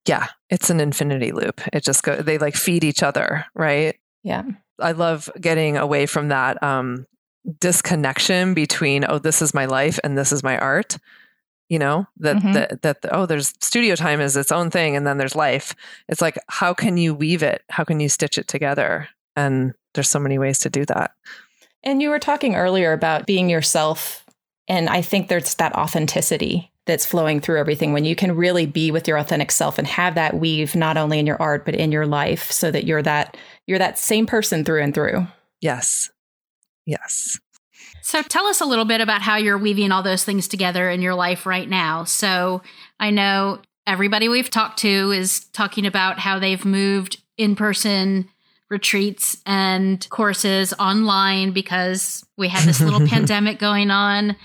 Yeah, 0.08 0.28
it's 0.52 0.70
an 0.70 0.80
infinity 0.80 1.32
loop. 1.32 1.62
It 1.74 1.84
just 1.84 2.04
go 2.04 2.16
they 2.22 2.38
like 2.38 2.56
feed 2.56 2.84
each 2.84 3.02
other, 3.02 3.46
right? 3.56 3.96
Yeah. 4.26 4.44
I 4.82 4.92
love 4.92 5.30
getting 5.40 5.78
away 5.78 6.06
from 6.06 6.28
that 6.30 6.62
um 6.62 7.06
disconnection 7.60 8.54
between 8.54 9.06
oh 9.08 9.20
this 9.20 9.42
is 9.42 9.54
my 9.54 9.66
life 9.66 10.00
and 10.04 10.18
this 10.18 10.32
is 10.34 10.44
my 10.44 10.58
art. 10.58 10.98
You 11.70 11.80
know, 11.80 12.06
that 12.18 12.36
Mhm. 12.38 12.54
that 12.54 12.82
that 12.82 12.98
oh 13.12 13.26
there's 13.26 13.54
studio 13.62 13.96
time 13.96 14.20
is 14.20 14.36
its 14.36 14.52
own 14.52 14.70
thing 14.70 14.96
and 14.96 15.06
then 15.08 15.18
there's 15.18 15.36
life. 15.36 15.74
It's 16.10 16.22
like 16.22 16.38
how 16.50 16.74
can 16.74 16.98
you 16.98 17.14
weave 17.14 17.44
it? 17.44 17.62
How 17.70 17.84
can 17.84 18.00
you 18.00 18.10
stitch 18.10 18.38
it 18.38 18.48
together? 18.48 19.08
And 19.36 19.74
there's 19.94 20.10
so 20.10 20.20
many 20.20 20.38
ways 20.38 20.60
to 20.60 20.70
do 20.70 20.86
that. 20.86 21.12
And 21.84 22.02
you 22.02 22.10
were 22.10 22.20
talking 22.20 22.56
earlier 22.56 22.94
about 22.94 23.28
being 23.28 23.50
yourself. 23.50 24.26
And 24.68 24.90
I 24.90 25.02
think 25.02 25.28
there's 25.28 25.54
that 25.56 25.76
authenticity 25.76 26.72
that's 26.86 27.06
flowing 27.06 27.40
through 27.40 27.60
everything 27.60 27.94
when 27.94 28.06
you 28.06 28.16
can 28.16 28.36
really 28.36 28.66
be 28.66 28.92
with 28.92 29.08
your 29.08 29.18
authentic 29.18 29.52
self 29.52 29.78
and 29.78 29.88
have 29.88 30.16
that 30.16 30.36
weave 30.36 30.76
not 30.76 30.98
only 30.98 31.18
in 31.20 31.26
your 31.26 31.42
art, 31.42 31.66
but 31.66 31.76
in 31.76 31.92
your 31.92 32.06
life 32.06 32.52
so 32.52 32.70
that 32.72 32.86
you're 32.86 33.02
that 33.04 33.38
you're 33.68 33.80
that 33.80 33.98
same 33.98 34.26
person 34.26 34.64
through 34.64 34.84
and 34.84 34.94
through. 34.94 35.28
Yes. 35.62 36.10
Yes. 36.86 37.40
So 38.02 38.22
tell 38.22 38.46
us 38.46 38.62
a 38.62 38.66
little 38.66 38.86
bit 38.86 39.02
about 39.02 39.22
how 39.22 39.38
you're 39.38 39.58
weaving 39.58 39.92
all 39.92 40.04
those 40.04 40.24
things 40.24 40.48
together 40.48 40.90
in 40.90 41.02
your 41.02 41.16
life 41.16 41.46
right 41.46 41.68
now. 41.68 42.04
So 42.04 42.62
I 43.00 43.10
know 43.10 43.62
everybody 43.88 44.30
we've 44.30 44.50
talked 44.50 44.80
to 44.80 45.12
is 45.12 45.46
talking 45.46 45.86
about 45.86 46.20
how 46.20 46.38
they've 46.38 46.64
moved 46.64 47.22
in 47.38 47.56
person 47.56 48.30
retreats 48.70 49.38
and 49.46 50.08
courses 50.10 50.74
online 50.80 51.52
because 51.52 52.26
we 52.38 52.48
had 52.48 52.64
this 52.64 52.82
little 52.82 53.08
pandemic 53.08 53.60
going 53.60 53.92
on. 53.92 54.36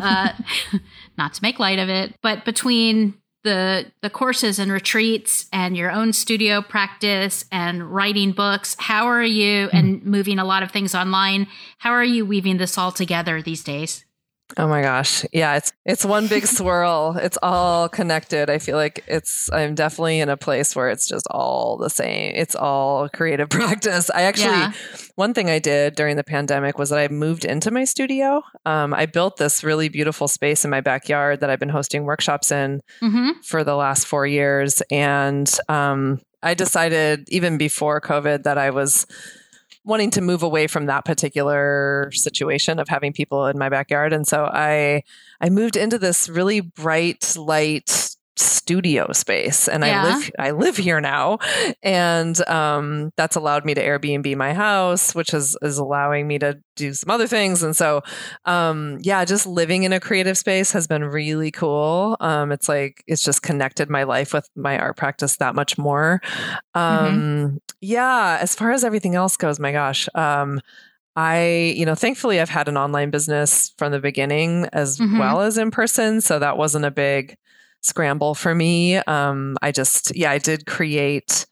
Uh, 0.00 0.32
not 1.18 1.34
to 1.34 1.42
make 1.42 1.58
light 1.58 1.78
of 1.78 1.88
it, 1.88 2.14
but 2.22 2.44
between 2.44 3.14
the 3.46 3.86
the 4.02 4.10
courses 4.10 4.58
and 4.58 4.70
retreats 4.72 5.46
and 5.52 5.76
your 5.76 5.90
own 5.90 6.12
studio 6.12 6.60
practice 6.60 7.44
and 7.52 7.94
writing 7.94 8.32
books, 8.32 8.76
how 8.78 9.06
are 9.06 9.22
you 9.22 9.68
hmm. 9.68 9.76
and 9.76 10.04
moving 10.04 10.38
a 10.38 10.44
lot 10.44 10.62
of 10.62 10.72
things 10.72 10.94
online? 10.94 11.46
How 11.78 11.92
are 11.92 12.04
you 12.04 12.26
weaving 12.26 12.58
this 12.58 12.76
all 12.76 12.92
together 12.92 13.40
these 13.40 13.62
days? 13.62 14.05
Oh 14.56 14.68
my 14.68 14.80
gosh. 14.80 15.24
Yeah, 15.32 15.56
it's 15.56 15.72
it's 15.84 16.04
one 16.04 16.28
big 16.28 16.46
swirl. 16.58 17.16
It's 17.20 17.36
all 17.42 17.88
connected. 17.88 18.48
I 18.48 18.58
feel 18.58 18.76
like 18.76 19.02
it's 19.08 19.50
I'm 19.52 19.74
definitely 19.74 20.20
in 20.20 20.28
a 20.28 20.36
place 20.36 20.76
where 20.76 20.88
it's 20.88 21.08
just 21.08 21.26
all 21.30 21.76
the 21.76 21.90
same. 21.90 22.32
It's 22.36 22.54
all 22.54 23.08
creative 23.08 23.48
practice. 23.50 24.08
I 24.10 24.22
actually 24.22 24.46
Yeah. 24.50 24.72
one 25.16 25.34
thing 25.34 25.50
I 25.50 25.58
did 25.58 25.96
during 25.96 26.16
the 26.16 26.22
pandemic 26.24 26.78
was 26.78 26.90
that 26.90 26.98
I 27.00 27.08
moved 27.08 27.44
into 27.44 27.70
my 27.72 27.84
studio. 27.84 28.40
Um, 28.64 28.94
I 28.94 29.06
built 29.06 29.36
this 29.36 29.64
really 29.64 29.88
beautiful 29.88 30.28
space 30.28 30.64
in 30.64 30.70
my 30.70 30.80
backyard 30.80 31.40
that 31.40 31.50
I've 31.50 31.60
been 31.60 31.68
hosting 31.68 32.04
workshops 32.04 32.52
in 32.52 32.80
Mm-hmm. 33.02 33.40
for 33.42 33.64
the 33.64 33.74
last 33.74 34.06
four 34.06 34.26
years. 34.26 34.80
And 34.92 35.52
um, 35.68 36.20
I 36.42 36.54
decided 36.54 37.28
even 37.30 37.58
before 37.58 38.00
COVID 38.00 38.44
that 38.44 38.58
I 38.58 38.70
was 38.70 39.06
wanting 39.86 40.10
to 40.10 40.20
move 40.20 40.42
away 40.42 40.66
from 40.66 40.86
that 40.86 41.04
particular 41.04 42.10
situation 42.12 42.78
of 42.78 42.88
having 42.88 43.12
people 43.12 43.46
in 43.46 43.56
my 43.56 43.68
backyard. 43.68 44.12
And 44.12 44.26
so 44.26 44.44
I 44.44 45.04
I 45.40 45.48
moved 45.48 45.76
into 45.76 45.96
this 45.96 46.28
really 46.28 46.60
bright 46.60 47.34
light 47.36 48.15
studio 48.36 49.10
space 49.12 49.66
and 49.66 49.82
yeah. 49.82 50.02
I 50.02 50.14
live 50.14 50.30
I 50.38 50.50
live 50.50 50.76
here 50.76 51.00
now 51.00 51.38
and 51.82 52.46
um, 52.48 53.10
that's 53.16 53.36
allowed 53.36 53.64
me 53.64 53.74
to 53.74 53.82
Airbnb 53.82 54.36
my 54.36 54.52
house 54.52 55.14
which 55.14 55.32
is 55.32 55.56
is 55.62 55.78
allowing 55.78 56.26
me 56.28 56.38
to 56.40 56.58
do 56.74 56.92
some 56.92 57.10
other 57.10 57.26
things 57.26 57.62
and 57.62 57.74
so 57.74 58.02
um, 58.44 58.98
yeah 59.00 59.24
just 59.24 59.46
living 59.46 59.84
in 59.84 59.92
a 59.92 60.00
creative 60.00 60.36
space 60.36 60.72
has 60.72 60.86
been 60.86 61.04
really 61.04 61.50
cool 61.50 62.16
um, 62.20 62.52
it's 62.52 62.68
like 62.68 63.02
it's 63.06 63.22
just 63.22 63.42
connected 63.42 63.88
my 63.88 64.02
life 64.02 64.34
with 64.34 64.48
my 64.54 64.78
art 64.78 64.96
practice 64.96 65.36
that 65.38 65.54
much 65.54 65.78
more 65.78 66.20
mm-hmm. 66.74 66.76
Um, 66.76 67.60
yeah 67.80 68.38
as 68.40 68.54
far 68.54 68.70
as 68.70 68.84
everything 68.84 69.14
else 69.14 69.36
goes 69.36 69.58
my 69.58 69.72
gosh 69.72 70.08
um, 70.14 70.60
I, 71.18 71.74
you 71.74 71.86
know, 71.86 71.94
thankfully 71.94 72.40
I've 72.40 72.50
had 72.50 72.68
an 72.68 72.76
online 72.76 73.08
business 73.08 73.72
from 73.78 73.90
the 73.90 74.00
beginning 74.00 74.68
as 74.74 74.98
mm-hmm. 74.98 75.18
well 75.18 75.40
as 75.40 75.56
in 75.56 75.70
person. 75.70 76.20
So 76.20 76.38
that 76.38 76.58
wasn't 76.58 76.84
a 76.84 76.90
big 76.90 77.38
scramble 77.86 78.34
for 78.34 78.54
me. 78.54 78.96
Um, 78.96 79.56
I 79.62 79.72
just, 79.72 80.14
yeah, 80.16 80.30
I 80.30 80.38
did 80.38 80.66
create 80.66 81.46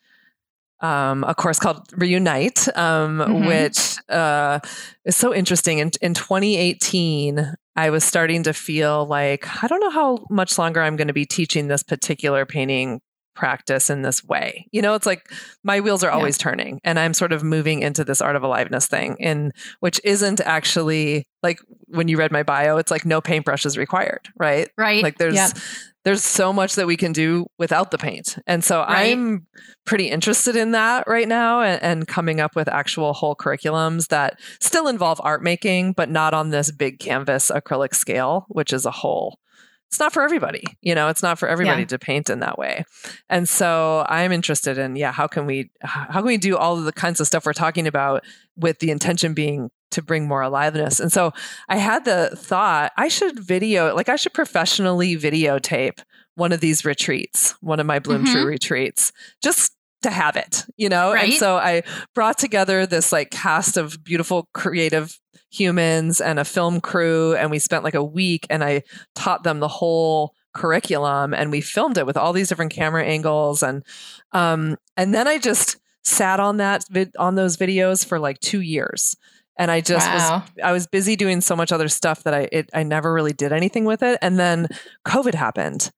um, 0.81 1.25
a 1.25 1.35
course 1.35 1.59
called 1.59 1.89
Reunite, 1.97 2.69
um, 2.77 3.19
mm-hmm. 3.19 3.47
which 3.47 3.97
uh, 4.09 4.61
is 5.05 5.17
so 5.17 5.35
interesting. 5.35 5.79
In, 5.79 5.91
in 6.03 6.15
2018, 6.15 7.55
I 7.77 7.91
was 7.91 8.05
starting 8.05 8.43
to 8.45 8.53
feel 8.53 9.07
like 9.07 9.63
I 9.63 9.67
don't 9.67 9.81
know 9.81 9.91
how 9.91 10.27
much 10.31 10.59
longer 10.59 10.83
I'm 10.83 10.97
going 10.97 11.09
to 11.09 11.15
be 11.15 11.27
teaching 11.27 11.69
this 11.69 11.83
particular 11.83 12.45
painting 12.45 13.01
practice 13.35 13.91
in 13.91 14.03
this 14.03 14.23
way. 14.23 14.69
You 14.71 14.81
know, 14.81 14.95
it's 14.95 15.07
like 15.07 15.29
my 15.65 15.81
wheels 15.81 16.05
are 16.05 16.11
always 16.11 16.39
yeah. 16.39 16.45
turning 16.45 16.81
and 16.85 16.99
I'm 17.01 17.15
sort 17.15 17.33
of 17.33 17.43
moving 17.43 17.83
into 17.83 18.05
this 18.05 18.21
art 18.21 18.37
of 18.37 18.45
aliveness 18.45 18.87
thing 18.87 19.17
in 19.19 19.53
which 19.81 20.01
isn't 20.05 20.41
actually 20.41 21.27
like 21.43 21.59
when 21.87 22.07
you 22.07 22.17
read 22.17 22.31
my 22.31 22.45
bio, 22.45 22.77
it's 22.77 22.93
like 22.93 23.05
no 23.05 23.21
paintbrush 23.21 23.67
is 23.67 23.77
required, 23.77 24.29
right? 24.37 24.71
Right. 24.79 25.03
Like 25.03 25.19
there's 25.19 25.35
yeah 25.35 25.51
there's 26.05 26.23
so 26.23 26.53
much 26.53 26.75
that 26.77 26.87
we 26.87 26.97
can 26.97 27.13
do 27.13 27.47
without 27.59 27.91
the 27.91 27.99
paint. 27.99 28.39
And 28.47 28.63
so 28.63 28.81
right. 28.81 29.13
I'm 29.13 29.47
pretty 29.85 30.09
interested 30.09 30.55
in 30.55 30.73
that 30.73 31.07
right 31.07 31.27
now 31.27 31.63
and, 31.63 31.83
and, 31.83 32.07
coming 32.07 32.41
up 32.41 32.55
with 32.55 32.69
actual 32.69 33.15
whole 33.15 33.35
curriculums 33.35 34.09
that 34.09 34.39
still 34.61 34.89
involve 34.89 35.21
art 35.25 35.43
making, 35.43 35.93
but 35.93 36.11
not 36.11 36.35
on 36.35 36.51
this 36.51 36.71
big 36.71 36.99
canvas 36.99 37.51
acrylic 37.51 37.95
scale, 37.95 38.45
which 38.49 38.73
is 38.73 38.85
a 38.85 38.91
whole. 38.91 39.39
It's 39.89 40.01
not 40.01 40.13
for 40.13 40.23
everybody, 40.23 40.65
you 40.81 40.95
know, 40.95 41.09
it's 41.09 41.23
not 41.23 41.39
for 41.39 41.49
everybody 41.49 41.83
yeah. 41.83 41.87
to 41.87 41.99
paint 41.99 42.29
in 42.29 42.41
that 42.41 42.59
way. 42.59 42.85
And 43.29 43.49
so 43.49 44.05
I'm 44.09 44.33
interested 44.33 44.77
in, 44.77 44.97
yeah, 44.97 45.13
how 45.13 45.29
can 45.29 45.47
we 45.47 45.71
how 45.83 46.21
can 46.21 46.27
we 46.27 46.37
do 46.37 46.57
all 46.57 46.77
of 46.77 46.85
the 46.85 46.93
kinds 46.93 47.21
of 47.21 47.29
stuff 47.29 47.47
we're 47.47 47.53
talking 47.53 47.87
about 47.87 48.25
with 48.57 48.81
the 48.81 48.91
intention 48.91 49.35
being 49.35 49.71
to 49.95 50.03
bring 50.03 50.29
more 50.29 50.43
aliveness. 50.43 51.01
And 51.01 51.13
so 51.13 51.33
I 51.69 51.77
had 51.77 52.05
the 52.05 52.31
thought 52.37 52.93
I 52.97 53.09
should 53.09 53.39
video, 53.39 53.95
like 53.95 54.09
I 54.09 54.17
should 54.17 54.35
professionally 54.35 55.17
videotape 55.17 56.01
one 56.37 56.53
of 56.53 56.61
these 56.61 56.85
retreats, 56.85 57.55
one 57.61 57.81
of 57.81 57.87
my 57.87 57.99
Bloom 57.99 58.25
mm-hmm. 58.25 58.33
True 58.33 58.47
retreats, 58.47 59.13
just 59.43 59.73
to 60.03 60.11
have 60.11 60.37
it, 60.37 60.65
you 60.77 60.89
know? 60.89 61.13
Right. 61.13 61.25
And 61.25 61.33
so 61.35 61.57
I 61.57 61.83
brought 62.15 62.39
together 62.39 62.87
this 62.87 63.13
like 63.13 63.31
cast 63.31 63.77
of 63.77 64.05
beautiful 64.05 64.49
creative 64.53 65.19
humans 65.51 66.21
and 66.21 66.39
a 66.39 66.45
film 66.45 66.81
crew 66.81 67.35
and 67.37 67.51
we 67.51 67.59
spent 67.59 67.85
like 67.85 67.95
a 67.95 68.05
week 68.05 68.47
and 68.51 68.65
I 68.65 68.83
taught 69.15 69.45
them 69.45 69.61
the 69.61 69.69
whole 69.69 70.35
curriculum 70.53 71.33
and 71.33 71.51
we 71.51 71.61
filmed 71.61 71.97
it 71.97 72.07
with 72.07 72.17
all 72.17 72.33
these 72.33 72.49
different 72.49 72.73
camera 72.73 73.05
angles 73.05 73.63
and 73.63 73.85
um 74.33 74.77
and 74.97 75.15
then 75.15 75.29
I 75.29 75.39
just 75.39 75.77
sat 76.03 76.39
on 76.41 76.59
that 76.59 76.85
vid- 76.91 77.17
on 77.19 77.35
those 77.35 77.57
videos 77.57 78.05
for 78.05 78.19
like 78.19 78.41
2 78.41 78.61
years 78.61 79.17
and 79.57 79.71
I 79.71 79.81
just 79.81 80.07
wow. 80.07 80.43
was 80.43 80.51
I 80.63 80.73
was 80.73 80.87
busy 80.87 81.17
doing 81.17 81.41
so 81.41 81.55
much 81.57 81.73
other 81.73 81.89
stuff 81.89 82.23
that 82.25 82.35
I 82.35 82.49
it, 82.51 82.71
I 82.75 82.83
never 82.83 83.13
really 83.13 83.33
did 83.33 83.53
anything 83.53 83.85
with 83.85 84.03
it. 84.03 84.19
And 84.21 84.39
then 84.39 84.69
COVID 85.07 85.35
happened, 85.35 85.91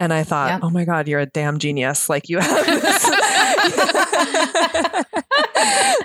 and 0.00 0.12
I 0.12 0.24
thought, 0.24 0.62
oh 0.62 0.70
my 0.70 0.84
god, 0.84 1.08
you're 1.08 1.20
a 1.20 1.26
damn 1.26 1.58
genius! 1.58 2.08
Like 2.08 2.28
you 2.28 2.38
have 2.38 2.66
this. 2.66 3.08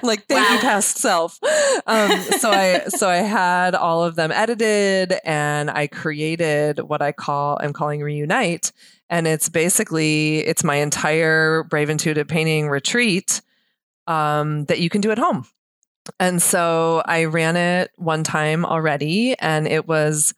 like 0.04 0.26
thank 0.28 0.48
wow. 0.48 0.56
you 0.56 0.60
past 0.60 0.98
self 0.98 1.40
um, 1.88 2.12
so 2.40 2.52
i 2.52 2.82
so 2.88 3.10
i 3.10 3.18
had 3.18 3.76
all 3.76 4.04
of 4.04 4.16
them 4.16 4.32
edited 4.32 5.14
and 5.24 5.70
i 5.70 5.88
created 5.88 6.80
what 6.80 7.02
i 7.02 7.12
call 7.12 7.58
i'm 7.62 7.72
calling 7.72 8.02
reunite 8.02 8.72
and 9.10 9.28
it's 9.28 9.50
basically 9.50 10.40
it's 10.40 10.64
my 10.64 10.76
entire 10.76 11.64
brave 11.64 11.90
intuitive 11.90 12.28
painting 12.28 12.68
retreat 12.68 13.42
um, 14.08 14.66
that 14.66 14.80
you 14.80 14.90
can 14.90 15.00
do 15.00 15.12
at 15.12 15.18
home 15.18 15.46
and 16.20 16.42
so 16.42 17.02
I 17.06 17.26
ran 17.26 17.56
it 17.56 17.92
one 17.98 18.24
time 18.24 18.66
already, 18.66 19.38
and 19.40 19.68
it 19.68 19.88
was 19.88 20.34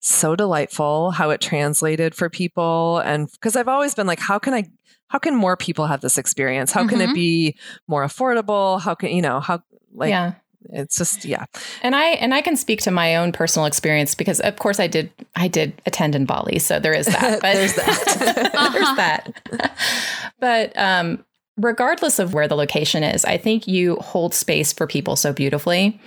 so 0.00 0.34
delightful 0.34 1.10
how 1.10 1.30
it 1.30 1.40
translated 1.40 2.14
for 2.14 2.30
people. 2.30 2.98
And 2.98 3.30
because 3.30 3.56
I've 3.56 3.68
always 3.68 3.94
been 3.94 4.06
like, 4.06 4.20
how 4.20 4.38
can 4.38 4.54
I, 4.54 4.64
how 5.08 5.18
can 5.18 5.34
more 5.34 5.56
people 5.56 5.86
have 5.86 6.00
this 6.00 6.16
experience? 6.16 6.72
How 6.72 6.80
mm-hmm. 6.80 6.88
can 6.88 7.00
it 7.00 7.04
mm-hmm. 7.06 7.14
be 7.14 7.56
more 7.86 8.04
affordable? 8.04 8.80
How 8.80 8.94
can, 8.94 9.10
you 9.10 9.20
know, 9.20 9.40
how, 9.40 9.62
like, 9.92 10.10
yeah 10.10 10.34
it's 10.68 10.98
just 10.98 11.24
yeah 11.24 11.46
and 11.82 11.96
i 11.96 12.10
and 12.10 12.34
i 12.34 12.42
can 12.42 12.56
speak 12.56 12.80
to 12.82 12.90
my 12.90 13.16
own 13.16 13.32
personal 13.32 13.66
experience 13.66 14.14
because 14.14 14.40
of 14.40 14.56
course 14.56 14.78
i 14.78 14.86
did 14.86 15.10
i 15.36 15.48
did 15.48 15.80
attend 15.86 16.14
in 16.14 16.26
bali 16.26 16.58
so 16.58 16.78
there 16.78 16.92
is 16.92 17.06
that 17.06 17.40
but 17.42 17.54
there's 17.54 17.74
that 17.74 18.50
uh-huh. 18.54 18.70
there's 18.70 18.96
that 18.96 19.74
but 20.38 20.76
um 20.76 21.24
regardless 21.60 22.18
of 22.18 22.34
where 22.34 22.48
the 22.48 22.56
location 22.56 23.02
is, 23.02 23.24
I 23.24 23.36
think 23.36 23.66
you 23.68 23.96
hold 23.96 24.34
space 24.34 24.72
for 24.72 24.86
people 24.86 25.16
so 25.16 25.32
beautifully. 25.32 26.00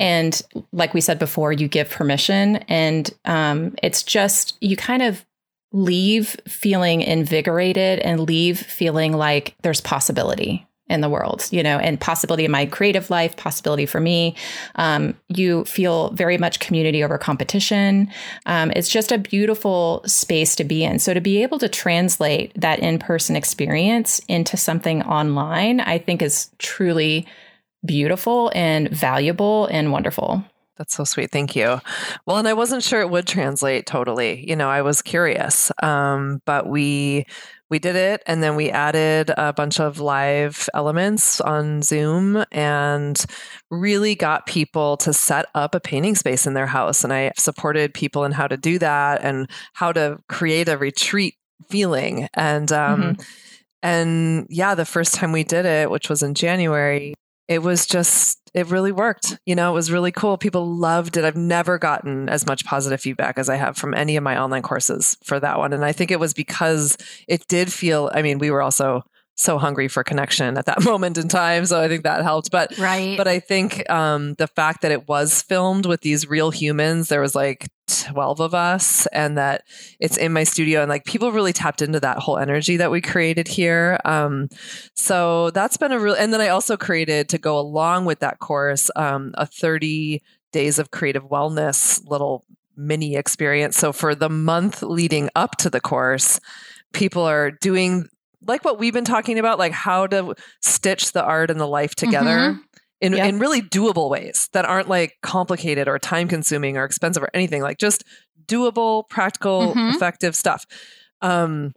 And 0.00 0.40
like 0.72 0.94
we 0.94 1.00
said 1.00 1.18
before, 1.18 1.52
you 1.52 1.68
give 1.68 1.90
permission, 1.90 2.56
and 2.68 3.12
um, 3.24 3.74
it's 3.82 4.02
just 4.02 4.56
you 4.60 4.76
kind 4.76 5.02
of 5.02 5.24
leave 5.72 6.36
feeling 6.46 7.02
invigorated 7.02 7.98
and 7.98 8.20
leave 8.20 8.58
feeling 8.58 9.12
like 9.12 9.56
there's 9.62 9.80
possibility 9.80 10.66
in 10.94 11.02
the 11.02 11.08
world, 11.10 11.46
you 11.50 11.62
know, 11.62 11.78
and 11.78 12.00
possibility 12.00 12.44
in 12.44 12.50
my 12.50 12.64
creative 12.64 13.10
life, 13.10 13.36
possibility 13.36 13.84
for 13.84 14.00
me. 14.00 14.34
Um, 14.76 15.14
you 15.28 15.64
feel 15.64 16.10
very 16.10 16.38
much 16.38 16.60
community 16.60 17.04
over 17.04 17.18
competition. 17.18 18.08
Um, 18.46 18.70
it's 18.74 18.88
just 18.88 19.12
a 19.12 19.18
beautiful 19.18 20.02
space 20.06 20.56
to 20.56 20.64
be 20.64 20.84
in. 20.84 20.98
So 20.98 21.12
to 21.12 21.20
be 21.20 21.42
able 21.42 21.58
to 21.58 21.68
translate 21.68 22.52
that 22.58 22.78
in 22.78 22.98
person 22.98 23.36
experience 23.36 24.20
into 24.28 24.56
something 24.56 25.02
online, 25.02 25.80
I 25.80 25.98
think 25.98 26.22
is 26.22 26.50
truly 26.58 27.26
beautiful 27.84 28.50
and 28.54 28.88
valuable 28.88 29.66
and 29.66 29.92
wonderful. 29.92 30.42
That's 30.76 30.94
so 30.94 31.04
sweet. 31.04 31.30
Thank 31.30 31.54
you. 31.54 31.80
Well, 32.26 32.38
and 32.38 32.48
I 32.48 32.52
wasn't 32.52 32.82
sure 32.82 33.00
it 33.00 33.10
would 33.10 33.28
translate 33.28 33.86
totally. 33.86 34.48
You 34.48 34.56
know, 34.56 34.68
I 34.68 34.82
was 34.82 35.02
curious. 35.02 35.70
Um, 35.82 36.42
but 36.46 36.66
we 36.66 37.26
we 37.70 37.78
did 37.78 37.96
it 37.96 38.22
and 38.26 38.42
then 38.42 38.56
we 38.56 38.70
added 38.70 39.32
a 39.36 39.52
bunch 39.52 39.80
of 39.80 39.98
live 39.98 40.68
elements 40.74 41.40
on 41.40 41.82
Zoom 41.82 42.44
and 42.52 43.24
really 43.70 44.14
got 44.14 44.46
people 44.46 44.96
to 44.98 45.12
set 45.12 45.46
up 45.54 45.74
a 45.74 45.80
painting 45.80 46.14
space 46.14 46.46
in 46.46 46.54
their 46.54 46.66
house. 46.66 47.04
And 47.04 47.12
I 47.12 47.32
supported 47.36 47.94
people 47.94 48.24
in 48.24 48.32
how 48.32 48.46
to 48.46 48.56
do 48.56 48.78
that 48.80 49.22
and 49.22 49.48
how 49.72 49.92
to 49.92 50.18
create 50.28 50.68
a 50.68 50.76
retreat 50.76 51.36
feeling. 51.68 52.28
And 52.34 52.70
um, 52.70 53.02
mm-hmm. 53.02 53.22
and 53.82 54.46
yeah, 54.50 54.74
the 54.74 54.84
first 54.84 55.14
time 55.14 55.32
we 55.32 55.44
did 55.44 55.64
it, 55.64 55.90
which 55.90 56.08
was 56.10 56.22
in 56.22 56.34
January, 56.34 57.14
it 57.48 57.62
was 57.62 57.86
just 57.86 58.40
it 58.54 58.68
really 58.68 58.92
worked. 58.92 59.38
You 59.46 59.54
know 59.54 59.70
it 59.70 59.74
was 59.74 59.90
really 59.90 60.12
cool. 60.12 60.38
People 60.38 60.66
loved 60.66 61.16
it. 61.16 61.24
I've 61.24 61.36
never 61.36 61.78
gotten 61.78 62.28
as 62.28 62.46
much 62.46 62.64
positive 62.64 63.00
feedback 63.00 63.38
as 63.38 63.48
i 63.48 63.56
have 63.56 63.76
from 63.76 63.94
any 63.94 64.16
of 64.16 64.22
my 64.22 64.40
online 64.40 64.62
courses 64.62 65.16
for 65.24 65.40
that 65.40 65.58
one. 65.58 65.72
And 65.72 65.84
i 65.84 65.92
think 65.92 66.10
it 66.10 66.20
was 66.20 66.34
because 66.34 66.96
it 67.28 67.46
did 67.48 67.72
feel 67.72 68.10
i 68.14 68.22
mean 68.22 68.38
we 68.38 68.50
were 68.50 68.62
also 68.62 69.04
so 69.36 69.58
hungry 69.58 69.88
for 69.88 70.04
connection 70.04 70.56
at 70.56 70.66
that 70.66 70.84
moment 70.84 71.18
in 71.18 71.28
time. 71.28 71.66
So 71.66 71.80
I 71.80 71.88
think 71.88 72.04
that 72.04 72.22
helped. 72.22 72.50
But 72.50 72.76
right. 72.78 73.16
But 73.16 73.28
I 73.28 73.40
think 73.40 73.88
um, 73.90 74.34
the 74.34 74.46
fact 74.46 74.82
that 74.82 74.92
it 74.92 75.08
was 75.08 75.42
filmed 75.42 75.86
with 75.86 76.02
these 76.02 76.28
real 76.28 76.50
humans, 76.50 77.08
there 77.08 77.20
was 77.20 77.34
like 77.34 77.68
12 77.86 78.40
of 78.40 78.54
us, 78.54 79.06
and 79.06 79.36
that 79.36 79.64
it's 80.00 80.16
in 80.16 80.32
my 80.32 80.44
studio, 80.44 80.80
and 80.80 80.88
like 80.88 81.04
people 81.04 81.32
really 81.32 81.52
tapped 81.52 81.82
into 81.82 82.00
that 82.00 82.18
whole 82.18 82.38
energy 82.38 82.76
that 82.78 82.90
we 82.90 83.00
created 83.00 83.48
here. 83.48 83.98
Um, 84.04 84.48
so 84.94 85.50
that's 85.50 85.76
been 85.76 85.92
a 85.92 85.98
real. 85.98 86.14
And 86.14 86.32
then 86.32 86.40
I 86.40 86.48
also 86.48 86.76
created 86.76 87.28
to 87.30 87.38
go 87.38 87.58
along 87.58 88.04
with 88.04 88.20
that 88.20 88.38
course 88.38 88.90
um, 88.96 89.34
a 89.36 89.46
30 89.46 90.22
days 90.52 90.78
of 90.78 90.92
creative 90.92 91.24
wellness 91.24 92.00
little 92.08 92.44
mini 92.76 93.16
experience. 93.16 93.76
So 93.76 93.92
for 93.92 94.14
the 94.14 94.30
month 94.30 94.82
leading 94.82 95.28
up 95.34 95.56
to 95.58 95.70
the 95.70 95.80
course, 95.80 96.40
people 96.92 97.22
are 97.22 97.50
doing 97.50 98.08
like 98.46 98.64
what 98.64 98.78
we've 98.78 98.92
been 98.92 99.04
talking 99.04 99.38
about, 99.38 99.58
like 99.58 99.72
how 99.72 100.06
to 100.08 100.34
stitch 100.60 101.12
the 101.12 101.22
art 101.22 101.50
and 101.50 101.60
the 101.60 101.66
life 101.66 101.94
together. 101.94 102.36
Mm-hmm. 102.36 102.60
In, 103.00 103.12
in 103.12 103.38
really 103.38 103.60
doable 103.60 104.08
ways 104.08 104.48
that 104.54 104.64
aren't 104.64 104.88
like 104.88 105.18
complicated 105.20 105.88
or 105.88 105.98
time 105.98 106.26
consuming 106.26 106.78
or 106.78 106.84
expensive 106.84 107.22
or 107.22 107.28
anything 107.34 107.60
like 107.60 107.76
just 107.76 108.02
doable 108.46 109.06
practical 109.10 109.74
mm-hmm. 109.74 109.94
effective 109.94 110.34
stuff 110.34 110.64
um, 111.20 111.74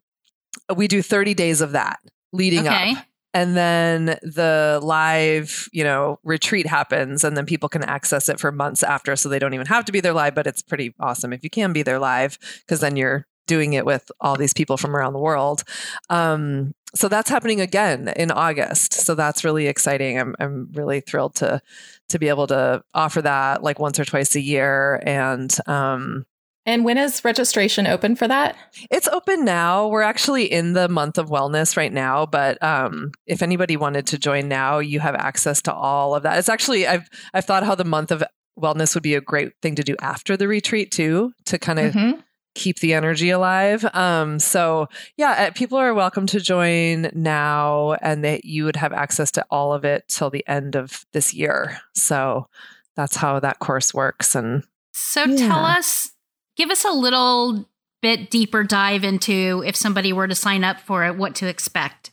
we 0.73 0.87
do 0.87 1.01
30 1.01 1.33
days 1.33 1.59
of 1.59 1.73
that 1.73 1.99
leading 2.31 2.65
okay. 2.65 2.93
up 2.93 3.05
and 3.33 3.55
then 3.55 4.05
the 4.23 4.79
live 4.81 5.69
you 5.71 5.83
know 5.83 6.19
retreat 6.23 6.65
happens 6.65 7.23
and 7.23 7.37
then 7.37 7.45
people 7.45 7.69
can 7.69 7.83
access 7.83 8.29
it 8.29 8.39
for 8.39 8.51
months 8.51 8.83
after 8.83 9.15
so 9.15 9.29
they 9.29 9.39
don't 9.39 9.53
even 9.53 9.67
have 9.67 9.85
to 9.85 9.91
be 9.91 9.99
there 9.99 10.13
live 10.13 10.33
but 10.33 10.47
it's 10.47 10.61
pretty 10.61 10.93
awesome 10.99 11.33
if 11.33 11.43
you 11.43 11.49
can 11.49 11.73
be 11.73 11.83
there 11.83 11.99
live 11.99 12.37
because 12.61 12.79
then 12.79 12.95
you're 12.95 13.27
doing 13.47 13.73
it 13.73 13.85
with 13.85 14.11
all 14.21 14.35
these 14.35 14.53
people 14.53 14.77
from 14.77 14.95
around 14.95 15.13
the 15.13 15.19
world 15.19 15.63
um, 16.09 16.73
so 16.95 17.07
that's 17.07 17.29
happening 17.29 17.61
again 17.61 18.13
in 18.15 18.31
august 18.31 18.93
so 18.93 19.15
that's 19.15 19.43
really 19.43 19.67
exciting 19.67 20.19
i'm, 20.19 20.35
I'm 20.39 20.69
really 20.73 21.01
thrilled 21.01 21.35
to 21.35 21.61
to 22.09 22.19
be 22.19 22.29
able 22.29 22.47
to 22.47 22.83
offer 22.93 23.21
that 23.21 23.63
like 23.63 23.79
once 23.79 23.99
or 23.99 24.05
twice 24.05 24.35
a 24.35 24.41
year 24.41 25.01
and 25.05 25.55
um, 25.67 26.25
and 26.67 26.83
when 26.83 26.97
is 26.97 27.23
registration 27.23 27.87
open 27.87 28.17
for 28.17 28.27
that? 28.27 28.57
It's 28.91 29.07
open 29.07 29.45
now. 29.45 29.87
We're 29.87 30.01
actually 30.01 30.51
in 30.51 30.73
the 30.73 30.89
month 30.89 31.17
of 31.17 31.29
wellness 31.29 31.77
right 31.77 31.93
now, 31.93 32.25
but 32.25 32.61
um, 32.61 33.13
if 33.25 33.41
anybody 33.41 33.77
wanted 33.77 34.05
to 34.07 34.17
join 34.17 34.49
now, 34.49 34.79
you 34.79 34.99
have 34.99 35.15
access 35.15 35.61
to 35.61 35.73
all 35.73 36.13
of 36.13 36.23
that. 36.23 36.37
It's 36.37 36.49
actually 36.49 36.85
I've 36.85 37.07
I've 37.33 37.45
thought 37.45 37.63
how 37.63 37.73
the 37.73 37.85
month 37.85 38.11
of 38.11 38.21
wellness 38.59 38.95
would 38.95 39.03
be 39.03 39.15
a 39.15 39.21
great 39.21 39.53
thing 39.61 39.75
to 39.75 39.83
do 39.83 39.95
after 40.01 40.35
the 40.35 40.49
retreat 40.49 40.91
too, 40.91 41.31
to 41.45 41.57
kind 41.57 41.79
of 41.79 41.93
mm-hmm. 41.93 42.19
Keep 42.57 42.79
the 42.79 42.93
energy 42.93 43.29
alive. 43.29 43.85
Um, 43.93 44.39
so 44.39 44.89
yeah, 45.15 45.47
uh, 45.47 45.51
people 45.51 45.77
are 45.77 45.93
welcome 45.93 46.25
to 46.27 46.39
join 46.39 47.09
now, 47.13 47.93
and 48.01 48.25
that 48.25 48.45
you 48.45 48.65
would 48.65 48.75
have 48.75 48.91
access 48.91 49.31
to 49.31 49.45
all 49.51 49.73
of 49.73 49.85
it 49.85 50.05
till 50.07 50.29
the 50.29 50.45
end 50.47 50.75
of 50.75 51.05
this 51.13 51.33
year. 51.33 51.79
So 51.93 52.47
that's 52.95 53.15
how 53.15 53.39
that 53.39 53.59
course 53.59 53.93
works. 53.93 54.35
And 54.35 54.63
so 54.91 55.23
yeah. 55.25 55.47
tell 55.47 55.63
us 55.63 56.11
give 56.55 56.71
us 56.71 56.83
a 56.83 56.91
little 56.91 57.69
bit 58.01 58.31
deeper 58.31 58.63
dive 58.63 59.03
into 59.03 59.63
if 59.65 59.75
somebody 59.75 60.11
were 60.11 60.27
to 60.27 60.35
sign 60.35 60.63
up 60.63 60.79
for 60.79 61.05
it, 61.05 61.15
what 61.15 61.35
to 61.35 61.47
expect. 61.47 62.11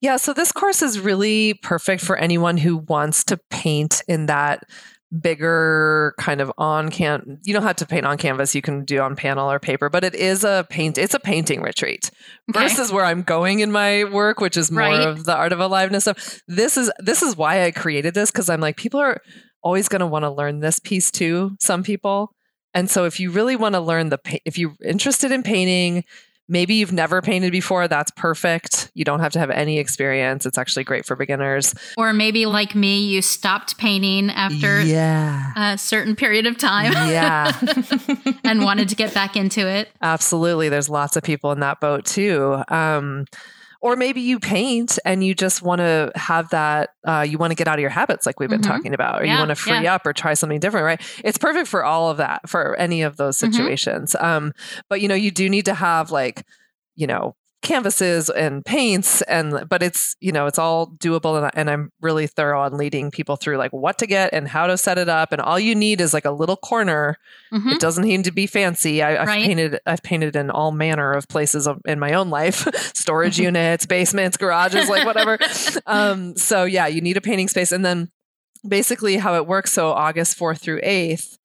Yeah, 0.00 0.16
so 0.16 0.32
this 0.34 0.50
course 0.50 0.82
is 0.82 0.98
really 0.98 1.54
perfect 1.54 2.02
for 2.02 2.16
anyone 2.16 2.56
who 2.56 2.78
wants 2.78 3.22
to 3.24 3.38
paint 3.48 4.02
in 4.08 4.26
that 4.26 4.64
bigger 5.20 6.14
kind 6.18 6.40
of 6.40 6.50
on 6.56 6.90
can 6.90 7.38
you 7.42 7.52
don't 7.52 7.64
have 7.64 7.76
to 7.76 7.84
paint 7.84 8.06
on 8.06 8.16
canvas 8.16 8.54
you 8.54 8.62
can 8.62 8.84
do 8.84 8.98
on 9.00 9.14
panel 9.14 9.50
or 9.50 9.58
paper 9.58 9.90
but 9.90 10.04
it 10.04 10.14
is 10.14 10.42
a 10.42 10.66
paint 10.70 10.96
it's 10.96 11.12
a 11.12 11.20
painting 11.20 11.60
retreat 11.60 12.10
okay. 12.50 12.62
versus 12.62 12.90
where 12.90 13.04
i'm 13.04 13.22
going 13.22 13.60
in 13.60 13.70
my 13.70 14.04
work 14.04 14.40
which 14.40 14.56
is 14.56 14.70
more 14.70 14.80
right. 14.80 15.06
of 15.06 15.24
the 15.24 15.36
art 15.36 15.52
of 15.52 15.60
aliveness 15.60 16.04
stuff 16.04 16.40
this 16.48 16.78
is 16.78 16.90
this 16.98 17.20
is 17.20 17.36
why 17.36 17.64
i 17.64 17.70
created 17.70 18.14
this 18.14 18.30
because 18.30 18.48
i'm 18.48 18.60
like 18.60 18.76
people 18.78 18.98
are 18.98 19.20
always 19.62 19.86
going 19.86 20.00
to 20.00 20.06
want 20.06 20.22
to 20.22 20.30
learn 20.30 20.60
this 20.60 20.78
piece 20.78 21.10
too 21.10 21.54
some 21.60 21.82
people 21.82 22.34
and 22.74 22.90
so 22.90 23.04
if 23.04 23.20
you 23.20 23.30
really 23.30 23.56
want 23.56 23.74
to 23.74 23.80
learn 23.80 24.08
the 24.08 24.18
if 24.44 24.58
you're 24.58 24.74
interested 24.84 25.30
in 25.30 25.42
painting, 25.42 26.04
maybe 26.52 26.74
you've 26.74 26.92
never 26.92 27.22
painted 27.22 27.50
before, 27.50 27.88
that's 27.88 28.10
perfect. 28.12 28.90
You 28.94 29.04
don't 29.04 29.20
have 29.20 29.32
to 29.32 29.38
have 29.38 29.50
any 29.50 29.78
experience. 29.78 30.44
It's 30.44 30.58
actually 30.58 30.84
great 30.84 31.06
for 31.06 31.16
beginners. 31.16 31.74
Or 31.96 32.12
maybe 32.12 32.44
like 32.44 32.74
me, 32.74 33.00
you 33.06 33.22
stopped 33.22 33.78
painting 33.78 34.30
after 34.30 34.82
yeah. 34.82 35.72
a 35.74 35.78
certain 35.78 36.14
period 36.14 36.46
of 36.46 36.58
time. 36.58 36.92
Yeah. 36.92 37.58
and 38.44 38.62
wanted 38.62 38.90
to 38.90 38.94
get 38.94 39.14
back 39.14 39.34
into 39.34 39.66
it. 39.66 39.88
Absolutely. 40.02 40.68
There's 40.68 40.90
lots 40.90 41.16
of 41.16 41.22
people 41.22 41.50
in 41.52 41.60
that 41.60 41.80
boat 41.80 42.04
too. 42.04 42.62
Um, 42.68 43.24
or 43.82 43.96
maybe 43.96 44.20
you 44.20 44.38
paint 44.38 44.98
and 45.04 45.24
you 45.24 45.34
just 45.34 45.60
want 45.60 45.80
to 45.80 46.10
have 46.14 46.48
that 46.50 46.90
uh, 47.04 47.26
you 47.28 47.36
want 47.36 47.50
to 47.50 47.54
get 47.54 47.68
out 47.68 47.74
of 47.74 47.80
your 47.80 47.90
habits 47.90 48.24
like 48.24 48.40
we've 48.40 48.48
been 48.48 48.60
mm-hmm. 48.60 48.70
talking 48.70 48.94
about 48.94 49.20
or 49.20 49.26
yeah, 49.26 49.32
you 49.32 49.38
want 49.38 49.50
to 49.50 49.54
free 49.54 49.82
yeah. 49.82 49.94
up 49.94 50.06
or 50.06 50.12
try 50.12 50.32
something 50.32 50.60
different 50.60 50.84
right 50.84 51.00
it's 51.24 51.36
perfect 51.36 51.68
for 51.68 51.84
all 51.84 52.08
of 52.08 52.16
that 52.16 52.48
for 52.48 52.76
any 52.76 53.02
of 53.02 53.16
those 53.16 53.36
mm-hmm. 53.36 53.52
situations 53.52 54.14
mm-hmm. 54.14 54.24
um, 54.24 54.52
but 54.88 55.00
you 55.00 55.08
know 55.08 55.14
you 55.14 55.30
do 55.30 55.50
need 55.50 55.66
to 55.66 55.74
have 55.74 56.10
like 56.10 56.46
you 56.94 57.06
know 57.06 57.34
canvases 57.62 58.28
and 58.28 58.64
paints 58.64 59.22
and 59.22 59.68
but 59.68 59.82
it's 59.82 60.16
you 60.20 60.32
know 60.32 60.46
it's 60.46 60.58
all 60.58 60.88
doable 60.88 61.40
and, 61.40 61.50
and, 61.54 61.70
i'm 61.70 61.92
really 62.00 62.26
thorough 62.26 62.60
on 62.60 62.76
leading 62.76 63.10
people 63.10 63.36
through 63.36 63.56
like 63.56 63.72
what 63.72 63.98
to 63.98 64.06
get 64.06 64.32
and 64.32 64.48
how 64.48 64.66
to 64.66 64.76
set 64.76 64.98
it 64.98 65.08
up 65.08 65.30
and 65.32 65.40
all 65.40 65.60
you 65.60 65.74
need 65.74 66.00
is 66.00 66.12
like 66.12 66.24
a 66.24 66.32
little 66.32 66.56
corner 66.56 67.16
mm-hmm. 67.52 67.70
it 67.70 67.80
doesn't 67.80 68.04
need 68.04 68.24
to 68.24 68.32
be 68.32 68.48
fancy 68.48 69.00
I, 69.00 69.12
have 69.12 69.28
right. 69.28 69.44
painted 69.44 69.78
i've 69.86 70.02
painted 70.02 70.34
in 70.34 70.50
all 70.50 70.72
manner 70.72 71.12
of 71.12 71.28
places 71.28 71.68
in 71.86 72.00
my 72.00 72.14
own 72.14 72.30
life 72.30 72.66
storage 72.94 73.38
units 73.38 73.86
basements 73.86 74.36
garages 74.36 74.88
like 74.88 75.06
whatever 75.06 75.38
um, 75.86 76.36
so 76.36 76.64
yeah 76.64 76.88
you 76.88 77.00
need 77.00 77.16
a 77.16 77.22
painting 77.22 77.46
space 77.46 77.70
and 77.70 77.84
then 77.84 78.10
basically 78.66 79.16
how 79.16 79.36
it 79.36 79.46
works 79.46 79.72
so 79.72 79.92
august 79.92 80.36
4th 80.36 80.58
through 80.58 80.80
8th 80.80 81.38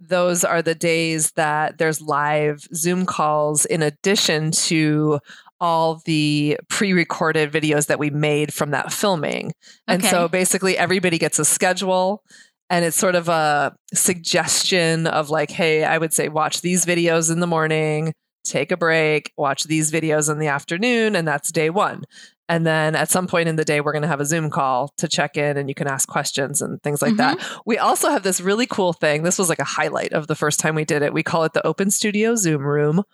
those 0.00 0.44
are 0.44 0.62
the 0.62 0.74
days 0.74 1.32
that 1.32 1.76
there's 1.76 2.00
live 2.00 2.66
Zoom 2.74 3.04
calls 3.04 3.66
in 3.66 3.82
addition 3.82 4.50
to 4.50 5.20
all 5.60 6.00
the 6.04 6.58
pre-recorded 6.68 7.52
videos 7.52 7.86
that 7.86 7.98
we 7.98 8.10
made 8.10 8.52
from 8.52 8.70
that 8.70 8.92
filming. 8.92 9.46
Okay. 9.46 9.54
And 9.86 10.04
so 10.04 10.28
basically 10.28 10.78
everybody 10.78 11.18
gets 11.18 11.38
a 11.38 11.44
schedule 11.44 12.22
and 12.70 12.84
it's 12.84 12.96
sort 12.96 13.14
of 13.14 13.28
a 13.28 13.74
suggestion 13.92 15.06
of 15.06 15.28
like, 15.28 15.50
hey, 15.50 15.84
I 15.84 15.98
would 15.98 16.12
say 16.12 16.28
watch 16.28 16.60
these 16.62 16.86
videos 16.86 17.30
in 17.30 17.40
the 17.40 17.46
morning, 17.46 18.12
take 18.44 18.70
a 18.72 18.76
break, 18.76 19.32
watch 19.36 19.64
these 19.64 19.90
videos 19.90 20.30
in 20.30 20.38
the 20.38 20.46
afternoon, 20.46 21.16
and 21.16 21.26
that's 21.26 21.50
day 21.52 21.68
one. 21.68 22.04
And 22.48 22.66
then 22.66 22.96
at 22.96 23.08
some 23.08 23.28
point 23.28 23.48
in 23.48 23.54
the 23.54 23.64
day, 23.64 23.80
we're 23.80 23.92
going 23.92 24.02
to 24.02 24.08
have 24.08 24.20
a 24.20 24.24
Zoom 24.24 24.50
call 24.50 24.92
to 24.96 25.06
check 25.06 25.36
in 25.36 25.56
and 25.56 25.68
you 25.68 25.74
can 25.74 25.86
ask 25.86 26.08
questions 26.08 26.60
and 26.60 26.82
things 26.82 27.00
like 27.00 27.12
mm-hmm. 27.12 27.38
that. 27.38 27.60
We 27.64 27.78
also 27.78 28.10
have 28.10 28.24
this 28.24 28.40
really 28.40 28.66
cool 28.66 28.92
thing. 28.92 29.22
This 29.22 29.38
was 29.38 29.48
like 29.48 29.60
a 29.60 29.64
highlight 29.64 30.12
of 30.12 30.26
the 30.26 30.34
first 30.34 30.58
time 30.58 30.74
we 30.74 30.84
did 30.84 31.02
it. 31.02 31.14
We 31.14 31.22
call 31.22 31.44
it 31.44 31.52
the 31.52 31.64
Open 31.64 31.92
Studio 31.92 32.34
Zoom 32.34 32.62
Room. 32.62 33.04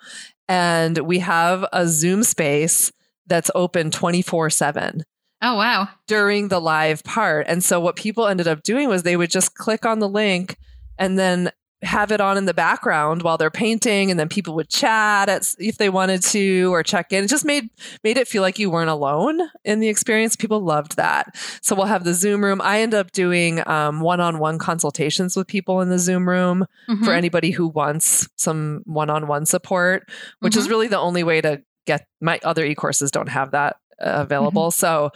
And 0.49 0.99
we 0.99 1.19
have 1.21 1.67
a 1.73 1.87
Zoom 1.89 2.23
space 2.23 2.93
that's 3.27 3.51
open 3.55 3.91
24 3.91 4.51
7. 4.51 5.03
Oh, 5.43 5.57
wow. 5.57 5.89
During 6.07 6.49
the 6.49 6.61
live 6.61 7.05
part. 7.05 7.47
And 7.49 7.63
so 7.63 7.79
what 7.79 7.97
people 7.97 8.27
ended 8.27 8.49
up 8.49 8.63
doing 8.63 8.89
was 8.89 9.03
they 9.03 9.17
would 9.17 9.31
just 9.31 9.55
click 9.55 9.85
on 9.85 9.99
the 9.99 10.09
link 10.09 10.57
and 10.99 11.19
then 11.19 11.51
have 11.83 12.11
it 12.11 12.20
on 12.20 12.39
in 12.39 12.47
the 12.47 12.55
background 12.55 13.22
while 13.22 13.37
they're 13.37 13.51
painting 13.51 14.11
and 14.11 14.18
then 14.18 14.29
people 14.29 14.55
would 14.55 14.68
chat 14.68 15.29
at, 15.29 15.55
if 15.59 15.77
they 15.77 15.91
wanted 15.91 16.22
to 16.22 16.72
or 16.72 16.83
check 16.83 17.12
in 17.12 17.24
it 17.24 17.29
just 17.29 17.45
made 17.45 17.68
made 18.03 18.16
it 18.16 18.27
feel 18.27 18.41
like 18.41 18.59
you 18.59 18.70
weren't 18.70 18.89
alone 18.89 19.41
in 19.64 19.79
the 19.81 19.89
experience 19.89 20.37
people 20.37 20.61
loved 20.61 20.97
that 20.97 21.37
so 21.61 21.77
we'll 21.77 21.85
have 21.87 22.05
the 22.05 22.14
zoom 22.14 22.43
room 22.43 22.62
i 22.62 22.81
end 22.81 22.95
up 22.95 23.12
doing 23.12 23.66
um, 23.68 24.01
one-on-one 24.01 24.59
consultations 24.59 25.37
with 25.37 25.47
people 25.47 25.83
in 25.83 25.91
the 25.91 25.99
zoom 25.99 26.27
room 26.27 26.66
mm-hmm. 26.89 27.05
for 27.05 27.12
anybody 27.12 27.51
who 27.51 27.68
wants 27.68 28.27
some 28.37 28.81
one-on-one 28.87 29.45
support 29.45 30.09
which 30.41 30.55
mm-hmm. 30.55 30.61
is 30.61 30.68
really 30.70 30.89
the 30.89 30.99
only 30.99 31.22
way 31.22 31.43
to 31.43 31.62
get 31.87 32.07
my 32.22 32.41
other 32.43 32.64
e-courses 32.64 33.11
don't 33.11 33.29
have 33.29 33.53
that 33.53 33.77
uh, 33.99 34.16
available. 34.16 34.68
Mm-hmm. 34.68 34.81
So 34.81 35.11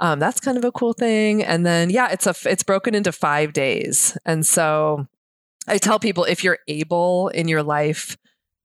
um, 0.00 0.18
that's 0.18 0.40
kind 0.40 0.58
of 0.58 0.64
a 0.64 0.72
cool 0.72 0.92
thing. 0.92 1.44
And 1.44 1.64
then 1.64 1.88
yeah, 1.90 2.08
it's 2.10 2.26
a 2.26 2.34
it's 2.50 2.64
broken 2.64 2.94
into 2.94 3.12
five 3.12 3.52
days, 3.52 4.18
and 4.24 4.44
so 4.44 5.06
I 5.66 5.78
tell 5.78 5.98
people 5.98 6.24
if 6.24 6.44
you're 6.44 6.58
able 6.68 7.28
in 7.28 7.48
your 7.48 7.62
life 7.62 8.16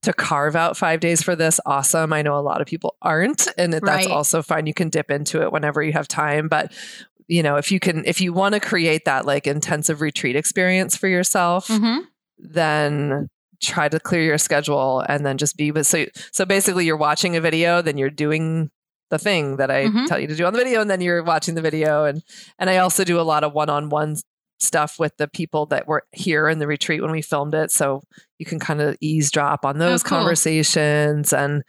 to 0.01 0.13
carve 0.13 0.55
out 0.55 0.77
five 0.77 0.99
days 0.99 1.21
for 1.21 1.35
this, 1.35 1.59
awesome. 1.65 2.13
I 2.13 2.21
know 2.21 2.37
a 2.37 2.39
lot 2.39 2.61
of 2.61 2.67
people 2.67 2.95
aren't, 3.01 3.47
and 3.57 3.73
right. 3.73 3.83
that's 3.83 4.07
also 4.07 4.41
fine. 4.41 4.65
You 4.65 4.73
can 4.73 4.89
dip 4.89 5.11
into 5.11 5.41
it 5.41 5.51
whenever 5.51 5.83
you 5.83 5.93
have 5.93 6.07
time. 6.07 6.47
But 6.47 6.71
you 7.27 7.43
know, 7.43 7.57
if 7.57 7.71
you 7.71 7.79
can, 7.79 8.05
if 8.05 8.21
you 8.21 8.33
want 8.33 8.55
to 8.55 8.59
create 8.59 9.05
that 9.05 9.25
like 9.25 9.45
intensive 9.45 10.01
retreat 10.01 10.35
experience 10.35 10.95
for 10.95 11.07
yourself, 11.07 11.67
mm-hmm. 11.67 11.99
then 12.37 13.29
try 13.61 13.89
to 13.89 13.99
clear 13.99 14.23
your 14.23 14.37
schedule 14.37 15.03
and 15.07 15.25
then 15.25 15.37
just 15.37 15.57
be 15.57 15.71
with 15.71 15.85
so 15.85 16.05
so 16.31 16.45
basically 16.45 16.85
you're 16.85 16.97
watching 16.97 17.35
a 17.35 17.41
video 17.41 17.81
then 17.81 17.97
you're 17.97 18.09
doing 18.09 18.69
the 19.09 19.19
thing 19.19 19.57
that 19.57 19.69
I 19.69 19.85
mm-hmm. 19.85 20.05
tell 20.05 20.19
you 20.19 20.27
to 20.27 20.35
do 20.35 20.45
on 20.45 20.53
the 20.53 20.59
video 20.59 20.81
and 20.81 20.89
then 20.89 21.01
you're 21.01 21.23
watching 21.23 21.55
the 21.55 21.61
video 21.61 22.05
and 22.05 22.23
and 22.57 22.69
I 22.69 22.77
also 22.77 23.03
do 23.03 23.19
a 23.19 23.23
lot 23.23 23.43
of 23.43 23.53
one-on-one 23.53 24.17
stuff 24.59 24.99
with 24.99 25.15
the 25.17 25.27
people 25.27 25.65
that 25.67 25.87
were 25.87 26.03
here 26.11 26.49
in 26.49 26.59
the 26.59 26.67
retreat 26.67 27.01
when 27.01 27.11
we 27.11 27.21
filmed 27.21 27.53
it 27.53 27.71
so 27.71 28.01
you 28.37 28.45
can 28.45 28.59
kind 28.59 28.81
of 28.81 28.95
eavesdrop 29.01 29.65
on 29.65 29.77
those 29.77 30.03
oh, 30.03 30.07
cool. 30.07 30.17
conversations 30.17 31.33
and 31.33 31.63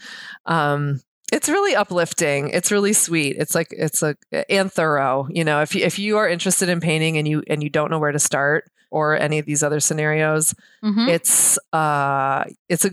um 0.46 1.00
it's 1.32 1.48
really 1.48 1.76
uplifting. 1.76 2.48
It's 2.48 2.72
really 2.72 2.92
sweet. 2.92 3.36
It's 3.38 3.54
like 3.54 3.68
it's 3.70 4.02
a 4.02 4.16
and 4.48 4.70
thorough 4.70 5.28
you 5.30 5.44
know? 5.44 5.62
If 5.62 5.74
you 5.74 5.84
if 5.84 5.98
you 5.98 6.16
are 6.16 6.28
interested 6.28 6.68
in 6.68 6.80
painting 6.80 7.18
and 7.18 7.28
you 7.28 7.42
and 7.46 7.62
you 7.62 7.70
don't 7.70 7.90
know 7.90 8.00
where 8.00 8.10
to 8.10 8.18
start 8.18 8.64
or 8.90 9.16
any 9.16 9.38
of 9.38 9.46
these 9.46 9.62
other 9.62 9.78
scenarios 9.78 10.52
mm-hmm. 10.82 11.08
it's 11.08 11.56
uh 11.72 12.42
it's 12.68 12.84
a 12.84 12.90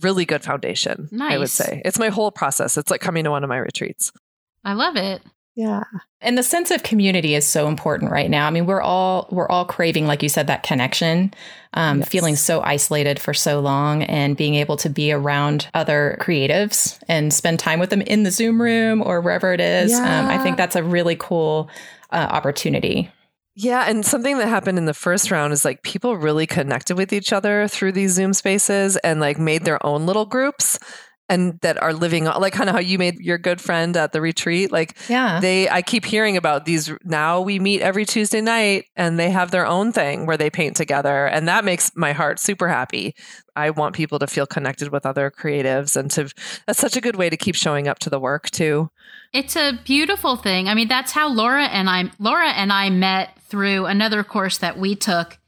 really 0.00 0.24
good 0.24 0.42
foundation 0.42 1.06
nice. 1.12 1.34
i 1.34 1.38
would 1.38 1.50
say. 1.50 1.82
It's 1.84 1.98
my 1.98 2.08
whole 2.08 2.30
process. 2.30 2.78
It's 2.78 2.90
like 2.90 3.02
coming 3.02 3.24
to 3.24 3.30
one 3.30 3.44
of 3.44 3.48
my 3.48 3.58
retreats. 3.58 4.12
I 4.64 4.72
love 4.72 4.96
it 4.96 5.20
yeah. 5.58 5.82
And 6.20 6.38
the 6.38 6.44
sense 6.44 6.70
of 6.70 6.84
community 6.84 7.34
is 7.34 7.44
so 7.44 7.66
important 7.66 8.12
right 8.12 8.30
now. 8.30 8.46
I 8.46 8.50
mean, 8.50 8.64
we're 8.64 8.80
all 8.80 9.26
we're 9.32 9.48
all 9.48 9.64
craving, 9.64 10.06
like 10.06 10.22
you 10.22 10.28
said, 10.28 10.46
that 10.46 10.62
connection, 10.62 11.34
um, 11.74 11.98
yes. 11.98 12.08
feeling 12.08 12.36
so 12.36 12.60
isolated 12.60 13.18
for 13.18 13.34
so 13.34 13.58
long, 13.58 14.04
and 14.04 14.36
being 14.36 14.54
able 14.54 14.76
to 14.76 14.88
be 14.88 15.10
around 15.10 15.68
other 15.74 16.16
creatives 16.20 16.96
and 17.08 17.34
spend 17.34 17.58
time 17.58 17.80
with 17.80 17.90
them 17.90 18.02
in 18.02 18.22
the 18.22 18.30
Zoom 18.30 18.62
room 18.62 19.02
or 19.02 19.20
wherever 19.20 19.52
it 19.52 19.60
is. 19.60 19.90
Yeah. 19.90 20.20
Um, 20.20 20.26
I 20.26 20.38
think 20.38 20.56
that's 20.56 20.76
a 20.76 20.84
really 20.84 21.16
cool 21.16 21.68
uh, 22.12 22.28
opportunity. 22.30 23.10
Yeah, 23.56 23.86
and 23.88 24.06
something 24.06 24.38
that 24.38 24.46
happened 24.46 24.78
in 24.78 24.84
the 24.84 24.94
first 24.94 25.32
round 25.32 25.52
is 25.52 25.64
like 25.64 25.82
people 25.82 26.16
really 26.16 26.46
connected 26.46 26.96
with 26.96 27.12
each 27.12 27.32
other 27.32 27.66
through 27.66 27.90
these 27.90 28.12
Zoom 28.12 28.32
spaces 28.32 28.96
and 28.98 29.18
like 29.18 29.40
made 29.40 29.64
their 29.64 29.84
own 29.84 30.06
little 30.06 30.24
groups 30.24 30.78
and 31.28 31.58
that 31.60 31.80
are 31.82 31.92
living 31.92 32.24
like 32.24 32.52
kind 32.52 32.68
of 32.68 32.74
how 32.74 32.80
you 32.80 32.98
made 32.98 33.18
your 33.20 33.38
good 33.38 33.60
friend 33.60 33.96
at 33.96 34.12
the 34.12 34.20
retreat 34.20 34.72
like 34.72 34.96
yeah. 35.08 35.40
they 35.40 35.68
i 35.68 35.82
keep 35.82 36.04
hearing 36.04 36.36
about 36.36 36.64
these 36.64 36.90
now 37.04 37.40
we 37.40 37.58
meet 37.58 37.80
every 37.80 38.04
tuesday 38.04 38.40
night 38.40 38.84
and 38.96 39.18
they 39.18 39.30
have 39.30 39.50
their 39.50 39.66
own 39.66 39.92
thing 39.92 40.26
where 40.26 40.36
they 40.36 40.50
paint 40.50 40.76
together 40.76 41.26
and 41.26 41.48
that 41.48 41.64
makes 41.64 41.92
my 41.94 42.12
heart 42.12 42.38
super 42.38 42.68
happy. 42.68 43.14
I 43.56 43.70
want 43.70 43.94
people 43.94 44.18
to 44.20 44.26
feel 44.26 44.46
connected 44.46 44.90
with 44.90 45.04
other 45.04 45.30
creatives 45.30 45.96
and 45.96 46.10
to 46.12 46.32
that's 46.66 46.78
such 46.78 46.96
a 46.96 47.00
good 47.00 47.16
way 47.16 47.28
to 47.30 47.36
keep 47.36 47.54
showing 47.54 47.88
up 47.88 47.98
to 48.00 48.10
the 48.10 48.20
work 48.20 48.50
too. 48.50 48.90
It's 49.32 49.56
a 49.56 49.78
beautiful 49.84 50.36
thing. 50.36 50.68
I 50.68 50.74
mean 50.74 50.88
that's 50.88 51.12
how 51.12 51.28
laura 51.28 51.66
and 51.66 51.88
i 51.88 52.10
laura 52.18 52.50
and 52.50 52.72
i 52.72 52.90
met 52.90 53.38
through 53.42 53.86
another 53.86 54.22
course 54.22 54.58
that 54.58 54.78
we 54.78 54.94
took 54.94 55.38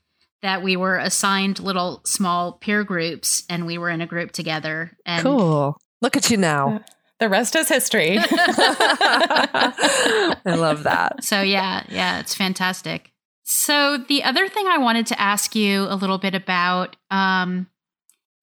that 0.43 0.63
we 0.63 0.77
were 0.77 0.97
assigned 0.97 1.59
little 1.59 2.01
small 2.05 2.53
peer 2.53 2.85
groups 2.85 3.45
and 3.49 3.67
we 3.67 3.79
were 3.79 3.91
in 3.91 4.01
a 4.01 4.07
group 4.07 4.33
together. 4.33 4.93
And 5.05 5.23
cool. 5.23 5.77
Look 6.01 6.17
at 6.17 6.31
you 6.31 6.37
now. 6.37 6.83
The 7.19 7.29
rest 7.29 7.55
is 7.55 7.69
history. 7.69 8.17
I 8.23 9.75
love 10.47 10.85
that. 10.85 11.23
So, 11.23 11.43
yeah, 11.43 11.85
yeah, 11.91 12.21
it's 12.21 12.35
fantastic. 12.35 13.13
So, 13.45 13.99
the 13.99 14.25
other 14.25 14.49
thing 14.49 14.67
I 14.67 14.79
wanted 14.79 15.07
to 15.09 15.21
ask 15.21 15.55
you 15.55 15.83
a 15.83 15.97
little 15.97 16.17
bit 16.17 16.35
about 16.35 16.97
um, 17.11 17.67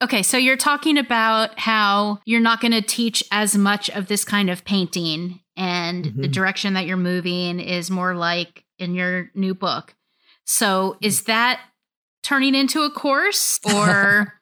okay, 0.04 0.22
so 0.22 0.38
you're 0.38 0.58
talking 0.58 0.98
about 0.98 1.58
how 1.58 2.20
you're 2.26 2.40
not 2.40 2.62
going 2.62 2.74
to 2.74 2.82
teach 2.82 3.24
as 3.32 3.58
much 3.58 3.90
of 3.90 4.08
this 4.08 4.24
kind 4.24 4.50
of 4.50 4.64
painting, 4.64 5.40
and 5.56 6.06
mm-hmm. 6.06 6.22
the 6.22 6.28
direction 6.28 6.74
that 6.74 6.86
you're 6.86 6.98
moving 6.98 7.60
is 7.60 7.90
more 7.90 8.14
like 8.14 8.64
in 8.78 8.94
your 8.94 9.32
new 9.34 9.56
book. 9.56 9.96
So, 10.46 10.98
is 11.02 11.24
that 11.24 11.62
turning 12.24 12.56
into 12.56 12.82
a 12.82 12.92
course 12.92 13.60
or 13.74 14.38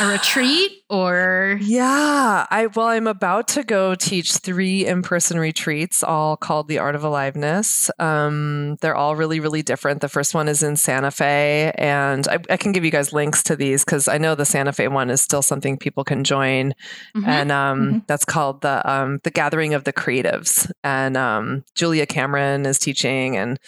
a 0.00 0.06
retreat 0.06 0.70
or 0.90 1.58
yeah 1.62 2.46
i 2.50 2.66
well 2.74 2.88
i'm 2.88 3.06
about 3.06 3.48
to 3.48 3.64
go 3.64 3.94
teach 3.94 4.32
three 4.32 4.84
in-person 4.84 5.38
retreats 5.38 6.02
all 6.02 6.36
called 6.36 6.68
the 6.68 6.78
art 6.78 6.94
of 6.94 7.02
aliveness 7.02 7.90
um, 7.98 8.76
they're 8.82 8.94
all 8.94 9.16
really 9.16 9.40
really 9.40 9.62
different 9.62 10.02
the 10.02 10.10
first 10.10 10.34
one 10.34 10.46
is 10.46 10.62
in 10.62 10.76
santa 10.76 11.10
fe 11.10 11.72
and 11.76 12.28
i, 12.28 12.38
I 12.50 12.58
can 12.58 12.72
give 12.72 12.84
you 12.84 12.90
guys 12.90 13.14
links 13.14 13.42
to 13.44 13.56
these 13.56 13.82
because 13.82 14.08
i 14.08 14.18
know 14.18 14.34
the 14.34 14.44
santa 14.44 14.74
fe 14.74 14.88
one 14.88 15.08
is 15.08 15.22
still 15.22 15.42
something 15.42 15.78
people 15.78 16.04
can 16.04 16.22
join 16.22 16.74
mm-hmm. 17.16 17.24
and 17.26 17.50
um, 17.50 17.80
mm-hmm. 17.80 17.98
that's 18.06 18.26
called 18.26 18.60
the 18.60 18.90
um, 18.90 19.20
the 19.24 19.30
gathering 19.30 19.72
of 19.72 19.84
the 19.84 19.92
creatives 19.92 20.70
and 20.84 21.16
um, 21.16 21.64
julia 21.74 22.04
cameron 22.04 22.66
is 22.66 22.78
teaching 22.78 23.38
and 23.38 23.58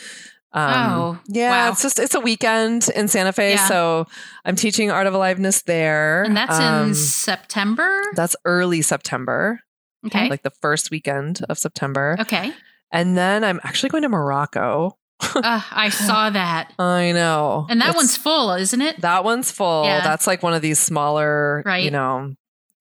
um, 0.54 0.92
oh, 0.92 1.18
yeah, 1.26 1.50
wow. 1.50 1.72
it's 1.72 1.82
just 1.82 1.98
it's 1.98 2.14
a 2.14 2.20
weekend 2.20 2.88
in 2.94 3.08
Santa 3.08 3.32
Fe, 3.32 3.54
yeah. 3.54 3.66
so 3.66 4.06
I'm 4.44 4.54
teaching 4.54 4.88
Art 4.88 5.08
of 5.08 5.12
Aliveness 5.14 5.62
there, 5.62 6.22
and 6.22 6.36
that's 6.36 6.56
um, 6.56 6.88
in 6.88 6.94
September. 6.94 8.00
That's 8.14 8.36
early 8.44 8.80
September. 8.80 9.58
Okay, 10.06 10.28
like 10.28 10.42
the 10.42 10.52
first 10.62 10.92
weekend 10.92 11.40
of 11.48 11.58
September. 11.58 12.16
Okay, 12.20 12.52
and 12.92 13.16
then 13.16 13.42
I'm 13.42 13.58
actually 13.64 13.88
going 13.88 14.04
to 14.04 14.08
Morocco. 14.08 14.96
uh, 15.20 15.60
I 15.72 15.88
saw 15.92 16.30
that. 16.30 16.72
I 16.78 17.10
know, 17.10 17.66
and 17.68 17.80
that 17.80 17.88
it's, 17.88 17.96
one's 17.96 18.16
full, 18.16 18.52
isn't 18.52 18.80
it? 18.80 19.00
That 19.00 19.24
one's 19.24 19.50
full. 19.50 19.84
Yeah. 19.86 20.04
That's 20.04 20.28
like 20.28 20.44
one 20.44 20.54
of 20.54 20.62
these 20.62 20.78
smaller, 20.78 21.64
right? 21.66 21.82
You 21.82 21.90
know, 21.90 22.32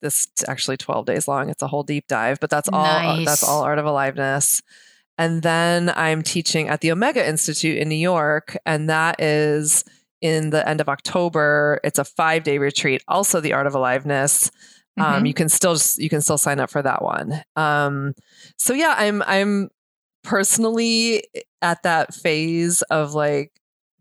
this 0.03 0.27
actually 0.47 0.77
12 0.77 1.07
days 1.07 1.27
long. 1.27 1.49
It's 1.49 1.63
a 1.63 1.67
whole 1.67 1.83
deep 1.83 2.05
dive, 2.07 2.39
but 2.39 2.51
that's 2.51 2.69
all. 2.71 2.83
Nice. 2.83 3.25
That's 3.25 3.43
all 3.43 3.63
Art 3.63 3.79
of 3.79 3.87
Aliveness. 3.87 4.61
And 5.17 5.43
then 5.43 5.91
I'm 5.95 6.23
teaching 6.23 6.69
at 6.69 6.81
the 6.81 6.91
Omega 6.91 7.27
Institute 7.27 7.77
in 7.77 7.89
New 7.89 7.95
York, 7.95 8.57
and 8.65 8.89
that 8.89 9.21
is 9.21 9.83
in 10.21 10.49
the 10.49 10.67
end 10.67 10.81
of 10.81 10.89
October. 10.89 11.79
It's 11.83 11.99
a 11.99 12.05
five 12.05 12.43
day 12.43 12.57
retreat, 12.57 13.03
also 13.07 13.39
the 13.39 13.53
Art 13.53 13.67
of 13.67 13.75
Aliveness. 13.75 14.49
Um, 14.97 15.05
mm-hmm. 15.05 15.15
Um, 15.15 15.25
you 15.25 15.33
can 15.33 15.49
still 15.49 15.77
you 15.97 16.09
can 16.09 16.21
still 16.21 16.37
sign 16.37 16.59
up 16.59 16.69
for 16.69 16.81
that 16.81 17.03
one. 17.03 17.43
Um, 17.55 18.13
so 18.57 18.73
yeah, 18.73 18.95
I'm 18.97 19.21
I'm 19.23 19.69
personally 20.23 21.23
at 21.61 21.83
that 21.83 22.13
phase 22.13 22.81
of 22.83 23.13
like 23.13 23.51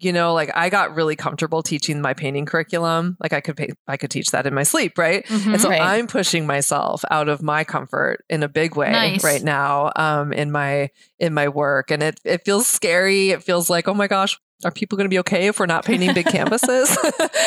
you 0.05 0.13
know 0.13 0.35
like 0.35 0.51
i 0.55 0.69
got 0.69 0.95
really 0.95 1.17
comfortable 1.17 1.63
teaching 1.63 2.01
my 2.01 2.15
painting 2.15 2.47
curriculum 2.47 3.17
like 3.21 3.33
i 3.33 3.41
could 3.41 3.57
pay, 3.57 3.71
i 3.87 3.97
could 3.97 4.11
teach 4.11 4.31
that 4.31 4.47
in 4.47 4.55
my 4.55 4.63
sleep 4.63 4.97
right 4.99 5.27
mm-hmm, 5.27 5.53
and 5.53 5.61
so 5.61 5.69
right. 5.69 5.81
i'm 5.81 6.07
pushing 6.07 6.47
myself 6.47 7.05
out 7.11 7.29
of 7.29 7.43
my 7.43 7.65
comfort 7.65 8.25
in 8.29 8.43
a 8.43 8.49
big 8.49 8.77
way 8.77 8.91
nice. 8.91 9.25
right 9.25 9.43
now 9.43 9.93
um, 9.97 10.33
in 10.33 10.51
my 10.51 10.91
in 11.19 11.35
my 11.35 11.49
work 11.49 11.91
and 11.91 12.03
it 12.03 12.21
it 12.25 12.45
feels 12.45 12.67
scary 12.67 13.31
it 13.31 13.43
feels 13.43 13.69
like 13.71 13.89
oh 13.89 13.95
my 13.95 14.07
gosh 14.07 14.39
are 14.65 14.71
people 14.71 14.97
going 14.97 15.07
to 15.07 15.11
be 15.11 15.19
okay 15.19 15.49
if 15.49 15.59
we're 15.59 15.67
not 15.67 15.85
painting 15.85 16.15
big 16.15 16.27
canvases 16.27 16.97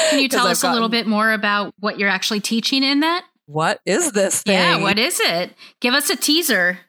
can 0.10 0.20
you 0.20 0.30
tell 0.30 0.48
us 0.48 0.62
gotten, 0.62 0.72
a 0.72 0.74
little 0.74 0.90
bit 0.90 1.08
more 1.08 1.32
about 1.32 1.74
what 1.80 1.98
you're 1.98 2.10
actually 2.10 2.40
teaching 2.40 2.84
in 2.84 3.02
that 3.02 3.26
what 3.48 3.80
is 3.86 4.12
this 4.12 4.42
thing? 4.42 4.56
Yeah, 4.56 4.82
what 4.82 4.98
is 4.98 5.20
it? 5.20 5.54
Give 5.80 5.94
us 5.94 6.10
a 6.10 6.16
teaser. 6.16 6.80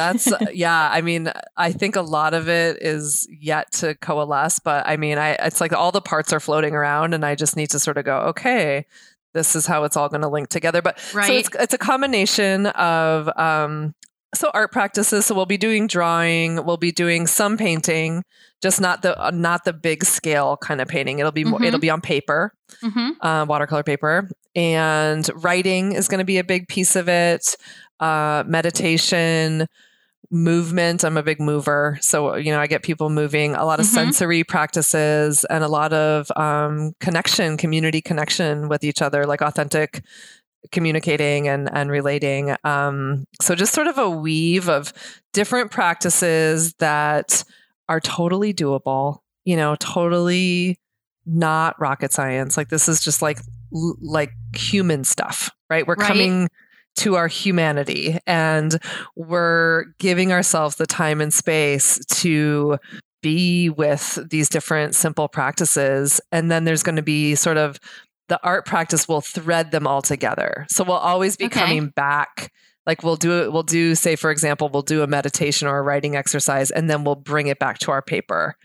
That's 0.00 0.32
yeah. 0.54 0.88
I 0.90 1.02
mean, 1.02 1.30
I 1.56 1.72
think 1.72 1.96
a 1.96 2.00
lot 2.00 2.32
of 2.32 2.48
it 2.48 2.82
is 2.82 3.28
yet 3.30 3.70
to 3.72 3.94
coalesce, 3.96 4.58
but 4.58 4.86
I 4.86 4.96
mean, 4.96 5.18
I 5.18 5.32
it's 5.32 5.60
like 5.60 5.72
all 5.72 5.92
the 5.92 6.00
parts 6.00 6.32
are 6.32 6.40
floating 6.40 6.74
around, 6.74 7.12
and 7.12 7.24
I 7.24 7.34
just 7.34 7.56
need 7.56 7.70
to 7.70 7.78
sort 7.78 7.98
of 7.98 8.04
go, 8.04 8.18
okay, 8.20 8.86
this 9.34 9.54
is 9.54 9.66
how 9.66 9.84
it's 9.84 9.96
all 9.96 10.08
going 10.08 10.22
to 10.22 10.28
link 10.28 10.48
together. 10.48 10.80
But 10.80 10.98
right. 11.14 11.26
so 11.26 11.32
it's 11.34 11.48
it's 11.54 11.74
a 11.74 11.78
combination 11.78 12.66
of 12.66 13.28
um, 13.36 13.94
so 14.34 14.50
art 14.54 14.72
practices. 14.72 15.26
So 15.26 15.34
we'll 15.34 15.46
be 15.46 15.58
doing 15.58 15.86
drawing, 15.86 16.64
we'll 16.64 16.78
be 16.78 16.92
doing 16.92 17.26
some 17.26 17.58
painting, 17.58 18.22
just 18.62 18.80
not 18.80 19.02
the 19.02 19.20
uh, 19.22 19.30
not 19.32 19.64
the 19.64 19.74
big 19.74 20.04
scale 20.04 20.56
kind 20.56 20.80
of 20.80 20.88
painting. 20.88 21.18
It'll 21.18 21.30
be 21.30 21.44
more, 21.44 21.58
mm-hmm. 21.58 21.66
it'll 21.66 21.80
be 21.80 21.90
on 21.90 22.00
paper, 22.00 22.54
mm-hmm. 22.82 23.24
uh, 23.24 23.44
watercolor 23.44 23.82
paper, 23.82 24.30
and 24.56 25.28
writing 25.34 25.92
is 25.92 26.08
going 26.08 26.20
to 26.20 26.24
be 26.24 26.38
a 26.38 26.44
big 26.44 26.68
piece 26.68 26.96
of 26.96 27.06
it 27.06 27.54
uh, 28.00 28.44
meditation, 28.46 29.66
movement. 30.30 31.04
I'm 31.04 31.16
a 31.16 31.22
big 31.22 31.40
mover. 31.40 31.98
So, 32.00 32.36
you 32.36 32.52
know, 32.52 32.60
I 32.60 32.66
get 32.66 32.82
people 32.82 33.10
moving, 33.10 33.54
a 33.54 33.64
lot 33.64 33.80
of 33.80 33.86
mm-hmm. 33.86 33.94
sensory 33.94 34.44
practices 34.44 35.44
and 35.44 35.64
a 35.64 35.68
lot 35.68 35.92
of 35.92 36.30
um, 36.36 36.94
connection, 37.00 37.56
community 37.56 38.00
connection 38.00 38.68
with 38.68 38.84
each 38.84 39.02
other, 39.02 39.26
like 39.26 39.42
authentic 39.42 40.02
communicating 40.72 41.48
and, 41.48 41.68
and 41.72 41.90
relating. 41.90 42.54
Um, 42.64 43.26
so, 43.40 43.54
just 43.54 43.74
sort 43.74 43.86
of 43.86 43.98
a 43.98 44.08
weave 44.08 44.68
of 44.68 44.92
different 45.32 45.70
practices 45.70 46.74
that 46.74 47.42
are 47.88 48.00
totally 48.00 48.54
doable, 48.54 49.18
you 49.44 49.56
know, 49.56 49.74
totally 49.76 50.78
not 51.26 51.80
rocket 51.80 52.12
science. 52.12 52.56
Like, 52.56 52.68
this 52.68 52.88
is 52.88 53.00
just 53.00 53.20
like, 53.20 53.40
like 53.72 54.32
human 54.54 55.02
stuff, 55.04 55.50
right? 55.68 55.86
We're 55.86 55.94
right. 55.94 56.08
coming 56.08 56.48
to 57.00 57.16
our 57.16 57.28
humanity. 57.28 58.18
And 58.26 58.78
we're 59.16 59.86
giving 59.98 60.32
ourselves 60.32 60.76
the 60.76 60.86
time 60.86 61.20
and 61.20 61.32
space 61.32 61.98
to 62.06 62.78
be 63.22 63.70
with 63.70 64.18
these 64.30 64.48
different 64.48 64.94
simple 64.94 65.28
practices. 65.28 66.20
And 66.32 66.50
then 66.50 66.64
there's 66.64 66.82
going 66.82 66.96
to 66.96 67.02
be 67.02 67.34
sort 67.34 67.56
of 67.56 67.78
the 68.28 68.40
art 68.42 68.66
practice 68.66 69.08
will 69.08 69.20
thread 69.20 69.70
them 69.70 69.86
all 69.86 70.02
together. 70.02 70.66
So 70.70 70.84
we'll 70.84 70.96
always 70.96 71.36
be 71.36 71.46
okay. 71.46 71.60
coming 71.60 71.88
back. 71.88 72.52
Like 72.86 73.02
we'll 73.02 73.16
do 73.16 73.42
it 73.42 73.52
we'll 73.52 73.62
do 73.62 73.94
say 73.94 74.16
for 74.16 74.30
example 74.30 74.68
we'll 74.72 74.82
do 74.82 75.02
a 75.02 75.06
meditation 75.06 75.68
or 75.68 75.78
a 75.78 75.82
writing 75.82 76.16
exercise 76.16 76.70
and 76.70 76.88
then 76.88 77.04
we'll 77.04 77.14
bring 77.14 77.46
it 77.48 77.58
back 77.58 77.78
to 77.80 77.90
our 77.90 78.02
paper. 78.02 78.56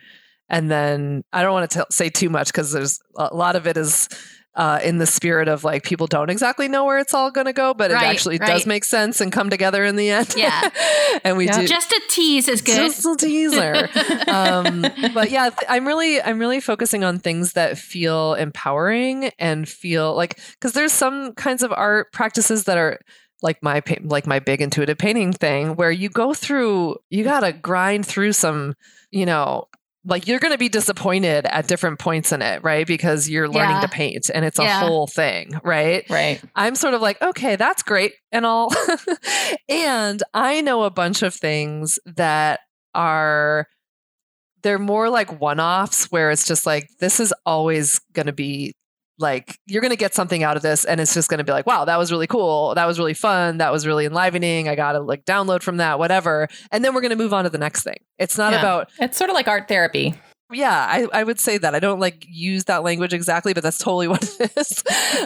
And 0.49 0.69
then 0.69 1.23
i 1.33 1.41
don't 1.41 1.53
want 1.53 1.69
to 1.71 1.79
t- 1.79 1.85
say 1.89 2.09
too 2.09 2.29
much 2.29 2.47
because 2.47 2.71
there's 2.71 2.99
a 3.17 3.33
lot 3.33 3.55
of 3.55 3.67
it 3.67 3.77
is 3.77 4.07
uh, 4.55 4.79
in 4.83 4.97
the 4.97 5.05
spirit 5.05 5.47
of 5.47 5.63
like 5.63 5.83
people 5.83 6.07
don't 6.07 6.29
exactly 6.29 6.67
know 6.67 6.85
where 6.85 6.97
it's 6.97 7.13
all 7.13 7.29
going 7.31 7.45
to 7.45 7.53
go, 7.53 7.73
but 7.73 7.91
right, 7.91 8.03
it 8.03 8.05
actually 8.05 8.37
right. 8.37 8.47
does 8.47 8.65
make 8.65 8.83
sense 8.83 9.19
and 9.19 9.31
come 9.31 9.49
together 9.49 9.83
in 9.83 9.95
the 9.95 10.09
end. 10.09 10.33
Yeah, 10.37 10.69
and 11.23 11.37
we 11.37 11.45
yeah. 11.45 11.61
do 11.61 11.67
just 11.67 11.91
a 11.91 12.01
tease 12.09 12.47
is 12.47 12.61
good. 12.61 12.77
Just 12.77 13.05
a 13.05 13.15
teaser. 13.17 13.89
um, 14.27 14.81
but 15.13 15.29
yeah, 15.29 15.49
th- 15.49 15.67
I'm 15.67 15.85
really 15.85 16.21
I'm 16.21 16.39
really 16.39 16.61
focusing 16.61 17.03
on 17.03 17.19
things 17.19 17.53
that 17.53 17.77
feel 17.77 18.33
empowering 18.35 19.31
and 19.39 19.67
feel 19.67 20.15
like 20.15 20.39
because 20.51 20.73
there's 20.73 20.93
some 20.93 21.33
kinds 21.33 21.63
of 21.63 21.73
art 21.73 22.13
practices 22.13 22.63
that 22.65 22.77
are 22.77 22.99
like 23.41 23.61
my 23.61 23.81
like 24.03 24.25
my 24.25 24.39
big 24.39 24.61
intuitive 24.61 24.97
painting 24.97 25.33
thing 25.33 25.75
where 25.75 25.91
you 25.91 26.09
go 26.09 26.33
through 26.33 26.95
you 27.09 27.23
got 27.23 27.41
to 27.41 27.51
grind 27.51 28.05
through 28.05 28.31
some 28.31 28.73
you 29.11 29.25
know 29.25 29.67
like 30.05 30.27
you're 30.27 30.39
going 30.39 30.53
to 30.53 30.57
be 30.57 30.69
disappointed 30.69 31.45
at 31.45 31.67
different 31.67 31.99
points 31.99 32.31
in 32.31 32.41
it, 32.41 32.63
right? 32.63 32.85
Because 32.85 33.27
you're 33.27 33.49
learning 33.49 33.77
yeah. 33.77 33.81
to 33.81 33.87
paint 33.87 34.29
and 34.33 34.45
it's 34.45 34.59
a 34.59 34.63
yeah. 34.63 34.79
whole 34.79 35.07
thing, 35.07 35.59
right? 35.63 36.05
Right. 36.09 36.41
I'm 36.55 36.75
sort 36.75 36.93
of 36.93 37.01
like, 37.01 37.21
okay, 37.21 37.55
that's 37.55 37.83
great 37.83 38.13
and 38.31 38.45
all. 38.45 38.71
and 39.69 40.21
I 40.33 40.61
know 40.61 40.83
a 40.83 40.91
bunch 40.91 41.23
of 41.23 41.33
things 41.33 41.97
that 42.05 42.59
are 42.93 43.67
they're 44.61 44.79
more 44.79 45.09
like 45.09 45.39
one-offs 45.39 46.05
where 46.11 46.31
it's 46.31 46.47
just 46.47 46.65
like 46.65 46.87
this 46.99 47.19
is 47.19 47.33
always 47.45 47.99
going 48.13 48.25
to 48.25 48.33
be 48.33 48.73
like 49.17 49.57
you're 49.65 49.81
going 49.81 49.91
to 49.91 49.97
get 49.97 50.13
something 50.13 50.43
out 50.43 50.57
of 50.57 50.63
this 50.63 50.83
and 50.83 50.99
it's 50.99 51.13
just 51.13 51.29
going 51.29 51.37
to 51.37 51.43
be 51.43 51.51
like 51.51 51.65
wow 51.65 51.85
that 51.85 51.97
was 51.97 52.11
really 52.11 52.27
cool. 52.27 52.75
That 52.75 52.85
was 52.85 52.99
really 52.99 53.13
fun. 53.13 53.59
That 53.59 53.71
was 53.71 53.87
really 53.87 54.05
enlivening. 54.05 54.67
I 54.67 54.75
got 54.75 54.93
to 54.93 54.99
like 54.99 55.25
download 55.25 55.63
from 55.63 55.77
that 55.77 55.99
whatever. 55.99 56.47
And 56.71 56.83
then 56.83 56.93
we're 56.93 57.01
going 57.01 57.11
to 57.11 57.15
move 57.15 57.33
on 57.33 57.45
to 57.45 57.49
the 57.49 57.57
next 57.57 57.83
thing. 57.83 57.97
It's 58.17 58.37
not 58.37 58.53
yeah. 58.53 58.59
about 58.59 58.89
it's 58.99 59.17
sort 59.17 59.29
of 59.29 59.35
like 59.35 59.47
art 59.47 59.67
therapy. 59.67 60.15
Yeah 60.51 60.85
I, 60.89 61.07
I 61.13 61.23
would 61.23 61.39
say 61.39 61.57
that. 61.57 61.73
I 61.73 61.79
don't 61.79 61.99
like 61.99 62.25
use 62.27 62.65
that 62.65 62.83
language 62.83 63.13
exactly 63.13 63.53
but 63.53 63.63
that's 63.63 63.77
totally 63.77 64.07
what 64.09 64.23
it 64.39 64.51
is. 64.57 64.83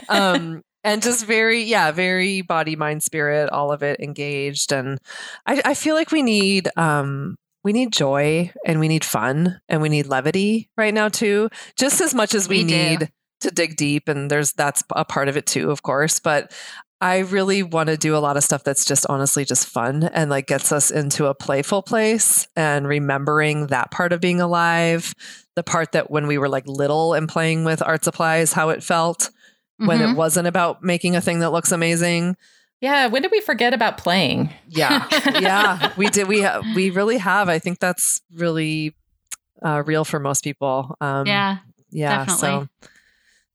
Um 0.08 0.62
and 0.84 1.02
just 1.02 1.26
very 1.26 1.64
yeah 1.64 1.92
very 1.92 2.42
body 2.42 2.76
mind 2.76 3.04
spirit 3.04 3.50
all 3.50 3.72
of 3.72 3.82
it 3.82 4.00
engaged. 4.00 4.72
And 4.72 5.00
i, 5.48 5.62
I 5.66 5.74
feel 5.74 5.96
like 5.96 6.12
we 6.12 6.22
need 6.22 6.70
um 6.78 7.36
we 7.64 7.74
need 7.74 7.92
joy 7.92 8.52
and 8.66 8.80
we 8.80 8.88
need 8.88 9.04
fun 9.04 9.60
and 9.68 9.82
we 9.82 9.90
need 9.90 10.08
levity 10.08 10.70
right 10.78 10.94
now 10.94 11.10
too 11.10 11.50
just 11.78 12.00
as 12.02 12.14
much 12.14 12.34
as 12.34 12.48
we, 12.48 12.60
we 12.60 12.64
need 12.64 13.10
to 13.40 13.52
dig 13.52 13.76
deep 13.76 14.08
and 14.08 14.30
there's 14.30 14.54
that's 14.54 14.84
a 14.96 15.06
part 15.06 15.28
of 15.28 15.38
it 15.38 15.46
too 15.46 15.72
of 15.72 15.82
course 15.84 16.20
but 16.20 16.52
I 17.02 17.20
really 17.20 17.64
want 17.64 17.88
to 17.88 17.96
do 17.96 18.16
a 18.16 18.20
lot 18.20 18.36
of 18.36 18.44
stuff 18.44 18.66
that's 18.66 18.84
just 18.84 19.06
honestly 19.08 19.46
just 19.46 19.68
fun 19.68 20.04
and 20.04 20.30
like 20.30 20.48
gets 20.48 20.72
us 20.72 20.92
into 20.92 21.28
a 21.28 21.34
playful 21.34 21.82
place 21.82 22.46
and 22.58 22.86
remembering 22.88 23.68
that 23.68 23.90
part 23.90 24.12
of 24.12 24.20
being 24.20 24.42
alive, 24.42 25.14
the 25.56 25.64
part 25.64 25.94
that 25.94 26.12
when 26.12 26.28
we 26.28 26.38
were 26.38 26.50
like 26.50 26.68
little 26.68 27.14
and 27.14 27.30
playing 27.30 27.64
with 27.64 27.82
art 27.82 28.04
supplies, 28.04 28.52
how 28.52 28.68
it 28.68 28.84
felt 28.84 29.30
when 29.78 30.00
mm-hmm. 30.00 30.12
it 30.12 30.16
wasn't 30.16 30.46
about 30.48 30.84
making 30.84 31.16
a 31.16 31.22
thing 31.22 31.40
that 31.40 31.52
looks 31.52 31.72
amazing. 31.72 32.36
Yeah, 32.82 33.08
when 33.08 33.22
did 33.22 33.32
we 33.32 33.40
forget 33.42 33.74
about 33.74 33.98
playing? 33.98 34.54
Yeah, 34.68 35.08
yeah, 35.40 35.94
we 35.98 36.10
did. 36.10 36.28
We 36.28 36.46
we 36.76 36.90
really 36.90 37.18
have. 37.18 37.50
I 37.50 37.60
think 37.60 37.80
that's 37.80 38.22
really 38.34 38.96
uh, 39.62 39.84
real 39.86 40.06
for 40.06 40.20
most 40.20 40.44
people. 40.44 40.96
Um, 41.02 41.28
yeah, 41.28 41.58
yeah. 41.92 42.26
Definitely. 42.26 42.40
So, 42.40 42.90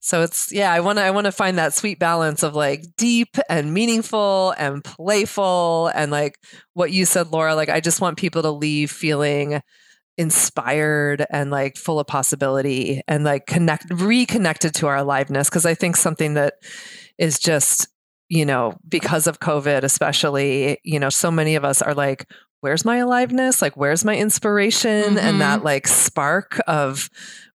so 0.04 0.20
it's 0.20 0.52
yeah. 0.52 0.70
I 0.70 0.80
want 0.80 0.98
to 0.98 1.02
I 1.02 1.10
want 1.12 1.24
to 1.24 1.32
find 1.32 1.56
that 1.56 1.72
sweet 1.72 1.98
balance 1.98 2.42
of 2.42 2.54
like 2.54 2.84
deep 2.98 3.38
and 3.48 3.72
meaningful 3.72 4.54
and 4.58 4.84
playful 4.84 5.90
and 5.94 6.10
like 6.10 6.38
what 6.74 6.92
you 6.92 7.06
said, 7.06 7.32
Laura. 7.32 7.54
Like 7.54 7.70
I 7.70 7.80
just 7.80 8.02
want 8.02 8.18
people 8.18 8.42
to 8.42 8.50
leave 8.50 8.90
feeling 8.90 9.62
inspired 10.18 11.24
and 11.30 11.50
like 11.50 11.78
full 11.78 11.98
of 11.98 12.06
possibility 12.06 13.00
and 13.08 13.24
like 13.24 13.46
connect 13.46 13.86
reconnected 13.94 14.74
to 14.74 14.86
our 14.86 14.98
aliveness 14.98 15.50
because 15.50 15.66
i 15.66 15.74
think 15.74 15.96
something 15.96 16.34
that 16.34 16.54
is 17.18 17.40
just 17.40 17.88
you 18.28 18.46
know 18.46 18.72
because 18.88 19.26
of 19.26 19.40
covid 19.40 19.82
especially 19.82 20.78
you 20.84 21.00
know 21.00 21.10
so 21.10 21.32
many 21.32 21.56
of 21.56 21.64
us 21.64 21.82
are 21.82 21.94
like 21.94 22.30
where's 22.60 22.84
my 22.84 22.98
aliveness 22.98 23.60
like 23.60 23.76
where's 23.76 24.04
my 24.04 24.16
inspiration 24.16 25.02
mm-hmm. 25.02 25.18
and 25.18 25.40
that 25.40 25.64
like 25.64 25.88
spark 25.88 26.60
of 26.68 27.10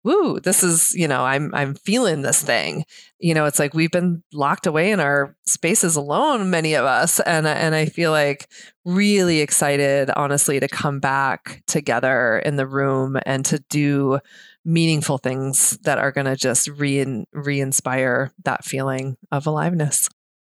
woo, 0.06 0.38
this 0.38 0.62
is, 0.62 0.94
you 0.94 1.08
know, 1.08 1.24
I'm 1.24 1.52
I'm 1.52 1.74
feeling 1.74 2.22
this 2.22 2.40
thing. 2.40 2.84
You 3.18 3.34
know, 3.34 3.44
it's 3.44 3.58
like 3.58 3.74
we've 3.74 3.90
been 3.90 4.22
locked 4.32 4.68
away 4.68 4.92
in 4.92 5.00
our 5.00 5.36
spaces 5.46 5.96
alone, 5.96 6.48
many 6.48 6.74
of 6.74 6.84
us. 6.84 7.18
And 7.20 7.46
and 7.46 7.74
I 7.74 7.86
feel 7.86 8.12
like 8.12 8.48
really 8.84 9.40
excited, 9.40 10.10
honestly, 10.10 10.60
to 10.60 10.68
come 10.68 11.00
back 11.00 11.64
together 11.66 12.38
in 12.38 12.54
the 12.54 12.68
room 12.68 13.18
and 13.26 13.44
to 13.46 13.58
do 13.68 14.20
meaningful 14.64 15.18
things 15.18 15.76
that 15.78 15.98
are 15.98 16.12
going 16.12 16.26
to 16.26 16.36
just 16.36 16.68
re 16.68 17.26
re-inspire 17.32 18.30
that 18.44 18.64
feeling 18.64 19.16
of 19.32 19.46
aliveness. 19.46 20.08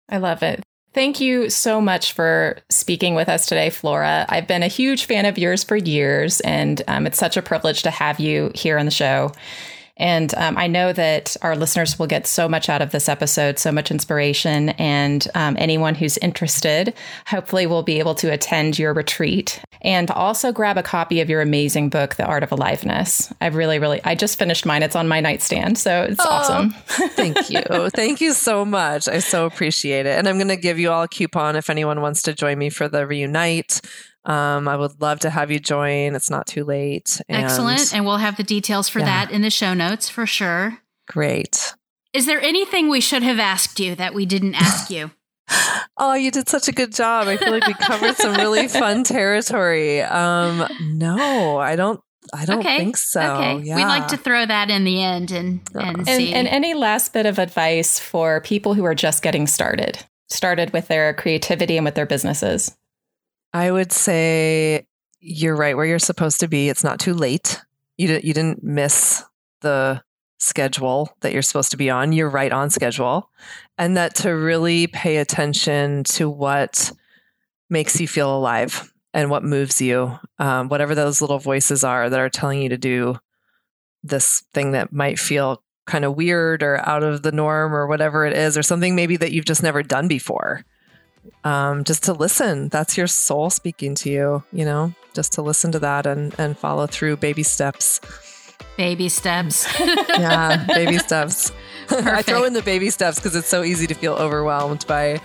I 0.09 0.19
love 0.19 0.45
it. 0.45 0.63
Thank 0.93 1.20
you 1.20 1.51
so 1.51 1.80
much 1.80 2.14
for 2.14 2.59
speaking 2.68 3.14
with 3.14 3.28
us 3.28 3.47
today, 3.47 3.70
Flora. 3.70 4.26
I've 4.28 4.49
been 4.49 4.64
a 4.64 4.68
huge 4.68 5.05
fan 5.05 5.24
of 5.24 5.38
yours 5.38 5.62
for 5.62 5.76
years, 5.76 6.41
and 6.41 6.82
um, 6.88 7.07
it's 7.07 7.18
such 7.18 7.36
a 7.36 7.43
privilege 7.43 7.84
to 7.84 7.91
have 7.91 8.18
you 8.18 8.51
here 8.57 8.76
on 8.76 8.86
the 8.86 8.91
show. 8.91 9.30
And 10.01 10.35
um, 10.35 10.57
I 10.57 10.67
know 10.67 10.95
that 10.95 11.37
our 11.43 11.55
listeners 11.55 11.99
will 11.99 12.07
get 12.07 12.27
so 12.27 12.49
much 12.49 12.71
out 12.71 12.81
of 12.81 12.91
this 12.91 13.09
episode, 13.09 13.59
so 13.59 13.71
much 13.71 13.91
inspiration. 13.91 14.71
And 14.71 15.29
um, 15.35 15.57
anyone 15.59 15.95
who's 15.95 16.17
interested, 16.19 16.95
hopefully, 17.27 17.67
will 17.67 17.83
be 17.83 17.99
able 17.99 18.15
to 18.17 18.33
attend 18.33 18.79
your 18.79 18.95
retreat 18.95 19.63
and 19.83 20.11
also 20.11 20.53
grab 20.53 20.79
a 20.79 20.83
copy 20.83 21.21
of 21.21 21.29
your 21.29 21.43
amazing 21.43 21.91
book, 21.91 22.17
The 22.17 22.25
Art 22.25 22.43
of 22.43 22.51
Aliveness. 22.51 23.33
I 23.43 23.49
really, 23.49 23.79
really, 23.79 24.01
I 24.05 24.15
just 24.15 24.39
finished 24.39 24.65
mine. 24.65 24.83
It's 24.83 24.97
on 24.97 25.07
my 25.07 25.21
nightstand. 25.21 25.77
So 25.77 26.03
it's 26.05 26.21
oh, 26.21 26.29
awesome. 26.29 26.71
thank 27.11 27.51
you. 27.51 27.61
Thank 27.91 28.23
you 28.23 28.33
so 28.33 28.65
much. 28.65 29.07
I 29.07 29.19
so 29.19 29.45
appreciate 29.45 30.07
it. 30.07 30.19
And 30.19 30.29
I'm 30.29 30.37
going 30.37 30.49
to 30.49 30.57
give 30.57 30.79
you 30.79 30.91
all 30.91 31.03
a 31.03 31.09
coupon 31.09 31.57
if 31.57 31.69
anyone 31.69 32.01
wants 32.01 32.23
to 32.23 32.33
join 32.33 32.59
me 32.59 32.71
for 32.71 32.89
the 32.89 33.07
reunite. 33.07 33.83
Um, 34.25 34.68
I 34.68 34.77
would 34.77 35.01
love 35.01 35.21
to 35.21 35.31
have 35.31 35.51
you 35.51 35.59
join. 35.59 36.14
It's 36.14 36.31
not 36.31 36.47
too 36.47 36.64
late. 36.64 37.21
And 37.29 37.45
Excellent. 37.45 37.95
And 37.95 38.05
we'll 38.05 38.18
have 38.18 38.37
the 38.37 38.43
details 38.43 38.89
for 38.89 38.99
yeah. 38.99 39.07
that 39.07 39.31
in 39.31 39.43
the 39.43 39.51
show 39.51 39.75
notes 39.75 40.09
for 40.09 40.27
sure. 40.27 40.79
Great. 41.09 41.75
Is 42.12 42.27
there 42.27 42.41
anything 42.41 42.89
we 42.89 43.01
should 43.01 43.23
have 43.23 43.39
asked 43.39 43.81
you 43.81 43.95
that 43.95 44.14
we 44.14 44.27
didn't 44.27 44.55
ask 44.55 44.91
you? 44.91 45.11
oh, 45.97 46.14
you 46.14 46.31
did 46.31 46.49
such 46.49 46.68
a 46.68 46.73
good 46.73 46.93
job. 46.93 47.29
I 47.29 47.37
feel 47.37 47.51
like 47.51 47.66
we 47.66 47.75
covered 47.75 48.16
some 48.16 48.35
really 48.35 48.68
fun 48.68 49.05
territory. 49.05 50.03
Um, 50.03 50.66
no, 50.81 51.59
I 51.59 51.77
don't 51.77 52.01
I 52.35 52.45
don't 52.45 52.61
okay. 52.61 52.79
think 52.79 52.97
so. 52.97 53.21
Okay. 53.21 53.61
Yeah. 53.64 53.77
We'd 53.77 53.85
like 53.85 54.09
to 54.09 54.16
throw 54.16 54.45
that 54.45 54.71
in 54.71 54.85
the 54.85 55.03
end 55.03 55.31
and, 55.31 55.61
and, 55.75 55.99
and 55.99 56.07
see. 56.07 56.33
And 56.33 56.47
any 56.47 56.75
last 56.75 57.12
bit 57.12 57.27
of 57.27 57.39
advice 57.39 57.99
for 57.99 58.41
people 58.43 58.75
who 58.75 58.85
are 58.85 58.95
just 58.95 59.23
getting 59.23 59.47
started, 59.47 59.99
started 60.29 60.73
with 60.73 60.89
their 60.89 61.14
creativity 61.14 61.77
and 61.77 61.85
with 61.85 61.95
their 61.95 62.07
businesses? 62.07 62.77
I 63.53 63.71
would 63.71 63.93
say 63.93 64.87
you're 65.21 65.57
right 65.57 65.77
where 65.77 65.87
you're 65.87 65.99
supposed 65.99 66.41
to 66.41 66.49
be. 66.49 66.69
It's 66.69 66.85
not 66.85 67.01
too 67.01 67.15
late. 67.15 67.61
You 67.99 68.07
didn't 68.07 68.25
you 68.25 68.33
didn't 68.33 68.63
miss 68.63 69.25
the 69.61 70.03
schedule 70.39 71.15
that 71.21 71.33
you're 71.33 71.43
supposed 71.43 71.71
to 71.73 71.77
be 71.77 71.91
on. 71.91 72.13
You're 72.13 72.31
right 72.31 72.53
on 72.53 72.71
schedule. 72.71 73.31
And 73.77 73.97
that 73.97 74.15
to 74.17 74.31
really 74.31 74.87
pay 74.87 75.19
attention 75.19 76.05
to 76.05 76.31
what 76.31 76.93
makes 77.69 78.01
you 78.01 78.09
feel 78.09 78.35
alive 78.35 78.93
and 79.13 79.29
what 79.31 79.45
moves 79.45 79.81
you, 79.81 80.19
um, 80.39 80.69
whatever 80.69 80.95
those 80.95 81.21
little 81.21 81.39
voices 81.39 81.85
are 81.85 82.09
that 82.09 82.21
are 82.21 82.31
telling 82.31 82.63
you 82.63 82.69
to 82.71 82.79
do 82.79 83.19
this 84.03 84.45
thing 84.55 84.73
that 84.73 84.93
might 84.93 85.19
feel 85.19 85.63
kind 85.87 86.05
of 86.05 86.17
weird 86.17 86.63
or 86.63 86.79
out 86.89 87.03
of 87.03 87.23
the 87.23 87.33
norm 87.33 87.75
or 87.75 87.87
whatever 87.87 88.25
it 88.25 88.35
is, 88.35 88.57
or 88.57 88.63
something 88.63 88.95
maybe 88.95 89.17
that 89.17 89.33
you've 89.33 89.45
just 89.45 89.63
never 89.63 89.83
done 89.83 90.09
before 90.09 90.65
um, 91.45 91.85
just 91.85 92.05
to 92.05 92.12
listen. 92.12 92.68
That's 92.68 92.97
your 92.97 93.07
soul 93.07 93.51
speaking 93.51 93.95
to 93.97 94.11
you, 94.11 94.45
you 94.53 94.64
know, 94.64 94.95
just 95.14 95.33
to 95.35 95.43
listen 95.43 95.73
to 95.73 95.79
that 95.81 96.07
and, 96.07 96.35
and 96.39 96.59
follow 96.59 96.87
through 96.87 97.16
baby 97.16 97.43
steps. 97.43 98.01
Baby 98.77 99.09
steps. 99.09 99.66
yeah, 99.81 100.64
baby 100.66 100.99
steps. 100.99 101.53
I 101.91 102.23
throw 102.23 102.45
in 102.45 102.53
the 102.53 102.62
baby 102.62 102.91
steps 102.91 103.18
because 103.18 103.35
it's 103.35 103.49
so 103.49 103.62
easy 103.62 103.87
to 103.87 103.95
feel 103.95 104.14
overwhelmed 104.14 104.87
by 104.87 105.21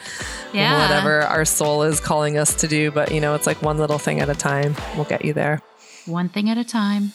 yeah. 0.53 0.81
whatever 0.81 1.21
our 1.21 1.45
soul 1.45 1.83
is 1.83 1.99
calling 1.99 2.37
us 2.37 2.55
to 2.55 2.67
do. 2.67 2.91
But, 2.91 3.11
you 3.11 3.21
know, 3.21 3.35
it's 3.35 3.47
like 3.47 3.61
one 3.61 3.77
little 3.77 3.99
thing 3.99 4.19
at 4.19 4.29
a 4.29 4.35
time 4.35 4.75
will 4.97 5.05
get 5.05 5.23
you 5.23 5.33
there. 5.33 5.61
One 6.05 6.27
thing 6.27 6.49
at 6.49 6.57
a 6.57 6.63
time. 6.63 7.13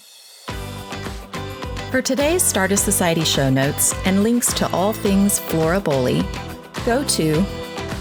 For 1.90 2.00
today's 2.00 2.42
Stardust 2.42 2.84
Society 2.84 3.24
show 3.24 3.50
notes 3.50 3.94
and 4.04 4.22
links 4.22 4.52
to 4.54 4.70
all 4.70 4.92
things 4.92 5.40
Flora 5.40 5.80
Bowley, 5.80 6.22
go 6.86 7.02
to 7.04 7.44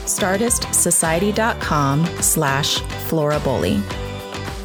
stardustsociety.com 0.10 2.06
slash 2.22 2.80
florabowley. 2.80 3.82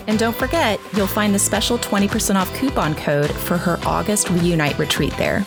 And 0.07 0.19
don't 0.19 0.37
forget, 0.37 0.81
you'll 0.95 1.07
find 1.07 1.35
the 1.35 1.39
special 1.39 1.79
20% 1.79 2.37
off 2.37 2.55
coupon 2.55 2.95
code 2.95 3.31
for 3.31 3.57
her 3.57 3.79
August 3.87 4.29
Reunite 4.31 4.79
retreat 4.79 5.17
there. 5.17 5.47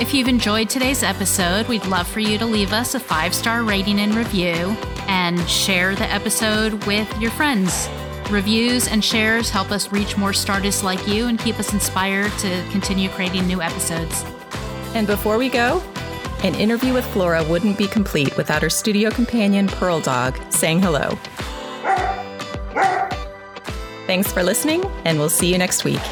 If 0.00 0.12
you've 0.12 0.28
enjoyed 0.28 0.68
today's 0.68 1.02
episode, 1.02 1.68
we'd 1.68 1.86
love 1.86 2.08
for 2.08 2.20
you 2.20 2.36
to 2.38 2.46
leave 2.46 2.72
us 2.72 2.94
a 2.94 3.00
five 3.00 3.34
star 3.34 3.62
rating 3.62 4.00
and 4.00 4.14
review 4.14 4.76
and 5.06 5.38
share 5.48 5.94
the 5.94 6.10
episode 6.12 6.84
with 6.84 7.20
your 7.20 7.30
friends. 7.30 7.88
Reviews 8.30 8.88
and 8.88 9.04
shares 9.04 9.50
help 9.50 9.70
us 9.70 9.92
reach 9.92 10.16
more 10.16 10.32
Stardusts 10.32 10.82
like 10.82 11.06
you 11.06 11.28
and 11.28 11.38
keep 11.38 11.58
us 11.60 11.72
inspired 11.72 12.32
to 12.38 12.64
continue 12.72 13.08
creating 13.10 13.46
new 13.46 13.60
episodes. 13.60 14.24
And 14.94 15.06
before 15.06 15.36
we 15.38 15.48
go, 15.48 15.82
an 16.44 16.54
interview 16.54 16.92
with 16.92 17.06
Flora 17.06 17.42
wouldn't 17.42 17.78
be 17.78 17.88
complete 17.88 18.36
without 18.36 18.62
her 18.62 18.70
studio 18.70 19.10
companion, 19.10 19.66
Pearl 19.66 20.00
Dog, 20.00 20.38
saying 20.52 20.80
hello. 20.80 21.18
Thanks 24.06 24.30
for 24.30 24.42
listening, 24.42 24.84
and 25.06 25.18
we'll 25.18 25.30
see 25.30 25.50
you 25.50 25.56
next 25.56 25.84
week. 25.84 26.02